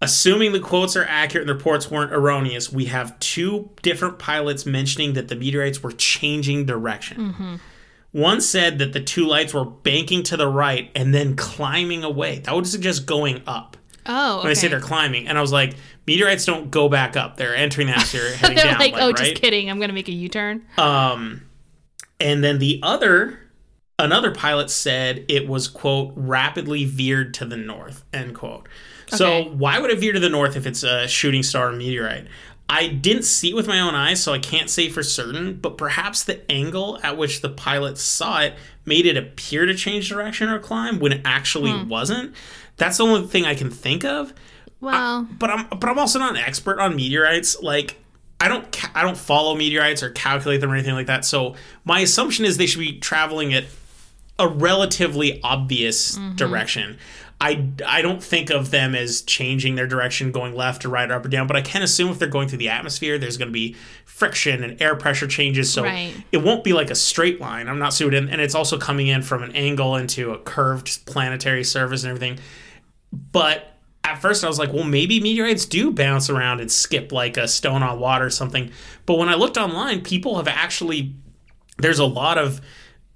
assuming 0.00 0.52
the 0.52 0.60
quotes 0.60 0.94
are 0.94 1.06
accurate 1.08 1.48
and 1.48 1.48
the 1.48 1.54
reports 1.54 1.90
weren't 1.90 2.12
erroneous, 2.12 2.70
we 2.70 2.84
have 2.86 3.18
two 3.18 3.70
different 3.82 4.18
pilots 4.18 4.66
mentioning 4.66 5.14
that 5.14 5.28
the 5.28 5.36
meteorites 5.36 5.82
were 5.82 5.92
changing 5.92 6.66
direction. 6.66 7.32
Mm-hmm. 7.32 7.56
One 8.12 8.40
said 8.40 8.78
that 8.78 8.92
the 8.92 9.00
two 9.00 9.26
lights 9.26 9.52
were 9.52 9.64
banking 9.64 10.22
to 10.24 10.36
the 10.36 10.48
right 10.48 10.90
and 10.94 11.14
then 11.14 11.36
climbing 11.36 12.04
away. 12.04 12.38
That 12.40 12.54
would 12.54 12.66
suggest 12.66 13.06
going 13.06 13.42
up 13.46 13.76
Oh. 14.06 14.38
when 14.42 14.50
I 14.50 14.54
say 14.54 14.68
they're 14.68 14.80
climbing. 14.80 15.28
And 15.28 15.36
I 15.36 15.40
was 15.40 15.52
like, 15.52 15.76
meteorites 16.06 16.44
don't 16.44 16.70
go 16.70 16.88
back 16.88 17.16
up; 17.16 17.36
they're 17.36 17.54
entering 17.56 17.86
the 17.88 17.92
atmosphere, 17.96 18.34
heading 18.36 18.56
They're 18.56 18.64
down. 18.66 18.78
like, 18.78 18.92
like, 18.92 19.02
oh, 19.02 19.06
right? 19.08 19.16
just 19.16 19.34
kidding. 19.36 19.70
I'm 19.70 19.80
gonna 19.80 19.92
make 19.92 20.08
a 20.08 20.12
U-turn. 20.12 20.64
Um, 20.78 21.42
and 22.20 22.42
then 22.42 22.58
the 22.58 22.80
other, 22.82 23.38
another 23.98 24.30
pilot 24.32 24.70
said 24.70 25.24
it 25.28 25.46
was 25.48 25.68
quote 25.68 26.12
rapidly 26.16 26.84
veered 26.84 27.34
to 27.34 27.44
the 27.44 27.56
north 27.56 28.04
end 28.12 28.34
quote. 28.34 28.68
So 29.08 29.26
Okay. 29.26 29.48
why 29.50 29.78
would 29.78 29.90
it 29.90 29.98
veer 30.00 30.12
to 30.12 30.20
the 30.20 30.28
north 30.28 30.56
if 30.56 30.66
it's 30.66 30.82
a 30.82 31.06
shooting 31.06 31.42
star 31.42 31.68
or 31.68 31.72
meteorite? 31.72 32.26
I 32.68 32.88
didn't 32.88 33.22
see 33.22 33.50
it 33.50 33.54
with 33.54 33.68
my 33.68 33.78
own 33.78 33.94
eyes, 33.94 34.20
so 34.20 34.32
I 34.32 34.40
can't 34.40 34.68
say 34.68 34.88
for 34.88 35.04
certain. 35.04 35.54
But 35.54 35.78
perhaps 35.78 36.24
the 36.24 36.50
angle 36.50 36.98
at 37.04 37.16
which 37.16 37.40
the 37.40 37.48
pilot 37.48 37.96
saw 37.98 38.40
it 38.40 38.54
made 38.84 39.06
it 39.06 39.16
appear 39.16 39.66
to 39.66 39.74
change 39.74 40.08
direction 40.08 40.48
or 40.48 40.58
climb 40.58 40.98
when 40.98 41.12
it 41.12 41.20
actually 41.24 41.70
Hmm. 41.70 41.88
wasn't. 41.88 42.34
That's 42.76 42.96
the 42.96 43.04
only 43.04 43.28
thing 43.28 43.44
I 43.44 43.54
can 43.54 43.70
think 43.70 44.04
of 44.04 44.34
Well, 44.80 45.26
but 45.38 45.50
I'm 45.50 45.66
but 45.68 45.88
I'm 45.88 45.98
also 45.98 46.18
not 46.18 46.36
an 46.36 46.42
expert 46.42 46.78
on 46.78 46.96
meteorites. 46.96 47.60
Like 47.62 47.96
I 48.40 48.48
don't 48.48 48.70
ca- 48.70 48.92
I 48.94 49.02
don't 49.02 49.16
follow 49.16 49.54
meteorites 49.54 50.02
or 50.02 50.10
calculate 50.10 50.60
them 50.60 50.70
or 50.70 50.74
anything 50.74 50.94
like 50.94 51.06
that. 51.06 51.24
So 51.24 51.54
my 51.84 52.00
assumption 52.00 52.44
is 52.44 52.56
they 52.56 52.66
should 52.66 52.80
be 52.80 52.98
traveling 52.98 53.54
at 53.54 53.64
a 54.38 54.48
relatively 54.48 55.40
obvious 55.42 56.18
mm-hmm. 56.18 56.36
direction. 56.36 56.98
I, 57.38 57.68
I 57.86 58.00
don't 58.00 58.22
think 58.22 58.48
of 58.48 58.70
them 58.70 58.94
as 58.94 59.20
changing 59.22 59.74
their 59.74 59.86
direction, 59.86 60.32
going 60.32 60.54
left 60.54 60.86
or 60.86 60.88
right 60.88 61.10
or 61.10 61.14
up 61.14 61.24
or 61.26 61.28
down, 61.28 61.46
but 61.46 61.56
I 61.56 61.60
can 61.60 61.82
assume 61.82 62.10
if 62.10 62.18
they're 62.18 62.28
going 62.28 62.48
through 62.48 62.58
the 62.58 62.70
atmosphere, 62.70 63.18
there's 63.18 63.36
going 63.36 63.48
to 63.48 63.52
be 63.52 63.76
friction 64.06 64.64
and 64.64 64.80
air 64.80 64.96
pressure 64.96 65.26
changes. 65.26 65.70
So 65.70 65.84
Right. 65.84 66.14
it 66.32 66.38
won't 66.38 66.64
be 66.64 66.72
like 66.72 66.90
a 66.90 66.94
straight 66.94 67.38
line. 67.38 67.68
I'm 67.68 67.78
not 67.78 67.92
suited. 67.92 68.26
And 68.30 68.40
it's 68.40 68.54
also 68.54 68.78
coming 68.78 69.08
in 69.08 69.20
from 69.20 69.42
an 69.42 69.52
angle 69.52 69.96
into 69.96 70.32
a 70.32 70.38
curved 70.38 71.04
planetary 71.04 71.62
surface 71.62 72.04
and 72.04 72.10
everything. 72.10 72.38
But 73.12 73.75
at 74.06 74.22
first 74.22 74.44
I 74.44 74.48
was 74.48 74.58
like, 74.58 74.72
well, 74.72 74.84
maybe 74.84 75.20
meteorites 75.20 75.66
do 75.66 75.90
bounce 75.90 76.30
around 76.30 76.60
and 76.60 76.70
skip 76.70 77.12
like 77.12 77.36
a 77.36 77.48
stone 77.48 77.82
on 77.82 77.98
water 77.98 78.26
or 78.26 78.30
something. 78.30 78.70
But 79.04 79.18
when 79.18 79.28
I 79.28 79.34
looked 79.34 79.56
online, 79.56 80.02
people 80.02 80.36
have 80.36 80.48
actually, 80.48 81.14
there's 81.78 81.98
a 81.98 82.04
lot 82.04 82.38
of 82.38 82.60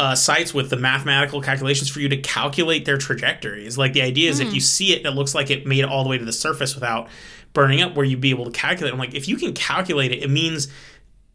uh, 0.01 0.14
sites 0.14 0.53
with 0.53 0.70
the 0.70 0.76
mathematical 0.76 1.41
calculations 1.41 1.88
for 1.88 2.01
you 2.01 2.09
to 2.09 2.16
calculate 2.16 2.86
their 2.86 2.99
trajectories. 2.99 3.78
Like 3.78 3.93
the 3.93 4.03
idea 4.03 4.30
is 4.30 4.41
if 4.41 4.53
you 4.53 4.61
see 4.61 4.93
it, 4.93 5.07
it 5.07 5.11
looks 5.11 5.34
like 5.34 5.51
it 5.51 5.66
made 5.66 5.80
it 5.80 5.88
all 5.88 6.03
the 6.03 6.11
way 6.11 6.18
to 6.18 6.24
the 6.24 6.32
surface 6.32 6.74
without 6.74 7.09
burning 7.53 7.82
up, 7.82 7.95
where 7.95 8.07
you'd 8.07 8.20
be 8.20 8.30
able 8.30 8.47
to 8.47 8.51
calculate. 8.51 8.93
I'm 8.93 8.99
like, 8.99 9.14
if 9.14 9.28
you 9.28 9.36
can 9.36 9.53
calculate 9.53 10.12
it, 10.12 10.22
it 10.22 10.30
means 10.30 10.68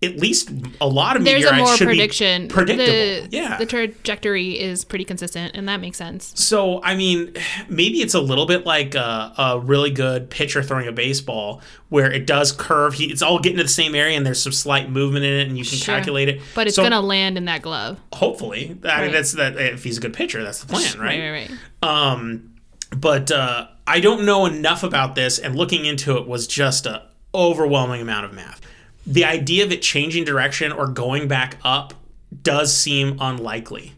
at 0.04 0.18
least 0.18 0.52
a 0.82 0.88
lot 0.88 1.16
of 1.16 1.24
there's 1.24 1.46
a 1.46 1.54
more 1.56 1.76
should 1.78 1.88
prediction. 1.88 2.48
be 2.48 2.54
predictable. 2.54 2.86
The, 2.92 3.28
yeah. 3.32 3.58
The 3.58 3.66
trajectory 3.66 4.60
is 4.60 4.84
pretty 4.86 5.06
consistent, 5.06 5.56
and 5.56 5.68
that 5.70 5.80
makes 5.82 5.98
sense. 5.98 6.34
So, 6.36 6.82
I 6.84 6.96
mean, 6.96 7.34
maybe 7.70 8.02
it's 8.02 8.14
a 8.14 8.20
little 8.20 8.46
bit 8.46 8.66
like 8.66 8.94
a, 8.94 9.34
a 9.38 9.60
really 9.60 9.90
good 9.92 10.30
pitcher 10.30 10.62
throwing 10.62 10.88
a 10.88 10.92
baseball 10.92 11.62
where 11.90 12.12
it 12.12 12.28
does 12.28 12.52
curve. 12.52 12.94
He, 12.96 13.06
it's 13.06 13.22
all 13.22 13.40
getting 13.40 13.58
to 13.58 13.64
the 13.64 13.70
same 13.70 13.96
area 13.96 14.18
and 14.18 14.26
there's 14.26 14.42
some 14.44 14.52
slight 14.52 14.92
movement 14.92 15.26
in 15.26 15.34
it 15.34 15.48
and 15.48 15.58
you 15.58 15.64
can 15.64 15.78
Sure. 15.78 15.96
calculate 15.96 16.30
it. 16.30 16.42
But 16.54 16.68
it's 16.68 16.76
So, 16.76 16.84
gonna 16.84 17.02
land 17.02 17.38
in 17.38 17.46
that 17.46 17.62
glove. 17.62 17.98
hopefully. 18.14 18.78
I 18.84 19.02
mean, 19.04 19.12
that's 19.12 19.32
that. 19.34 19.56
If 19.58 19.84
he's 19.84 19.98
a 19.98 20.02
good 20.02 20.14
pitcher, 20.14 20.44
that's 20.44 20.60
the 20.60 20.68
plan, 20.68 21.00
right? 21.00 21.20
Right, 21.20 21.30
right, 21.32 21.50
right. 21.50 21.90
Um, 21.90 22.52
but 22.96 23.32
uh, 23.32 23.68
I 23.88 24.02
don't 24.02 24.26
know 24.26 24.46
enough 24.46 24.84
about 24.84 25.16
this, 25.16 25.40
and 25.40 25.56
looking 25.56 25.86
into 25.86 26.18
it 26.18 26.28
was 26.28 26.48
just 26.48 26.86
a 26.86 27.04
overwhelming 27.34 28.02
amount 28.02 28.26
of 28.26 28.34
math. 28.34 28.62
The 29.08 29.26
idea 29.26 29.64
of 29.64 29.72
it 29.72 29.82
changing 29.82 30.26
direction 30.26 30.72
or 30.72 30.88
going 30.88 31.28
back 31.28 31.58
up 31.64 31.94
does 32.44 32.76
seem 32.76 33.18
unlikely. 33.20 33.94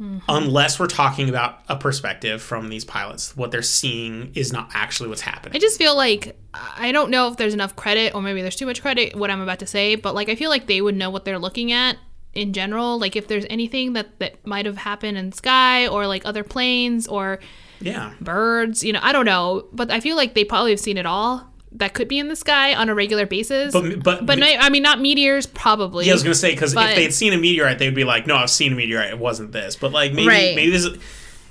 Mm-hmm. 0.00 0.18
Unless 0.28 0.80
we're 0.80 0.88
talking 0.88 1.28
about 1.28 1.60
a 1.68 1.76
perspective 1.76 2.42
from 2.42 2.68
these 2.68 2.84
pilots, 2.84 3.36
what 3.36 3.50
they're 3.50 3.62
seeing 3.62 4.32
is 4.34 4.52
not 4.52 4.70
actually 4.74 5.08
what's 5.08 5.20
happening. 5.20 5.54
I 5.54 5.60
just 5.60 5.78
feel 5.78 5.96
like 5.96 6.36
I 6.54 6.90
don't 6.90 7.10
know 7.10 7.28
if 7.28 7.36
there's 7.36 7.54
enough 7.54 7.76
credit, 7.76 8.14
or 8.14 8.22
maybe 8.22 8.42
there's 8.42 8.56
too 8.56 8.66
much 8.66 8.82
credit. 8.82 9.14
What 9.14 9.30
I'm 9.30 9.40
about 9.40 9.60
to 9.60 9.66
say, 9.66 9.94
but 9.94 10.14
like 10.14 10.28
I 10.28 10.34
feel 10.34 10.50
like 10.50 10.66
they 10.66 10.80
would 10.80 10.96
know 10.96 11.10
what 11.10 11.24
they're 11.24 11.38
looking 11.38 11.70
at 11.70 11.98
in 12.34 12.52
general. 12.52 12.98
Like 12.98 13.14
if 13.14 13.28
there's 13.28 13.46
anything 13.48 13.92
that 13.92 14.18
that 14.18 14.44
might 14.46 14.66
have 14.66 14.78
happened 14.78 15.18
in 15.18 15.30
sky, 15.30 15.86
or 15.86 16.06
like 16.06 16.22
other 16.24 16.42
planes, 16.42 17.06
or 17.06 17.38
yeah, 17.80 18.14
birds. 18.20 18.82
You 18.82 18.94
know, 18.94 19.00
I 19.02 19.12
don't 19.12 19.26
know, 19.26 19.68
but 19.72 19.90
I 19.90 20.00
feel 20.00 20.16
like 20.16 20.34
they 20.34 20.44
probably 20.44 20.72
have 20.72 20.80
seen 20.80 20.96
it 20.96 21.06
all 21.06 21.51
that 21.74 21.94
could 21.94 22.08
be 22.08 22.18
in 22.18 22.28
the 22.28 22.36
sky 22.36 22.74
on 22.74 22.88
a 22.88 22.94
regular 22.94 23.26
basis. 23.26 23.72
but 23.72 24.02
but 24.02 24.26
But 24.26 24.38
no, 24.38 24.46
I 24.46 24.68
mean, 24.68 24.82
not 24.82 25.00
meteors, 25.00 25.46
probably. 25.46 26.06
Yeah, 26.06 26.12
I 26.12 26.14
was 26.14 26.22
gonna 26.22 26.34
say 26.34 26.52
because 26.52 26.72
if 26.74 26.94
they 26.94 27.02
had 27.02 27.14
seen 27.14 27.32
a 27.32 27.38
meteorite, 27.38 27.78
they'd 27.78 27.94
be 27.94 28.04
like, 28.04 28.26
"No, 28.26 28.36
I've 28.36 28.50
seen 28.50 28.72
a 28.72 28.76
meteorite. 28.76 29.10
It 29.10 29.18
wasn't 29.18 29.52
this." 29.52 29.76
But 29.76 29.92
like 29.92 30.12
maybe 30.12 30.28
Right. 30.28 30.54
maybe 30.56 30.70
this 30.70 30.84
is, 30.84 30.98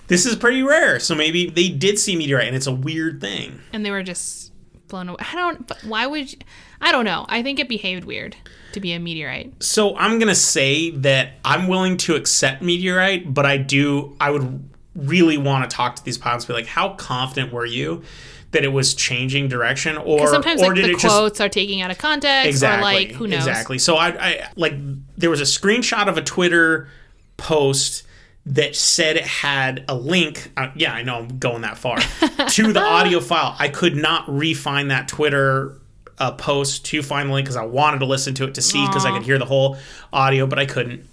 this 0.07 0.26
is 0.26 0.36
pretty 0.36 0.61
rare. 0.63 0.99
So 0.99 1.15
maybe 1.15 1.49
they 1.49 1.69
did 1.69 1.97
see 1.99 2.15
meteorite, 2.15 2.47
and 2.47 2.55
it's 2.55 2.67
a 2.67 2.72
weird 2.74 3.22
thing. 3.22 3.61
and 3.74 3.86
they 3.86 3.91
were 3.91 4.03
just 4.03 4.51
blown 4.88 5.09
away. 5.09 5.17
I 5.19 5.36
don't. 5.36 5.72
Why 5.86 6.05
would? 6.07 6.32
You, 6.32 6.39
I 6.82 6.91
don't 6.91 7.05
know. 7.05 7.26
I 7.30 7.41
think 7.43 7.59
it 7.59 7.69
behaved 7.69 8.03
weird 8.05 8.36
to 8.74 8.80
be 8.80 8.93
a 8.93 8.99
meteorite. 8.99 9.61
So 9.63 9.95
I'm 9.97 10.19
gonna 10.19 10.36
say 10.36 10.91
that 10.91 11.34
I'm 11.43 11.67
willing 11.67 11.97
to 11.97 12.15
accept 12.15 12.61
meteorite, 12.61 13.34
but 13.34 13.45
I 13.45 13.57
do. 13.57 14.15
I 14.19 14.32
would 14.32 14.67
really 14.95 15.38
want 15.38 15.69
to 15.69 15.74
talk 15.76 15.95
to 15.95 16.03
these 16.03 16.17
pilots, 16.17 16.43
and 16.43 16.49
be 16.49 16.53
like, 16.61 16.67
how 16.67 16.89
confident 16.95 17.53
were 17.53 17.65
you 17.65 18.03
that 18.52 18.64
it 18.64 18.70
was 18.70 18.93
changing 18.93 19.47
direction, 19.47 19.97
or 19.97 20.28
Sometimes 20.28 20.62
or 20.62 20.68
like 20.68 20.76
did 20.76 20.86
the 20.86 20.89
it 20.91 20.99
just 20.99 21.06
quotes 21.06 21.41
are 21.41 21.49
taking 21.49 21.82
out 21.82 21.91
of 21.91 21.97
context, 21.97 22.47
exactly 22.47 22.80
or 22.80 22.99
like 22.99 23.12
who 23.12 23.28
knows? 23.28 23.39
exactly? 23.39 23.78
So 23.78 23.95
I, 23.95 24.08
I 24.10 24.49
like 24.56 24.74
there 25.18 25.30
was 25.30 25.41
a 25.41 25.45
screenshot 25.45 26.08
of 26.08 26.18
a 26.18 26.22
Twitter 26.22 26.89
post 27.38 28.04
that 28.45 28.76
said 28.76 29.18
it 29.18 29.26
had 29.26 29.86
a 29.88 29.95
link. 29.95 30.52
Uh, 30.58 30.70
yeah, 30.76 30.93
I 30.93 31.04
know 31.04 31.18
I'm 31.18 31.39
going 31.39 31.62
that 31.62 31.78
far 31.78 31.97
to 32.49 32.74
the 32.74 32.82
audio 32.82 33.20
file. 33.20 33.56
I 33.60 33.70
could 33.70 33.95
not 33.95 34.26
re-find 34.28 34.91
that 34.91 35.08
Twitter 35.08 35.80
uh, 36.18 36.32
post 36.32 36.86
to 36.86 37.02
find 37.04 37.30
the 37.30 37.34
link 37.34 37.45
because 37.45 37.56
I 37.56 37.66
wanted 37.66 37.99
to 37.99 38.06
listen 38.06 38.34
to 38.36 38.45
it 38.45 38.56
to 38.56 38.62
see 38.62 38.86
because 38.88 39.06
I 39.06 39.12
could 39.12 39.24
hear 39.24 39.38
the 39.38 39.45
whole 39.45 39.78
audio, 40.12 40.45
but 40.47 40.60
I 40.60 40.66
couldn't. 40.66 41.08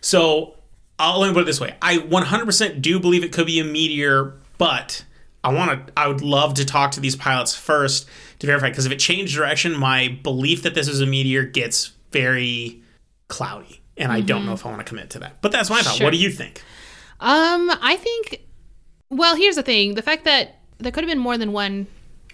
So 0.00 0.56
I'll 0.98 1.20
let 1.20 1.28
me 1.28 1.34
put 1.34 1.42
it 1.42 1.46
this 1.46 1.60
way: 1.60 1.76
I 1.80 1.98
100% 1.98 2.82
do 2.82 3.00
believe 3.00 3.24
it 3.24 3.32
could 3.32 3.46
be 3.46 3.60
a 3.60 3.64
meteor, 3.64 4.34
but 4.58 5.04
I 5.42 5.52
want 5.52 5.86
to. 5.86 5.92
I 5.96 6.06
would 6.08 6.20
love 6.20 6.54
to 6.54 6.64
talk 6.64 6.90
to 6.92 7.00
these 7.00 7.16
pilots 7.16 7.56
first 7.56 8.06
to 8.40 8.46
verify 8.46 8.68
because 8.68 8.86
if 8.86 8.92
it 8.92 8.98
changed 8.98 9.34
direction, 9.34 9.76
my 9.76 10.18
belief 10.22 10.62
that 10.64 10.74
this 10.74 10.86
is 10.88 11.00
a 11.00 11.06
meteor 11.06 11.44
gets 11.44 11.92
very 12.12 12.82
cloudy, 13.28 13.80
and 13.96 14.12
I 14.12 14.20
don't 14.20 14.44
know 14.44 14.52
if 14.52 14.66
I 14.66 14.68
want 14.68 14.80
to 14.80 14.84
commit 14.84 15.10
to 15.10 15.18
that. 15.20 15.40
But 15.40 15.52
that's 15.52 15.70
my 15.70 15.80
thought. 15.80 15.94
Sure. 15.96 16.06
What 16.06 16.10
do 16.12 16.18
you 16.18 16.30
think? 16.30 16.62
Um, 17.20 17.70
I 17.80 17.96
think. 17.96 18.42
Well, 19.08 19.34
here's 19.34 19.56
the 19.56 19.62
thing: 19.62 19.94
the 19.94 20.02
fact 20.02 20.24
that 20.24 20.58
there 20.78 20.92
could 20.92 21.04
have 21.04 21.10
been 21.10 21.18
more 21.18 21.38
than 21.38 21.52
one, 21.52 21.86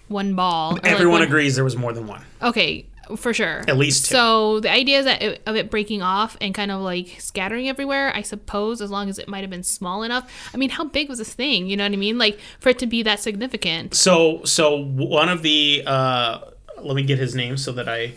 one 0.09 0.35
ball. 0.35 0.71
or, 0.71 0.75
like, 0.75 0.85
Everyone 0.87 1.19
one- 1.19 1.27
agrees 1.27 1.55
there 1.55 1.63
was 1.63 1.75
more 1.77 1.93
than 1.93 2.07
one. 2.07 2.23
Okay, 2.41 2.85
for 3.15 3.33
sure. 3.33 3.63
At 3.67 3.77
least 3.77 4.05
two. 4.05 4.15
So 4.15 4.59
the 4.59 4.71
idea 4.71 4.99
is 4.99 5.05
that 5.05 5.21
it, 5.21 5.41
of 5.45 5.55
it 5.55 5.69
breaking 5.71 6.01
off 6.01 6.35
and 6.41 6.53
kind 6.53 6.71
of 6.71 6.81
like 6.81 7.15
scattering 7.19 7.69
everywhere. 7.69 8.11
I 8.15 8.21
suppose 8.21 8.81
as 8.81 8.91
long 8.91 9.09
as 9.09 9.19
it 9.19 9.27
might 9.27 9.41
have 9.41 9.49
been 9.49 9.63
small 9.63 10.03
enough. 10.03 10.51
I 10.53 10.57
mean, 10.57 10.69
how 10.69 10.85
big 10.85 11.09
was 11.09 11.19
this 11.19 11.33
thing? 11.33 11.67
You 11.67 11.77
know 11.77 11.85
what 11.85 11.93
I 11.93 11.97
mean? 11.97 12.17
Like 12.17 12.39
for 12.59 12.69
it 12.69 12.79
to 12.79 12.87
be 12.87 13.03
that 13.03 13.19
significant. 13.19 13.93
So 13.93 14.43
so 14.43 14.83
one 14.83 15.29
of 15.29 15.41
the 15.41 15.83
uh, 15.85 16.39
let 16.79 16.95
me 16.95 17.03
get 17.03 17.19
his 17.19 17.35
name 17.35 17.57
so 17.57 17.71
that 17.73 17.87
I 17.87 18.13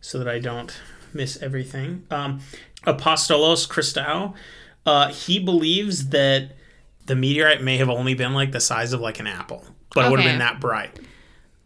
so 0.00 0.18
that 0.18 0.28
I 0.28 0.38
don't 0.38 0.74
miss 1.12 1.40
everything. 1.42 2.06
Um, 2.10 2.40
Apostolos 2.86 3.66
Christou, 3.68 4.34
uh, 4.84 5.08
he 5.08 5.38
believes 5.38 6.08
that 6.10 6.56
the 7.06 7.14
meteorite 7.14 7.62
may 7.62 7.76
have 7.78 7.88
only 7.88 8.14
been 8.14 8.34
like 8.34 8.52
the 8.52 8.60
size 8.60 8.92
of 8.92 9.00
like 9.00 9.20
an 9.20 9.26
apple, 9.26 9.64
but 9.94 10.06
it 10.06 10.10
would 10.10 10.20
have 10.20 10.30
been 10.30 10.38
that 10.40 10.60
bright. 10.60 10.98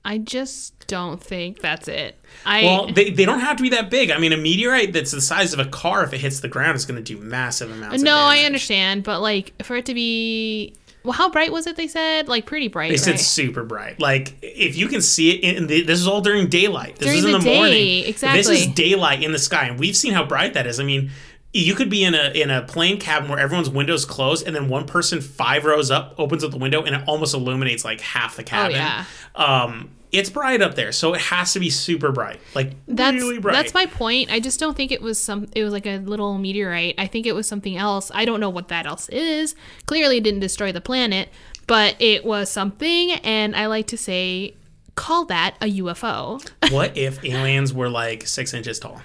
I 0.05 0.19
just 0.19 0.78
don't 0.89 1.23
think 1.23 1.61
that's 1.61 1.87
it. 1.87 2.19
I 2.45 2.65
Well, 2.65 2.93
they, 2.93 3.11
they 3.11 3.25
don't 3.25 3.39
have 3.39 3.57
to 3.59 3.63
be 3.63 3.69
that 3.71 3.91
big. 3.91 4.11
I 4.11 4.19
mean, 4.19 4.33
a 4.33 4.37
meteorite 4.37 4.93
that's 4.93 5.13
the 5.13 5.21
size 5.21 5.53
of 5.53 5.61
a 5.61 5.67
car, 5.67 6.03
if 6.03 6.13
it 6.13 6.19
hits 6.19 6.41
the 6.41 6.49
ground, 6.49 6.77
is 6.77 6.85
going 6.85 7.03
to 7.03 7.15
do 7.15 7.23
massive 7.23 7.71
amounts. 7.71 8.03
no, 8.03 8.17
I 8.17 8.41
understand, 8.41 9.05
but 9.05 9.21
like 9.21 9.63
for 9.63 9.77
it 9.77 9.87
to 9.87 9.95
be. 9.95 10.75
Well, 11.05 11.13
how 11.13 11.31
bright 11.31 11.53
was 11.53 11.67
it? 11.67 11.77
They 11.77 11.87
said 11.87 12.27
like 12.27 12.45
pretty 12.45 12.69
bright. 12.69 12.91
They 12.91 12.97
said 12.97 13.21
super 13.21 13.63
bright. 13.63 14.01
Like 14.01 14.35
if 14.43 14.77
you 14.77 14.89
can 14.89 15.01
see 15.01 15.31
it, 15.31 15.57
in 15.57 15.67
the, 15.69 15.83
this 15.83 16.01
is 16.01 16.09
all 16.09 16.21
during 16.21 16.49
daylight. 16.49 16.97
This 16.97 17.07
During 17.07 17.19
is 17.19 17.25
in 17.25 17.33
the 17.33 17.39
the, 17.39 17.45
day, 17.45 17.57
morning. 17.57 18.15
This 18.35 18.49
is 18.49 18.67
daylight 18.67 19.23
in 19.23 19.31
the 19.31 19.39
sky, 19.39 19.69
and 19.69 19.79
we've 19.79 19.97
seen 19.97 20.13
how 20.13 20.27
bright 20.27 20.55
that 20.55 20.67
is. 20.67 20.81
I 20.81 20.85
mean, 20.85 21.11
you 21.53 21.75
could 21.75 21.89
be 21.89 22.05
in 22.05 22.15
a 22.15 22.31
in 22.31 22.51
a 22.51 22.63
plane 22.63 22.99
cabin 22.99 23.31
where 23.31 23.39
everyone's 23.39 23.71
windows 23.71 24.05
closed, 24.05 24.47
and 24.47 24.55
then 24.55 24.69
one 24.69 24.87
person 24.87 25.21
five 25.21 25.65
rows 25.65 25.91
up 25.91 26.15
opens 26.19 26.45
up 26.45 26.51
the 26.51 26.59
window, 26.59 26.83
and 26.83 26.95
it 26.97 27.03
almost 27.07 27.35
illuminates 27.35 27.85
like 27.85 28.01
half 28.01 28.37
the 28.37 28.43
cabin. 28.43 28.77
Oh, 28.77 28.79
yeah. 28.79 29.05
Um, 29.35 29.91
it's 30.13 30.31
bright 30.31 30.63
up 30.63 30.75
there, 30.75 30.93
so 30.93 31.15
it 31.15 31.21
has 31.21 31.53
to 31.53 31.61
be 31.61 31.71
super 31.71 32.13
bright, 32.13 32.41
like 32.55 32.73
That's 32.87 33.17
really 33.17 33.39
bright. 33.39 33.53
that's 33.53 33.75
my 33.75 33.87
point. 33.87 34.31
I 34.31 34.41
just 34.41 34.59
don't 34.59 34.77
think 34.77 34.91
it 34.93 35.03
was 35.03 35.19
some. 35.21 35.49
It 35.55 35.65
was 35.65 35.73
like 35.73 35.87
a 35.87 35.99
little 35.99 36.39
meteorite. 36.39 36.95
I 36.99 37.07
think 37.07 37.27
it 37.27 37.35
was 37.35 37.47
something 37.47 37.77
else. 37.77 38.11
I 38.15 38.25
don't 38.25 38.41
know 38.41 38.51
what 38.51 38.69
that 38.69 38.87
else 38.87 39.09
is. 39.11 39.55
Clearly, 39.87 40.19
it 40.19 40.25
didn't 40.25 40.41
destroy 40.41 40.73
the 40.73 40.81
planet, 40.81 41.29
but 41.67 41.97
it 42.01 42.25
was 42.25 42.51
something. 42.51 43.13
And 43.13 43.55
I 43.55 43.67
like 43.67 43.87
to 43.89 43.97
say, 43.99 44.55
call 44.95 45.25
that 45.27 45.57
a 45.61 45.67
UFO. 45.81 46.41
what 46.73 46.97
if 46.97 47.25
aliens 47.25 47.73
were 47.75 47.89
like 47.91 48.27
six 48.27 48.55
inches 48.55 48.79
tall? 48.79 49.03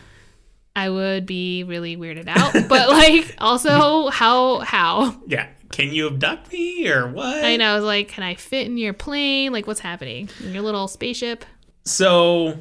I 0.76 0.89
would 0.89 1.28
be 1.28 1.64
really 1.64 1.95
weirded 1.95 2.28
out, 2.28 2.54
but 2.68 2.89
like 2.89 3.36
also 3.38 4.10
how 4.10 4.60
how 4.60 5.22
Yeah, 5.28 5.47
can 5.74 5.91
you 5.91 6.07
abduct 6.07 6.53
me 6.53 6.88
or 6.88 7.07
what? 7.07 7.43
I 7.43 7.57
know. 7.57 7.71
I 7.74 7.76
was 7.76 7.84
like, 7.84 8.07
can 8.07 8.24
I 8.24 8.36
fit 8.36 8.67
in 8.67 8.78
your 8.78 8.93
plane? 8.93 9.51
Like, 9.51 9.67
what's 9.67 9.80
happening 9.82 10.30
in 10.43 10.53
your 10.53 10.61
little 10.63 10.88
spaceship? 10.88 11.43
So 11.84 12.57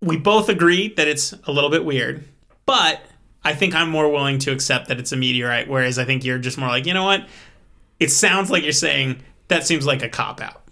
we 0.00 0.16
both 0.16 0.48
agree 0.48 0.92
that 0.94 1.06
it's 1.06 1.32
a 1.44 1.52
little 1.52 1.70
bit 1.70 1.84
weird, 1.84 2.24
but 2.66 3.02
I 3.44 3.54
think 3.54 3.74
I'm 3.74 3.90
more 3.90 4.10
willing 4.10 4.38
to 4.40 4.50
accept 4.50 4.88
that 4.88 4.98
it's 4.98 5.12
a 5.12 5.16
meteorite, 5.16 5.68
whereas 5.68 5.98
I 5.98 6.04
think 6.04 6.24
you're 6.24 6.38
just 6.38 6.58
more 6.58 6.68
like, 6.68 6.86
you 6.86 6.94
know 6.94 7.04
what? 7.04 7.28
It 8.00 8.10
sounds 8.10 8.50
like 8.50 8.62
you're 8.64 8.72
saying 8.72 9.22
that 9.48 9.64
seems 9.66 9.86
like 9.86 10.02
a 10.02 10.08
cop 10.08 10.40
out. 10.40 10.62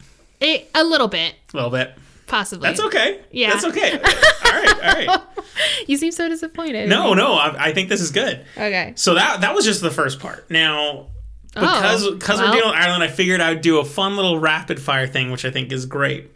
It, 0.41 0.69
a 0.75 0.83
little 0.83 1.09
bit, 1.09 1.35
A 1.53 1.57
little 1.57 1.71
bit. 1.71 1.95
possibly. 2.27 2.67
That's 2.69 2.81
okay. 2.81 3.21
Yeah. 3.31 3.51
That's 3.51 3.65
okay. 3.67 3.93
all 3.93 4.01
right. 4.53 4.75
All 4.75 4.95
right. 5.07 5.21
You 5.87 5.99
seem 5.99 6.11
so 6.13 6.27
disappointed. 6.29 6.89
No, 6.89 7.13
no. 7.13 7.35
I, 7.35 7.67
I 7.67 7.73
think 7.75 7.91
this 7.91 8.01
is 8.01 8.11
good. 8.13 8.47
Okay. 8.57 8.95
So 8.97 9.15
that 9.15 9.43
that 9.43 9.55
was 9.55 9.65
just 9.65 9.83
the 9.83 9.91
first 9.91 10.19
part. 10.21 10.51
Now, 10.51 11.09
because 11.53 12.05
Oh, 12.05 12.17
well. 12.29 12.39
we're 12.39 12.53
dealing 12.53 12.71
with 12.71 12.79
Ireland, 12.79 13.03
I 13.03 13.09
figured 13.09 13.41
I 13.41 13.51
would 13.55 13.61
do 13.63 13.79
a 13.79 13.85
fun 13.85 14.17
little 14.17 14.39
rapid 14.39 14.81
fire 14.81 15.07
thing, 15.07 15.31
which 15.31 15.45
I 15.45 15.51
think 15.51 15.73
is 15.73 15.87
great. 15.87 16.31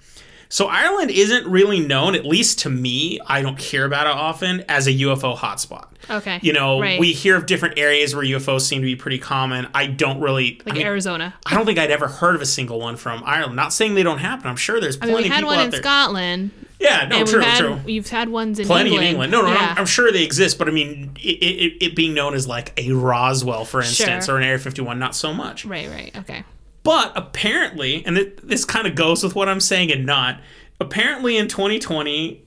So 0.49 0.67
Ireland 0.67 1.11
isn't 1.11 1.47
really 1.47 1.81
known, 1.81 2.15
at 2.15 2.25
least 2.25 2.61
to 2.61 2.71
me, 2.71 3.19
I 3.27 3.43
don't 3.43 3.61
hear 3.61 3.85
about 3.85 4.07
it 4.07 4.13
often, 4.13 4.65
as 4.69 4.87
a 4.87 4.93
UFO 4.93 5.37
hotspot. 5.37 5.87
Okay. 6.11 6.39
You 6.43 6.53
know, 6.53 6.81
Right. 6.81 7.01
we 7.01 7.13
hear 7.13 7.37
of 7.37 7.47
different 7.47 7.79
areas 7.79 8.15
where 8.15 8.25
UFOs 8.25 8.61
seem 8.63 8.81
to 8.83 8.87
be 8.87 8.95
pretty 8.97 9.19
common. 9.19 9.67
I 9.75 9.87
don't 9.87 10.21
really 10.21 10.61
like 10.67 10.75
I 10.75 10.79
mean, 10.79 10.87
Arizona. 10.87 11.35
I 11.47 11.55
don't 11.55 11.65
think 11.67 11.79
I'd 11.79 11.91
ever 11.91 12.07
heard 12.09 12.35
of 12.35 12.43
a 12.43 12.47
single 12.47 12.79
one 12.79 12.97
from 12.97 13.23
Ireland. 13.25 13.57
Not 13.57 13.73
saying 13.73 13.95
they 13.95 14.03
don't 14.03 14.19
happen. 14.19 14.49
I'm 14.49 14.57
sure 14.57 14.81
there's 14.81 14.97
I 14.97 15.07
plenty 15.07 15.15
mean, 15.15 15.23
we 15.23 15.29
of 15.29 15.33
had 15.35 15.45
one 15.45 15.61
in 15.61 15.71
there. 15.71 15.81
Scotland, 15.81 16.51
Yeah, 16.79 17.07
no, 17.09 17.17
and 17.21 17.29
true, 17.29 17.39
we've 17.39 17.49
had 17.49 17.59
true. 17.59 17.81
we've 17.85 18.11
had 18.11 18.29
ones 18.29 18.59
in 18.59 18.67
Plenty 18.67 18.91
England. 18.91 19.05
in 19.07 19.11
England. 19.13 19.33
No, 19.33 19.43
no, 19.43 19.49
yeah. 19.53 19.71
I'm, 19.73 19.79
I'm 19.79 19.87
sure 19.87 20.13
they 20.13 20.25
exist, 20.25 20.59
but 20.59 20.69
I 20.69 20.73
mean, 20.73 21.13
it, 21.17 21.29
it, 21.43 21.83
it 21.85 21.97
being 21.97 22.13
known 22.13 22.35
as 22.35 22.47
like 22.47 22.73
a 22.79 22.93
Roswell, 22.93 23.65
for 23.65 23.81
instance, 23.81 24.27
Sure. 24.27 24.35
or 24.35 24.39
an 24.39 24.45
Area 24.45 24.59
51, 24.59 24.99
not 24.99 25.17
so 25.17 25.33
much. 25.33 25.65
Right, 25.65 25.89
right. 25.89 26.15
Okay. 26.19 26.45
But 26.85 27.13
apparently, 27.17 28.05
and 28.07 28.17
it, 28.17 28.47
this 28.47 28.65
kind 28.65 28.87
of 28.87 28.95
goes 28.95 29.25
with 29.25 29.35
what 29.35 29.49
I'm 29.49 29.59
saying 29.61 29.91
and 29.91 30.07
not, 30.07 30.41
apparently 30.81 31.37
in 31.37 31.49
2020, 31.49 32.43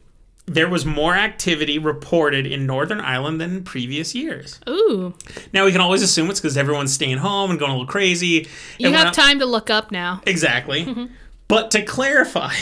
there 0.46 0.70
was 0.70 0.86
more 0.86 1.14
activity 1.16 1.78
reported 1.78 2.48
in 2.48 2.66
Northern 2.66 3.02
Ireland 3.02 3.42
than 3.42 3.52
in 3.58 3.64
previous 3.66 4.16
years. 4.16 4.62
Ooh, 4.70 5.14
Now, 5.52 5.66
we 5.66 5.74
can 5.74 5.82
always 5.82 6.02
assume 6.02 6.30
it's 6.30 6.40
because 6.40 6.56
everyone's 6.56 6.94
staying 6.94 7.18
home 7.18 7.50
and 7.50 7.60
going 7.60 7.72
a 7.72 7.74
little 7.74 7.88
crazy. 7.88 8.48
you 8.78 8.92
have 8.94 9.08
I- 9.08 9.12
time 9.12 9.40
to 9.40 9.46
look 9.46 9.70
up 9.70 9.92
now. 9.92 10.22
Exactly. 10.26 10.86
Mm-hmm. 10.86 11.06
But 11.50 11.72
to 11.72 11.82
clarify, 11.82 12.54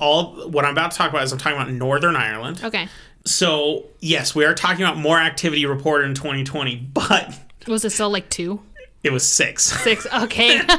all 0.00 0.48
what 0.48 0.64
I'm 0.64 0.72
about 0.72 0.90
to 0.92 0.96
talk 0.98 1.10
about 1.10 1.22
is 1.24 1.32
I'm 1.32 1.38
talking 1.38 1.58
about 1.58 1.70
Northern 1.72 2.16
Ireland. 2.16 2.60
Okay. 2.62 2.88
So, 3.24 3.86
yes, 4.00 4.34
we 4.34 4.44
are 4.44 4.54
talking 4.54 4.84
about 4.84 4.96
more 4.98 5.18
activity 5.18 5.66
reported 5.66 6.06
in 6.08 6.14
2020, 6.14 6.76
but 6.94 7.38
Was 7.66 7.84
it 7.84 7.90
still 7.90 8.10
like 8.10 8.28
two, 8.30 8.60
it 9.06 9.12
was 9.12 9.26
six. 9.26 9.64
six? 9.64 10.06
Okay. 10.12 10.60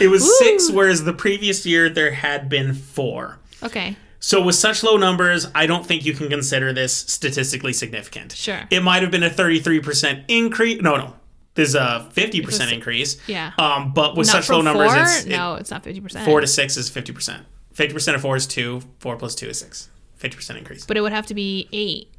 It 0.00 0.08
was 0.08 0.38
six, 0.38 0.68
whereas 0.70 1.04
the 1.04 1.12
previous 1.12 1.64
year 1.64 1.88
there 1.88 2.10
had 2.10 2.48
been 2.48 2.74
four. 2.74 3.38
okay. 3.62 3.94
So, 4.18 4.42
with 4.42 4.56
such 4.56 4.82
low 4.82 4.96
numbers, 4.96 5.46
I 5.54 5.66
don't 5.66 5.86
think 5.86 6.04
you 6.04 6.12
can 6.12 6.28
consider 6.28 6.72
this 6.72 6.92
statistically 6.94 7.72
significant. 7.72 8.32
Sure. 8.32 8.62
It 8.70 8.82
might 8.82 9.02
have 9.02 9.10
been 9.12 9.22
a 9.22 9.30
33% 9.30 10.24
increase. 10.28 10.80
No, 10.82 10.96
no. 10.96 11.14
There's 11.54 11.74
a 11.74 12.10
50% 12.14 12.44
It's 12.46 12.72
increase. 12.72 13.16
Yeah. 13.28 13.52
Um, 13.58 13.92
but 13.94 14.16
with 14.16 14.26
Not 14.26 14.42
such 14.44 14.50
low 14.50 14.60
numbers, 14.60 14.92
four? 14.92 15.02
it's 15.02 15.24
it- 15.24 15.28
no, 15.30 15.54
it's 15.54 15.70
not 15.70 15.84
fifty 15.84 16.00
percent. 16.00 16.24
four 16.24 16.40
to 16.40 16.46
six 16.46 16.76
is 16.76 16.90
50%. 16.90 17.44
50% 17.74 18.14
of 18.14 18.20
four 18.22 18.36
is 18.36 18.46
two. 18.46 18.82
Four 18.98 19.16
plus 19.16 19.34
two 19.34 19.46
is 19.48 19.58
six. 19.60 19.88
50% 20.20 20.58
increase. 20.58 20.84
But 20.84 20.96
it 20.96 21.00
would 21.02 21.12
have 21.12 21.26
to 21.26 21.34
be 21.34 21.68
eight. 21.72 22.12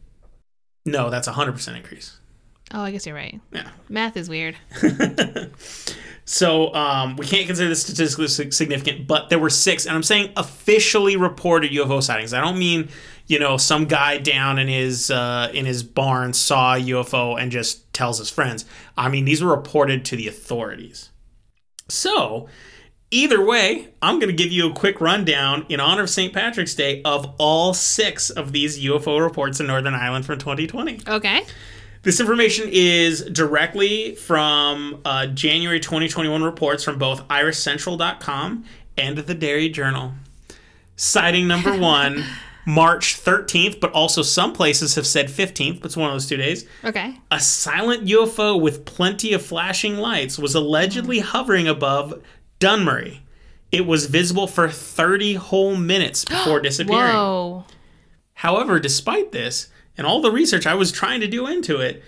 No, 0.86 1.10
that's 1.10 1.28
a 1.28 1.34
100% 1.34 1.76
increase. 1.76 2.18
Oh, 2.74 2.82
I 2.82 2.92
guess 2.92 3.06
you're 3.06 3.16
right. 3.16 3.40
Yeah. 3.52 3.70
Math 3.90 4.18
is 4.18 4.30
weird. 4.30 4.56
So 6.32 6.74
um, 6.74 7.18
we 7.18 7.26
can't 7.26 7.46
consider 7.48 7.68
this 7.68 7.84
statistically 7.84 8.28
significant, 8.52 9.06
but 9.06 9.30
there 9.30 9.38
were 9.38 9.50
six, 9.50 9.86
and 9.86 9.96
I'm 9.96 10.04
saying 10.04 10.32
officially 10.38 11.18
reported 11.18 11.72
UFO 11.72 12.02
sightings. 12.02 12.34
I 12.34 12.40
don't 12.40 12.58
mean 12.58 12.88
you 13.28 13.40
know 13.40 13.58
some 13.58 13.86
guy 13.86 14.18
down 14.18 14.58
in 14.58 14.68
his 14.68 15.12
uh, 15.12 15.52
in 15.54 15.66
his 15.66 15.84
barn 15.84 16.34
saw 16.34 16.76
a 16.76 16.80
UFO 16.80 17.42
and 17.42 17.52
just 17.52 17.92
tells 17.94 18.20
his 18.20 18.30
friends. 18.30 18.66
I 18.96 19.10
mean 19.10 19.26
these 19.26 19.44
were 19.44 19.54
reported 19.54 20.06
to 20.06 20.16
the 20.16 20.28
authorities. 20.28 21.10
So 21.90 22.48
either 23.10 23.46
way, 23.46 23.90
I'm 24.02 24.20
going 24.20 24.30
to 24.30 24.44
give 24.44 24.54
you 24.54 24.70
a 24.70 24.74
quick 24.74 25.02
rundown 25.02 25.66
in 25.68 25.82
honor 25.82 26.04
of 26.04 26.10
St. 26.10 26.34
Patrick's 26.34 26.76
Day 26.76 27.02
of 27.04 27.36
all 27.40 27.74
six 27.74 28.30
of 28.30 28.54
these 28.54 28.80
UFO 28.80 29.20
reports 29.20 29.60
in 29.60 29.68
Northern 29.68 29.96
Ireland 29.96 30.26
from 30.26 30.40
2020. 30.40 31.02
Okay. 31.08 31.44
This 32.04 32.20
information 32.20 32.68
is 32.72 33.22
directly 33.26 34.16
from 34.16 35.02
uh, 35.06 35.28
January 35.28 35.80
2021 35.80 36.42
reports 36.42 36.84
from 36.84 36.98
both 36.98 37.28
irishcentral.com 37.28 38.66
and 38.98 39.18
the 39.20 39.36
Derry 39.36 39.70
Journal. 39.70 40.14
Sighting 40.96 41.48
number 41.48 41.78
one, 41.80 42.24
March 42.66 43.22
13th, 43.22 43.80
but 43.80 43.92
also 43.92 44.24
some 44.24 44.52
places 44.52 44.96
have 44.96 45.06
said 45.06 45.28
15th, 45.28 45.80
but 45.80 45.86
it's 45.86 45.98
one 45.98 46.10
of 46.10 46.16
those 46.16 46.28
two 46.28 46.38
days. 46.38 46.66
Okay. 46.84 47.20
A 47.30 47.40
silent 47.40 48.06
UFO 48.08 48.60
with 48.60 48.84
plenty 48.86 49.34
of 49.34 49.46
flashing 49.46 49.98
lights 49.98 50.40
was 50.40 50.56
allegedly 50.56 51.20
hovering 51.20 51.68
above 51.68 52.20
Dunmurry. 52.60 53.20
It 53.72 53.86
was 53.86 54.08
visible 54.08 54.48
for 54.48 54.68
30 54.70 55.36
whole 55.36 55.76
minutes 55.76 56.26
before 56.26 56.60
disappearing. 56.62 57.14
Whoa. 57.14 57.66
However, 58.34 58.80
despite 58.80 59.32
this, 59.32 59.68
and 59.98 60.06
all 60.08 60.22
the 60.22 60.32
research 60.32 60.66
I 60.66 60.74
was 60.76 60.92
trying 60.92 61.22
to 61.22 61.28
do 61.28 61.48
into 61.48 61.80
it, 61.80 62.04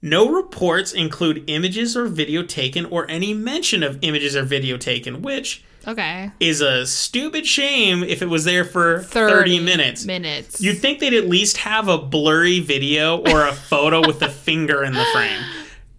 no 0.00 0.28
reports 0.30 0.92
include 0.92 1.44
images 1.48 1.96
or 1.96 2.06
video 2.06 2.42
taken 2.42 2.84
or 2.86 3.10
any 3.10 3.34
mention 3.34 3.82
of 3.82 3.98
images 4.02 4.36
or 4.36 4.42
video 4.44 4.76
taken, 4.76 5.22
which 5.22 5.64
Okay. 5.86 6.30
is 6.38 6.60
a 6.60 6.86
stupid 6.86 7.46
shame 7.46 8.04
if 8.04 8.22
it 8.22 8.28
was 8.28 8.44
there 8.44 8.64
for 8.64 9.00
30, 9.02 9.58
minutes. 9.60 10.04
Minutes. 10.04 10.60
You'd 10.60 10.78
think 10.78 11.00
they'd 11.00 11.14
at 11.14 11.28
least 11.28 11.56
have 11.58 11.88
a 11.88 11.98
blurry 11.98 12.60
video 12.60 13.18
or 13.18 13.46
a 13.46 13.52
photo 13.52 14.06
with 14.06 14.22
a 14.22 14.28
finger 14.28 14.84
in 14.84 14.92
the 14.92 15.04
frame. 15.12 15.40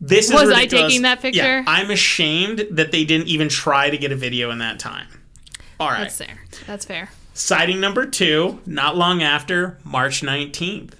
This 0.01 0.27
is 0.27 0.33
Was 0.33 0.49
I 0.49 0.65
taking 0.65 1.01
that 1.01 1.21
picture? 1.21 1.41
Yeah. 1.41 1.63
I'm 1.67 1.91
ashamed 1.91 2.65
that 2.71 2.91
they 2.93 3.03
didn't 3.03 3.27
even 3.27 3.49
try 3.49 3.89
to 3.89 3.97
get 3.97 4.13
a 4.13 4.15
video 4.15 4.49
in 4.51 4.59
that 4.59 4.79
time. 4.79 5.07
All 5.77 5.89
right. 5.89 6.03
That's 6.03 6.17
fair. 6.17 6.39
That's 6.67 6.85
fair. 6.85 7.09
Sighting 7.33 7.79
number 7.81 8.05
two, 8.05 8.59
not 8.65 8.95
long 8.95 9.21
after, 9.23 9.77
March 9.83 10.21
19th. 10.21 10.91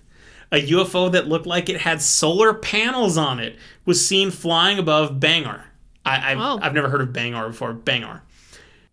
A 0.52 0.62
UFO 0.70 1.12
that 1.12 1.28
looked 1.28 1.46
like 1.46 1.70
it 1.70 1.82
had 1.82 2.02
solar 2.02 2.54
panels 2.54 3.18
on 3.18 3.40
it 3.40 3.58
was 3.86 4.06
seen 4.06 4.32
flying 4.32 4.80
above 4.80 5.20
Bangor. 5.20 5.66
I, 6.06 6.32
I've, 6.32 6.38
Oh. 6.40 6.60
I've 6.62 6.74
never 6.74 6.90
heard 6.90 7.02
of 7.02 7.14
Bangor 7.14 7.50
before. 7.50 7.74
Bangor. 7.74 8.24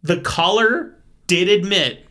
The 0.03 0.21
caller 0.21 0.95
did 1.27 1.49
admit 1.49 2.07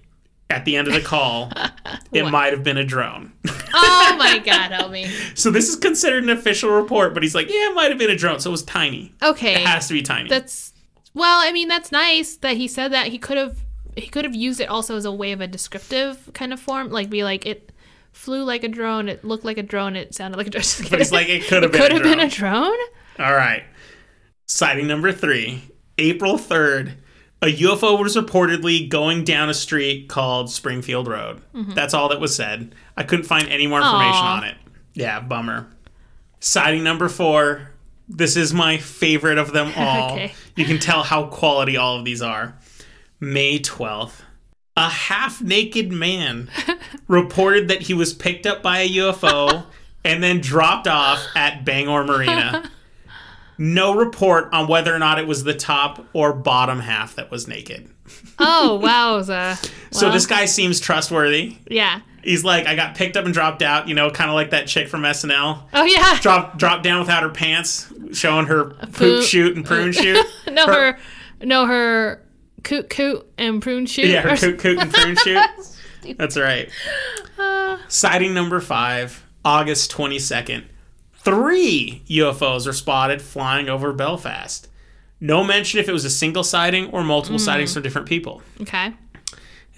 at 0.50 0.66
the 0.66 0.76
end 0.76 0.88
of 0.88 0.94
the 0.94 1.02
call 1.02 1.52
it 2.12 2.24
might 2.30 2.54
have 2.54 2.64
been 2.64 2.78
a 2.78 2.84
drone. 2.84 3.34
Oh 3.78 4.16
my 4.18 4.38
god, 4.40 4.72
help 4.72 4.92
me. 4.92 5.06
so 5.34 5.52
this 5.52 5.68
is 5.68 5.76
considered 5.76 6.24
an 6.24 6.30
official 6.30 6.70
report, 6.70 7.14
but 7.14 7.24
he's 7.24 7.36
like, 7.36 7.48
yeah, 7.50 7.70
it 7.72 7.76
might 7.76 7.90
have 7.90 7.98
been 7.98 8.10
a 8.10 8.16
drone. 8.16 8.40
So 8.40 8.50
it 8.50 8.52
was 8.52 8.64
tiny. 8.64 9.12
Okay. 9.22 9.56
It 9.56 9.68
has 9.68 9.90
to 9.90 9.94
be 9.94 10.02
tiny. 10.02 10.30
That's 10.30 10.72
well, 11.14 11.42
I 11.44 11.52
mean, 11.52 11.68
that's 11.68 11.92
nice 11.92 12.38
that 12.38 12.56
he 12.56 12.70
said 12.70 12.94
that. 12.94 13.08
He 13.08 13.18
could 13.18 13.36
have 13.38 13.58
he 13.98 14.08
could 14.08 14.24
have 14.24 14.34
used 14.34 14.62
it 14.62 14.70
also 14.70 14.96
as 14.96 15.04
a 15.04 15.12
way 15.12 15.34
of 15.34 15.42
a 15.42 15.48
descriptive 15.48 16.30
kind 16.34 16.54
of 16.54 16.60
form, 16.62 16.90
like 16.90 17.10
be 17.10 17.26
like 17.26 17.46
it 17.46 17.74
flew 18.16 18.44
like 18.44 18.64
a 18.64 18.68
drone, 18.70 19.10
it 19.10 19.24
looked 19.24 19.46
like 19.46 19.58
a 19.58 19.64
drone, 19.64 19.96
it 19.96 20.16
sounded 20.16 20.38
like 20.38 20.48
a 20.48 20.50
drone. 20.50 20.64
But 20.90 21.02
it's 21.02 21.12
like, 21.12 21.30
it 21.30 21.46
could 21.48 21.64
have 21.64 21.72
been, 21.72 21.82
could 21.82 21.92
a 21.92 21.94
have 21.96 22.04
drone. 22.04 22.18
been 22.18 22.28
a 22.28 22.30
drone? 22.30 22.78
All 23.20 23.34
right. 23.34 23.64
Sighting 24.48 24.88
number 24.88 25.12
three, 25.12 25.64
April 25.98 26.36
3rd. 26.38 26.96
A 27.42 27.48
UFO 27.48 28.00
was 28.02 28.16
reportedly 28.16 28.88
going 28.90 29.24
down 29.24 29.50
a 29.50 29.54
street 29.54 30.08
called 30.10 30.50
Springfield 30.50 31.08
Road. 31.08 31.42
That's 31.54 31.94
all 31.94 32.10
that 32.10 32.20
was 32.20 32.36
said. 32.36 32.74
I 32.98 33.04
couldn't 33.04 33.26
find 33.26 33.48
any 33.50 33.68
more 33.68 33.80
information 33.80 34.14
Mm-hmm. 34.14 34.38
On 34.38 34.44
it. 34.46 34.58
Yeah, 34.94 35.20
bummer. 35.20 35.68
Sighting 36.40 36.84
number 36.84 37.10
four. 37.10 37.72
This 38.08 38.36
is 38.38 38.54
my 38.54 38.78
favorite 38.78 39.38
of 39.38 39.52
them 39.52 39.72
all. 39.78 40.14
Okay. 40.14 40.34
You 40.56 40.66
can 40.66 40.80
tell 40.80 41.04
how 41.04 41.28
quality 41.28 41.76
all 41.78 42.00
of 42.00 42.06
these 42.06 42.22
are. 42.22 42.56
May 43.20 43.60
12th. 43.60 44.22
A 44.78 44.90
half 44.90 45.42
naked 45.42 45.92
man 45.92 46.50
reported 47.08 47.70
that 47.70 47.84
he 47.84 47.94
was 47.94 48.14
picked 48.14 48.46
up 48.46 48.62
by 48.62 48.80
a 48.80 48.90
UFO 48.90 49.66
and 50.04 50.22
then 50.22 50.42
dropped 50.42 50.88
off 50.88 51.26
at 51.36 51.64
Bangor 51.66 52.04
Marina. 52.04 52.70
No 53.58 53.96
report 53.96 54.50
on 54.52 54.68
whether 54.68 54.94
or 54.94 55.00
not 55.00 55.18
it 55.18 55.28
was 55.28 55.46
the 55.46 55.54
top 55.54 56.06
or 56.12 56.34
bottom 56.34 56.82
half 56.82 57.16
that 57.16 57.32
was 57.32 57.48
naked. 57.48 57.90
Oh, 58.38 58.82
wowza. 58.84 59.72
So 59.92 60.12
this 60.12 60.26
guy 60.28 60.44
seems 60.44 60.82
trustworthy. 60.82 61.56
Yeah. 61.70 62.02
He's 62.22 62.44
like, 62.44 62.68
I 62.68 62.76
got 62.76 62.96
picked 62.96 63.16
up 63.16 63.24
and 63.24 63.34
dropped 63.34 63.62
out, 63.62 63.88
you 63.88 63.96
know, 63.96 64.10
kind 64.12 64.30
of 64.30 64.34
like 64.34 64.50
that 64.50 64.68
chick 64.68 64.90
from 64.90 65.04
SNL. 65.04 65.62
Oh 65.74 65.86
yeah. 65.86 66.20
Drop, 66.20 66.58
dropped 66.58 66.84
down 66.84 67.00
without 67.00 67.24
her 67.24 67.30
pants, 67.30 67.88
showing 68.12 68.48
her 68.48 68.72
poop 68.72 68.92
Poop. 68.94 69.24
shoot 69.24 69.56
and 69.56 69.66
prune 69.66 69.94
shoot. 69.94 70.26
no 70.52 70.66
her- 70.68 70.74
her 70.74 71.00
no 71.46 71.66
her 71.66 72.22
coot 72.66 72.90
coot 72.90 73.26
and 73.38 73.62
prune 73.62 73.86
shoot. 73.86 74.08
Yeah, 74.08 74.34
or 74.34 74.36
coot 74.36 74.60
coot 74.60 74.80
and 74.80 74.94
prune 74.94 75.16
shoot. 75.16 75.48
That's 76.18 76.36
right. 76.38 76.70
Uh, 77.40 77.78
Sighting 77.88 78.34
number 78.34 78.60
five, 78.60 79.26
August 79.46 79.92
22nd. 79.92 80.66
Three 81.18 82.04
UFOs 82.08 82.68
were 82.68 82.74
spotted 82.74 83.22
flying 83.22 83.70
over 83.70 83.92
Belfast. 83.94 84.68
No 85.20 85.44
mention 85.44 85.80
if 85.80 85.88
it 85.90 85.94
was 85.94 86.06
a 86.06 86.10
single 86.10 86.44
sighting 86.44 86.92
or 86.92 87.04
multiple 87.04 87.40
sightings 87.40 87.74
from 87.74 87.82
different 87.84 88.08
people. 88.08 88.42
okay. 88.62 88.94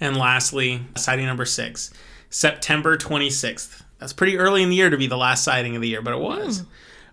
And 0.00 0.16
lastly, 0.16 0.82
sighting 0.96 1.26
number 1.26 1.44
six, 1.44 1.90
September 2.30 2.96
26th. 2.96 3.82
That's 3.98 4.12
pretty 4.12 4.36
early 4.36 4.62
in 4.62 4.68
the 4.70 4.76
year 4.76 4.90
to 4.90 4.96
be 4.96 5.06
the 5.06 5.16
last 5.16 5.42
sighting 5.42 5.74
of 5.74 5.82
the 5.82 5.88
year, 5.88 6.02
but 6.02 6.12
it 6.14 6.20
was. 6.20 6.64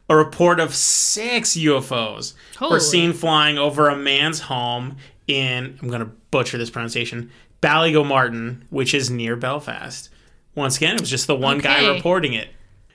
A 0.09 0.15
report 0.15 0.59
of 0.59 0.75
six 0.75 1.55
UFOs 1.57 2.33
were 2.61 2.79
seen 2.79 3.13
flying 3.13 3.57
over 3.57 3.89
a 3.89 3.95
man's 3.95 4.41
home 4.41 4.97
in, 5.27 5.77
I'm 5.81 5.87
going 5.87 6.01
to 6.01 6.11
butcher 6.31 6.57
this 6.57 6.69
pronunciation, 6.69 7.31
Ballygomartin, 7.61 8.63
which 8.69 8.93
is 8.93 9.09
near 9.09 9.35
Belfast. 9.35 10.09
Once 10.55 10.77
again, 10.77 10.95
it 10.95 11.01
was 11.01 11.09
just 11.09 11.27
the 11.27 11.35
one 11.35 11.59
guy 11.59 11.93
reporting 11.93 12.33
it. 12.33 12.49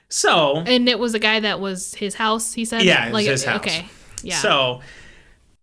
So, 0.09 0.57
And 0.57 0.89
it 0.89 0.99
was 0.99 1.13
a 1.13 1.19
guy 1.19 1.39
that 1.39 1.59
was 1.59 1.93
his 1.95 2.15
house. 2.15 2.53
He 2.53 2.65
said. 2.65 2.83
Yeah, 2.83 3.07
it 3.07 3.13
was 3.13 3.25
his 3.25 3.45
house. 3.45 3.61
Okay. 3.61 3.85
Yeah. 4.23 4.35
So, 4.35 4.81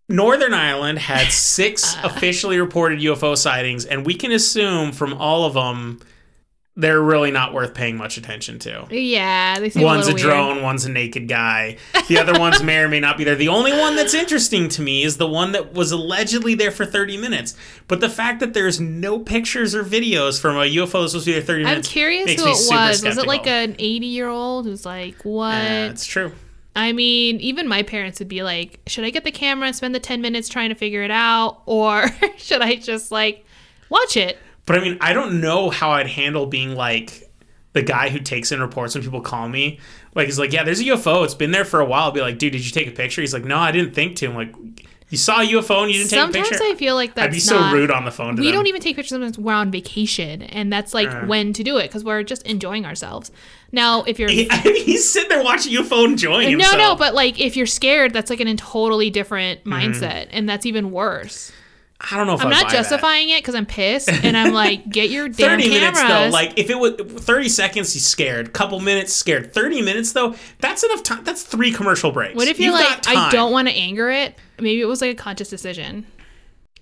Northern 0.07 0.55
Ireland 0.55 0.97
had 0.97 1.31
six 1.31 1.95
ah. 1.97 2.01
officially 2.05 2.59
reported 2.59 2.99
UFO 2.99 3.37
sightings, 3.37 3.85
and 3.85 4.05
we 4.05 4.15
can 4.15 4.31
assume 4.31 4.91
from 4.91 5.13
all 5.13 5.45
of 5.45 5.53
them, 5.53 5.99
they're 6.79 7.01
really 7.01 7.31
not 7.31 7.53
worth 7.53 7.73
paying 7.73 7.97
much 7.97 8.17
attention 8.17 8.57
to. 8.59 8.87
yeah, 8.89 9.59
they 9.59 9.69
seem 9.69 9.83
One's 9.83 10.07
a, 10.07 10.11
a 10.11 10.13
little 10.13 10.29
weird. 10.29 10.37
drone, 10.37 10.63
one's 10.63 10.85
a 10.85 10.89
naked 10.91 11.27
guy. 11.27 11.77
The 12.07 12.17
other 12.17 12.39
ones 12.39 12.63
may 12.63 12.79
or 12.79 12.87
may 12.87 12.99
not 12.99 13.17
be 13.17 13.23
there. 13.23 13.35
The 13.35 13.49
only 13.49 13.71
one 13.71 13.95
that's 13.95 14.13
interesting 14.13 14.69
to 14.69 14.81
me 14.81 15.03
is 15.03 15.17
the 15.17 15.27
one 15.27 15.51
that 15.51 15.73
was 15.73 15.91
allegedly 15.91 16.55
there 16.55 16.71
for 16.71 16.85
30 16.85 17.17
minutes. 17.17 17.55
But 17.87 17.99
the 17.99 18.09
fact 18.09 18.39
that 18.39 18.53
there's 18.53 18.79
no 18.79 19.19
pictures 19.19 19.75
or 19.75 19.83
videos 19.83 20.39
from 20.41 20.55
a 20.55 20.61
UFO 20.61 21.01
that's 21.01 21.11
supposed 21.11 21.25
to 21.25 21.31
be 21.31 21.33
there 21.33 21.41
30 21.41 21.61
I'm 21.63 21.69
minutes. 21.69 21.87
curious 21.89 22.25
makes 22.25 22.41
who 22.41 22.47
it 22.47 22.51
was. 22.51 22.97
super 22.99 23.09
Was 23.09 23.17
it 23.17 23.27
like 23.27 23.45
an 23.47 23.75
80 23.77 24.05
year 24.07 24.27
old 24.29 24.65
who's 24.65 24.85
like, 24.85 25.21
what? 25.23 25.53
Yeah, 25.53 25.89
it's 25.89 26.05
true. 26.05 26.31
I 26.75 26.93
mean, 26.93 27.39
even 27.41 27.67
my 27.67 27.83
parents 27.83 28.19
would 28.19 28.29
be 28.29 28.41
like, 28.41 28.79
should 28.87 29.03
I 29.03 29.09
get 29.09 29.23
the 29.25 29.31
camera 29.31 29.67
and 29.67 29.75
spend 29.75 29.93
the 29.93 29.99
10 29.99 30.21
minutes 30.21 30.47
trying 30.47 30.69
to 30.69 30.75
figure 30.75 31.03
it 31.03 31.11
out? 31.11 31.61
Or 31.65 32.05
should 32.37 32.61
I 32.61 32.75
just 32.75 33.11
like 33.11 33.45
watch 33.89 34.15
it? 34.15 34.37
But 34.69 34.77
I 34.77 34.81
mean, 34.81 34.97
I 35.01 35.13
don't 35.13 35.41
know 35.41 35.69
how 35.71 35.89
I'd 35.91 36.05
handle 36.07 36.45
being 36.45 36.75
like 36.75 37.29
the 37.73 37.81
guy 37.81 38.09
who 38.09 38.19
takes 38.19 38.51
in 38.51 38.61
reports 38.61 38.93
when 38.93 39.03
people 39.03 39.21
call 39.21 39.49
me. 39.49 39.79
Like, 40.13 40.27
he's 40.27 40.37
like, 40.37 40.53
yeah, 40.53 40.63
there's 40.63 40.79
a 40.79 40.83
UFO. 40.85 41.25
It's 41.25 41.33
been 41.33 41.49
there 41.51 41.65
for 41.65 41.79
a 41.79 41.85
while. 41.85 42.03
I'll 42.03 42.11
be 42.11 42.21
like, 42.21 42.37
dude, 42.37 42.51
did 42.53 42.63
you 42.63 42.71
take 42.71 42.87
a 42.87 42.91
picture? 42.91 43.21
He's 43.21 43.33
like, 43.33 43.45
no, 43.45 43.57
I 43.57 43.71
didn't 43.71 43.95
think 43.95 44.15
to. 44.17 44.27
I'm 44.27 44.35
like, 44.35 44.55
you 45.09 45.17
saw 45.17 45.41
a 45.41 45.45
UFO 45.45 45.81
and 45.83 45.91
you 45.91 45.97
didn't 45.97 46.11
take 46.11 46.19
a 46.19 46.27
picture. 46.31 46.55
Sometimes? 46.57 46.75
I 46.75 46.75
feel 46.77 46.93
like 46.93 47.15
that's 47.15 47.25
I'd 47.25 47.31
be 47.31 47.37
not, 47.37 47.71
so 47.71 47.75
rude 47.75 47.89
on 47.89 48.05
the 48.05 48.11
phone 48.11 48.35
to 48.35 48.41
We 48.41 48.47
them. 48.49 48.57
don't 48.57 48.67
even 48.67 48.79
take 48.79 48.95
pictures 48.95 49.09
sometimes 49.09 49.39
we're 49.39 49.53
on 49.53 49.71
vacation, 49.71 50.43
and 50.43 50.71
that's 50.71 50.93
like 50.93 51.09
Uh. 51.09 51.21
when 51.25 51.51
to 51.53 51.63
do 51.63 51.77
it 51.77 51.87
because 51.87 52.03
we're 52.03 52.21
just 52.21 52.43
enjoying 52.43 52.85
ourselves. 52.85 53.31
Now, 53.71 54.03
if 54.03 54.19
you're 54.19 54.29
He- 54.29 54.47
he's 54.63 55.11
sitting 55.11 55.29
there 55.29 55.43
watching 55.43 55.73
UFO 55.73 56.05
enjoying 56.05 56.45
no, 56.45 56.51
himself. 56.51 56.77
no, 56.77 56.89
no, 56.89 56.95
but 56.95 57.15
like 57.15 57.39
if 57.41 57.57
you're 57.57 57.65
scared, 57.65 58.13
that's 58.13 58.29
like 58.29 58.39
an 58.39 58.55
totally 58.57 59.09
different 59.09 59.63
Mm-hmm. 59.63 59.73
mindset, 59.73 60.27
and 60.29 60.47
that's 60.47 60.67
even 60.67 60.91
worse. 60.91 61.51
I 62.01 62.15
don't 62.15 62.27
know 62.27 62.35
if 62.35 62.41
I'm 62.41 62.49
not 62.49 62.63
buy 62.63 62.69
that. 62.71 62.77
justifying 62.77 63.27
it 63.29 63.41
because 63.41 63.55
I'm 63.55 63.65
pissed, 63.65 64.09
and 64.09 64.37
I'm 64.37 64.53
like, 64.53 64.87
get 64.89 65.09
your 65.09 65.27
damn 65.29 65.59
30 65.59 65.63
cameras. 65.63 65.79
minutes 65.81 66.01
though, 66.01 66.29
like 66.31 66.57
if 66.57 66.69
it 66.69 66.79
was 66.79 66.93
30 66.93 67.49
seconds, 67.49 67.91
he's 67.91 68.05
scared. 68.05 68.53
Couple 68.53 68.79
minutes, 68.79 69.11
scared. 69.13 69.53
30 69.53 69.81
minutes 69.81 70.13
though, 70.13 70.35
that's 70.59 70.83
enough 70.83 71.03
time. 71.03 71.23
That's 71.25 71.43
three 71.43 71.71
commercial 71.73 72.11
breaks. 72.11 72.35
What 72.35 72.47
if 72.47 72.57
you're 72.59 72.71
You've 72.71 72.79
like, 72.79 73.07
I 73.07 73.29
don't 73.31 73.51
want 73.51 73.67
to 73.67 73.73
anger 73.73 74.09
it? 74.09 74.35
Maybe 74.59 74.79
it 74.79 74.85
was 74.85 75.01
like 75.01 75.11
a 75.11 75.15
conscious 75.15 75.49
decision. 75.49 76.05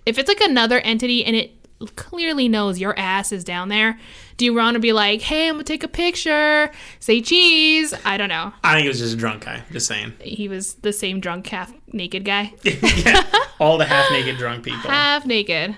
If 0.05 0.17
it's 0.19 0.27
like 0.27 0.41
another 0.41 0.79
entity 0.79 1.25
and 1.25 1.35
it 1.35 1.51
clearly 1.95 2.47
knows 2.47 2.79
your 2.79 2.97
ass 2.97 3.31
is 3.31 3.43
down 3.43 3.69
there, 3.69 3.99
do 4.37 4.45
you 4.45 4.53
want 4.53 4.75
to 4.75 4.79
be 4.79 4.93
like, 4.93 5.21
hey, 5.21 5.47
I'm 5.47 5.55
gonna 5.55 5.63
take 5.63 5.83
a 5.83 5.87
picture, 5.87 6.71
say 6.99 7.21
cheese? 7.21 7.93
I 8.05 8.17
don't 8.17 8.29
know. 8.29 8.53
I 8.63 8.75
think 8.75 8.85
it 8.85 8.89
was 8.89 8.99
just 8.99 9.15
a 9.15 9.17
drunk 9.17 9.45
guy. 9.45 9.63
Just 9.71 9.87
saying. 9.87 10.13
He 10.21 10.47
was 10.47 10.75
the 10.75 10.93
same 10.93 11.19
drunk, 11.19 11.47
half 11.47 11.73
naked 11.91 12.23
guy, 12.23 12.53
yeah, 12.63 13.23
all 13.59 13.77
the 13.77 13.85
half 13.85 14.11
naked 14.11 14.37
drunk 14.37 14.63
people. 14.63 14.89
half 14.89 15.25
naked. 15.25 15.75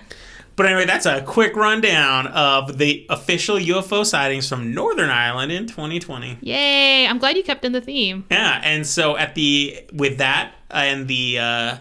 But 0.56 0.66
anyway, 0.66 0.84
that's 0.84 1.06
a 1.06 1.22
quick 1.22 1.56
rundown 1.56 2.26
of 2.26 2.76
the 2.76 3.06
official 3.08 3.56
UFO 3.56 4.04
sightings 4.04 4.46
from 4.46 4.74
Northern 4.74 5.08
Ireland 5.08 5.50
in 5.52 5.66
2020. 5.66 6.36
Yay! 6.42 7.06
I'm 7.06 7.16
glad 7.16 7.36
you 7.36 7.42
kept 7.42 7.64
in 7.64 7.72
the 7.72 7.80
theme. 7.80 8.26
Yeah, 8.30 8.60
and 8.62 8.86
so 8.86 9.16
at 9.16 9.34
the 9.34 9.80
with 9.94 10.18
that 10.18 10.52
and 10.70 11.08
the 11.08 11.38
uh, 11.38 11.76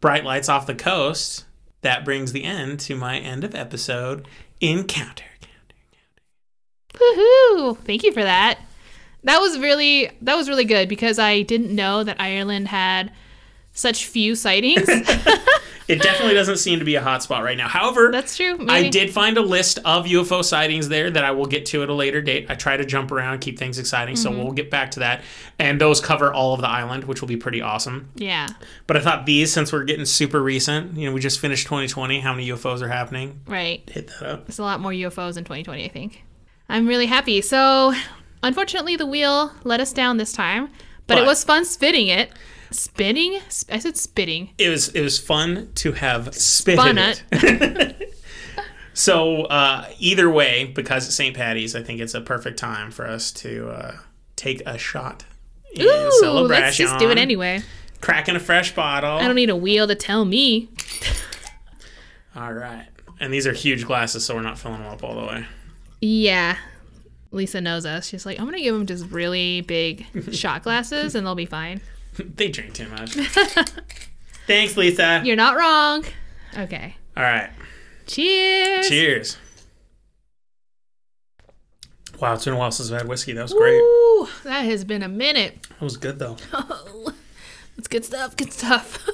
bright 0.00 0.24
lights 0.24 0.48
off 0.48 0.66
the 0.66 0.74
coast, 0.74 1.44
that 1.82 2.02
brings 2.02 2.32
the 2.32 2.44
end 2.44 2.80
to 2.80 2.96
my 2.96 3.18
end 3.18 3.44
of 3.44 3.54
episode 3.54 4.26
encounter. 4.58 5.24
Woohoo! 6.94 7.78
Thank 7.78 8.02
you 8.02 8.12
for 8.12 8.22
that. 8.22 8.58
That 9.24 9.38
was 9.38 9.58
really 9.58 10.10
that 10.22 10.36
was 10.36 10.48
really 10.48 10.64
good 10.64 10.88
because 10.88 11.18
I 11.18 11.42
didn't 11.42 11.74
know 11.74 12.04
that 12.04 12.20
Ireland 12.20 12.68
had 12.68 13.10
such 13.72 14.06
few 14.06 14.36
sightings. 14.36 14.88
it 15.88 16.00
definitely 16.00 16.34
doesn't 16.34 16.58
seem 16.58 16.78
to 16.78 16.84
be 16.84 16.94
a 16.94 17.02
hotspot 17.02 17.42
right 17.42 17.56
now. 17.56 17.68
However, 17.68 18.10
That's 18.12 18.36
true. 18.36 18.66
I 18.68 18.88
did 18.88 19.12
find 19.12 19.36
a 19.36 19.42
list 19.42 19.80
of 19.84 20.06
UFO 20.06 20.44
sightings 20.44 20.88
there 20.88 21.10
that 21.10 21.24
I 21.24 21.32
will 21.32 21.46
get 21.46 21.66
to 21.66 21.82
at 21.82 21.88
a 21.88 21.94
later 21.94 22.22
date. 22.22 22.46
I 22.48 22.54
try 22.54 22.76
to 22.76 22.84
jump 22.84 23.10
around, 23.10 23.40
keep 23.40 23.58
things 23.58 23.78
exciting, 23.78 24.14
so 24.14 24.30
mm-hmm. 24.30 24.42
we'll 24.42 24.52
get 24.52 24.70
back 24.70 24.92
to 24.92 25.00
that. 25.00 25.22
And 25.58 25.80
those 25.80 26.00
cover 26.00 26.32
all 26.32 26.54
of 26.54 26.60
the 26.60 26.68
island, 26.68 27.04
which 27.04 27.20
will 27.20 27.28
be 27.28 27.36
pretty 27.36 27.60
awesome. 27.60 28.10
Yeah. 28.14 28.48
But 28.86 28.96
I 28.96 29.00
thought 29.00 29.26
these, 29.26 29.52
since 29.52 29.72
we're 29.72 29.84
getting 29.84 30.06
super 30.06 30.40
recent, 30.40 30.96
you 30.96 31.08
know, 31.08 31.12
we 31.12 31.20
just 31.20 31.40
finished 31.40 31.64
2020, 31.66 32.20
how 32.20 32.32
many 32.32 32.48
UFOs 32.48 32.80
are 32.80 32.88
happening? 32.88 33.40
Right. 33.46 33.88
Hit 33.90 34.06
that 34.06 34.22
up. 34.22 34.46
There's 34.46 34.60
a 34.60 34.62
lot 34.62 34.80
more 34.80 34.92
UFOs 34.92 35.36
in 35.36 35.44
2020, 35.44 35.84
I 35.84 35.88
think. 35.88 36.24
I'm 36.68 36.86
really 36.86 37.06
happy. 37.06 37.40
So, 37.40 37.92
unfortunately, 38.42 38.96
the 38.96 39.06
wheel 39.06 39.52
let 39.64 39.80
us 39.80 39.92
down 39.92 40.16
this 40.16 40.32
time, 40.32 40.70
but, 41.06 41.18
it 41.18 41.26
was 41.26 41.44
fun 41.44 41.64
spinning 41.64 42.08
it. 42.08 42.30
Spinning? 42.70 43.40
I 43.70 43.78
said 43.78 43.96
spitting. 43.96 44.50
It 44.58 44.68
was 44.68 44.88
it 44.88 45.02
was 45.02 45.18
fun 45.18 45.70
to 45.76 45.92
have 45.92 46.34
spit 46.34 46.76
Spun 46.76 46.98
in 46.98 47.14
it. 47.32 48.18
so 48.94 49.42
uh, 49.44 49.88
either 49.98 50.28
way, 50.28 50.64
because 50.64 51.06
it's 51.06 51.14
St. 51.14 51.36
Patty's, 51.36 51.76
I 51.76 51.82
think 51.82 52.00
it's 52.00 52.14
a 52.14 52.20
perfect 52.20 52.58
time 52.58 52.90
for 52.90 53.06
us 53.06 53.30
to 53.32 53.68
uh, 53.68 53.96
take 54.34 54.62
a 54.66 54.76
shot. 54.78 55.24
In 55.74 55.86
Ooh, 55.86 56.12
celebration. 56.20 56.64
let's 56.64 56.76
just 56.76 56.98
do 56.98 57.10
it 57.10 57.18
anyway. 57.18 57.62
Cracking 58.00 58.36
a 58.36 58.40
fresh 58.40 58.74
bottle. 58.74 59.18
I 59.18 59.26
don't 59.26 59.34
need 59.34 59.50
a 59.50 59.56
wheel 59.56 59.86
to 59.86 59.94
tell 59.94 60.24
me. 60.24 60.68
All 62.36 62.52
right. 62.52 62.86
And 63.20 63.32
these 63.32 63.46
are 63.46 63.52
huge 63.52 63.86
glasses, 63.86 64.24
so 64.24 64.34
we're 64.34 64.42
not 64.42 64.58
filling 64.58 64.82
them 64.82 64.92
up 64.92 65.04
all 65.04 65.14
the 65.14 65.26
way. 65.26 65.46
Yeah. 66.04 66.58
Lisa 67.30 67.62
knows 67.62 67.86
us. 67.86 68.06
She's 68.06 68.26
like, 68.26 68.38
I'm 68.38 68.44
going 68.44 68.58
to 68.58 68.62
give 68.62 68.74
them 68.74 68.86
just 68.86 69.06
really 69.10 69.62
big 69.62 70.04
shot 70.32 70.62
glasses 70.62 71.14
and 71.14 71.26
they'll 71.26 71.34
be 71.34 71.46
fine. 71.46 71.80
they 72.18 72.48
drink 72.48 72.74
too 72.74 72.88
much. 72.90 73.14
Thanks, 74.46 74.76
Lisa. 74.76 75.22
You're 75.24 75.34
not 75.34 75.56
wrong. 75.56 76.04
Okay. 76.58 76.94
All 77.16 77.22
right. 77.22 77.50
Cheers. 78.06 78.88
Cheers. 78.88 79.38
Wow, 82.20 82.34
it's 82.34 82.44
been 82.44 82.54
a 82.54 82.58
while 82.58 82.70
since 82.70 82.92
I've 82.92 82.98
had 82.98 83.08
whiskey. 83.08 83.32
That 83.32 83.42
was 83.42 83.54
great. 83.54 83.80
Ooh, 83.80 84.28
that 84.44 84.60
has 84.60 84.84
been 84.84 85.02
a 85.02 85.08
minute. 85.08 85.66
That 85.70 85.80
was 85.80 85.96
good, 85.96 86.18
though. 86.18 86.36
It's 87.76 87.88
good 87.88 88.04
stuff. 88.04 88.36
Good 88.36 88.52
stuff. 88.52 89.08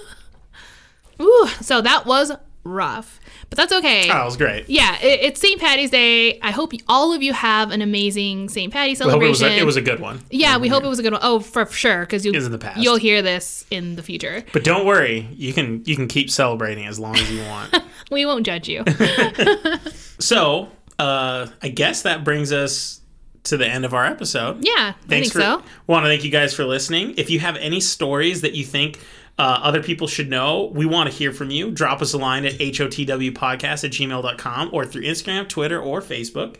Ooh, 1.20 1.48
so 1.60 1.80
that 1.80 2.04
was 2.04 2.32
rough, 2.64 3.20
but 3.48 3.56
that's 3.56 3.72
okay. 3.72 4.10
Oh, 4.10 4.22
it 4.22 4.24
was 4.24 4.36
great. 4.36 4.68
Yeah, 4.68 4.98
it, 5.00 5.20
it's 5.22 5.40
St. 5.40 5.60
Patty's 5.60 5.90
Day. 5.90 6.38
I 6.40 6.50
hope 6.50 6.72
all 6.88 7.12
of 7.12 7.22
you 7.22 7.32
have 7.32 7.70
an 7.70 7.82
amazing 7.82 8.48
St. 8.48 8.72
Patty's 8.72 9.00
I 9.00 9.10
hope 9.10 9.22
it 9.22 9.28
was, 9.28 9.38
celebration. 9.38 9.60
a, 9.60 9.62
it 9.62 9.66
was 9.66 9.76
a 9.76 9.82
good 9.82 10.00
one. 10.00 10.22
yeah, 10.30 10.58
we 10.58 10.68
hope 10.68 10.84
it 10.84 10.88
was 10.88 10.98
a 10.98 11.02
good 11.02 11.12
one. 11.12 11.22
Oh, 11.24 11.40
for 11.40 11.66
sure, 11.66 12.00
because 12.00 12.24
you 12.24 12.32
in 12.32 12.50
the 12.50 12.58
past. 12.58 12.80
You'll 12.80 12.96
hear 12.96 13.22
this 13.22 13.66
in 13.70 13.96
the 13.96 14.02
future. 14.02 14.44
But 14.52 14.64
don't 14.64 14.86
worry, 14.86 15.28
you 15.32 15.52
can 15.52 15.82
you 15.84 15.96
can 15.96 16.08
keep 16.08 16.30
celebrating 16.30 16.86
as 16.86 16.98
long 16.98 17.16
as 17.16 17.30
you 17.30 17.42
want. 17.44 17.76
We 18.10 18.26
won't 18.26 18.44
judge 18.44 18.68
you. 18.68 18.82
so, 20.18 20.68
uh, 20.98 21.46
I 21.62 21.68
guess 21.68 22.02
that 22.02 22.24
brings 22.24 22.52
us 22.52 23.00
to 23.44 23.56
the 23.56 23.66
end 23.66 23.84
of 23.84 23.94
our 23.94 24.04
episode. 24.04 24.64
Yeah, 24.64 24.72
I 24.76 24.94
Thanks 25.06 25.30
think 25.30 25.32
for, 25.32 25.40
so. 25.40 25.62
Want 25.86 26.04
to 26.04 26.08
thank 26.08 26.24
you 26.24 26.30
guys 26.30 26.52
for 26.52 26.64
listening. 26.64 27.14
If 27.16 27.30
you 27.30 27.40
have 27.40 27.56
any 27.56 27.80
stories 27.80 28.40
that 28.40 28.54
you 28.54 28.64
think 28.64 28.98
uh, 29.38 29.60
other 29.62 29.82
people 29.82 30.06
should 30.06 30.28
know, 30.28 30.70
we 30.74 30.86
want 30.86 31.10
to 31.10 31.16
hear 31.16 31.32
from 31.32 31.50
you. 31.50 31.70
Drop 31.70 32.02
us 32.02 32.12
a 32.12 32.18
line 32.18 32.44
at 32.44 32.54
hotwpodcast 32.54 33.84
at 33.84 33.90
gmail.com 33.90 34.70
or 34.72 34.84
through 34.84 35.02
Instagram, 35.02 35.48
Twitter, 35.48 35.80
or 35.80 36.00
Facebook. 36.00 36.56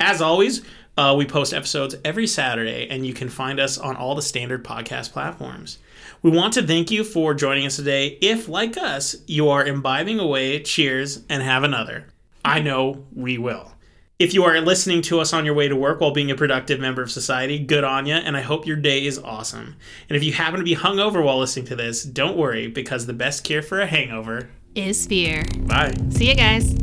As 0.00 0.20
always, 0.20 0.62
uh, 0.96 1.14
we 1.16 1.26
post 1.26 1.54
episodes 1.54 1.94
every 2.04 2.26
Saturday, 2.26 2.88
and 2.88 3.06
you 3.06 3.12
can 3.12 3.28
find 3.28 3.60
us 3.60 3.78
on 3.78 3.96
all 3.96 4.14
the 4.14 4.22
standard 4.22 4.64
podcast 4.64 5.12
platforms. 5.12 5.78
We 6.22 6.30
want 6.30 6.54
to 6.54 6.66
thank 6.66 6.90
you 6.90 7.04
for 7.04 7.34
joining 7.34 7.66
us 7.66 7.76
today. 7.76 8.18
If, 8.20 8.48
like 8.48 8.76
us, 8.76 9.14
you 9.26 9.48
are 9.50 9.64
imbibing 9.64 10.18
away, 10.18 10.62
cheers, 10.62 11.22
and 11.28 11.42
have 11.42 11.62
another. 11.62 12.06
I 12.44 12.60
know 12.60 13.04
we 13.14 13.38
will. 13.38 13.75
If 14.18 14.32
you 14.32 14.44
are 14.44 14.58
listening 14.62 15.02
to 15.02 15.20
us 15.20 15.34
on 15.34 15.44
your 15.44 15.52
way 15.52 15.68
to 15.68 15.76
work 15.76 16.00
while 16.00 16.10
being 16.10 16.30
a 16.30 16.34
productive 16.34 16.80
member 16.80 17.02
of 17.02 17.10
society, 17.10 17.58
good 17.58 17.84
on 17.84 18.06
you, 18.06 18.14
and 18.14 18.34
I 18.34 18.40
hope 18.40 18.66
your 18.66 18.76
day 18.76 19.04
is 19.04 19.18
awesome. 19.18 19.76
And 20.08 20.16
if 20.16 20.24
you 20.24 20.32
happen 20.32 20.58
to 20.58 20.64
be 20.64 20.74
hungover 20.74 21.22
while 21.22 21.38
listening 21.38 21.66
to 21.66 21.76
this, 21.76 22.02
don't 22.02 22.34
worry 22.34 22.66
because 22.66 23.04
the 23.04 23.12
best 23.12 23.44
cure 23.44 23.60
for 23.60 23.78
a 23.78 23.86
hangover 23.86 24.48
is 24.74 25.06
fear. 25.06 25.44
Bye. 25.66 25.92
See 26.08 26.30
you 26.30 26.34
guys. 26.34 26.74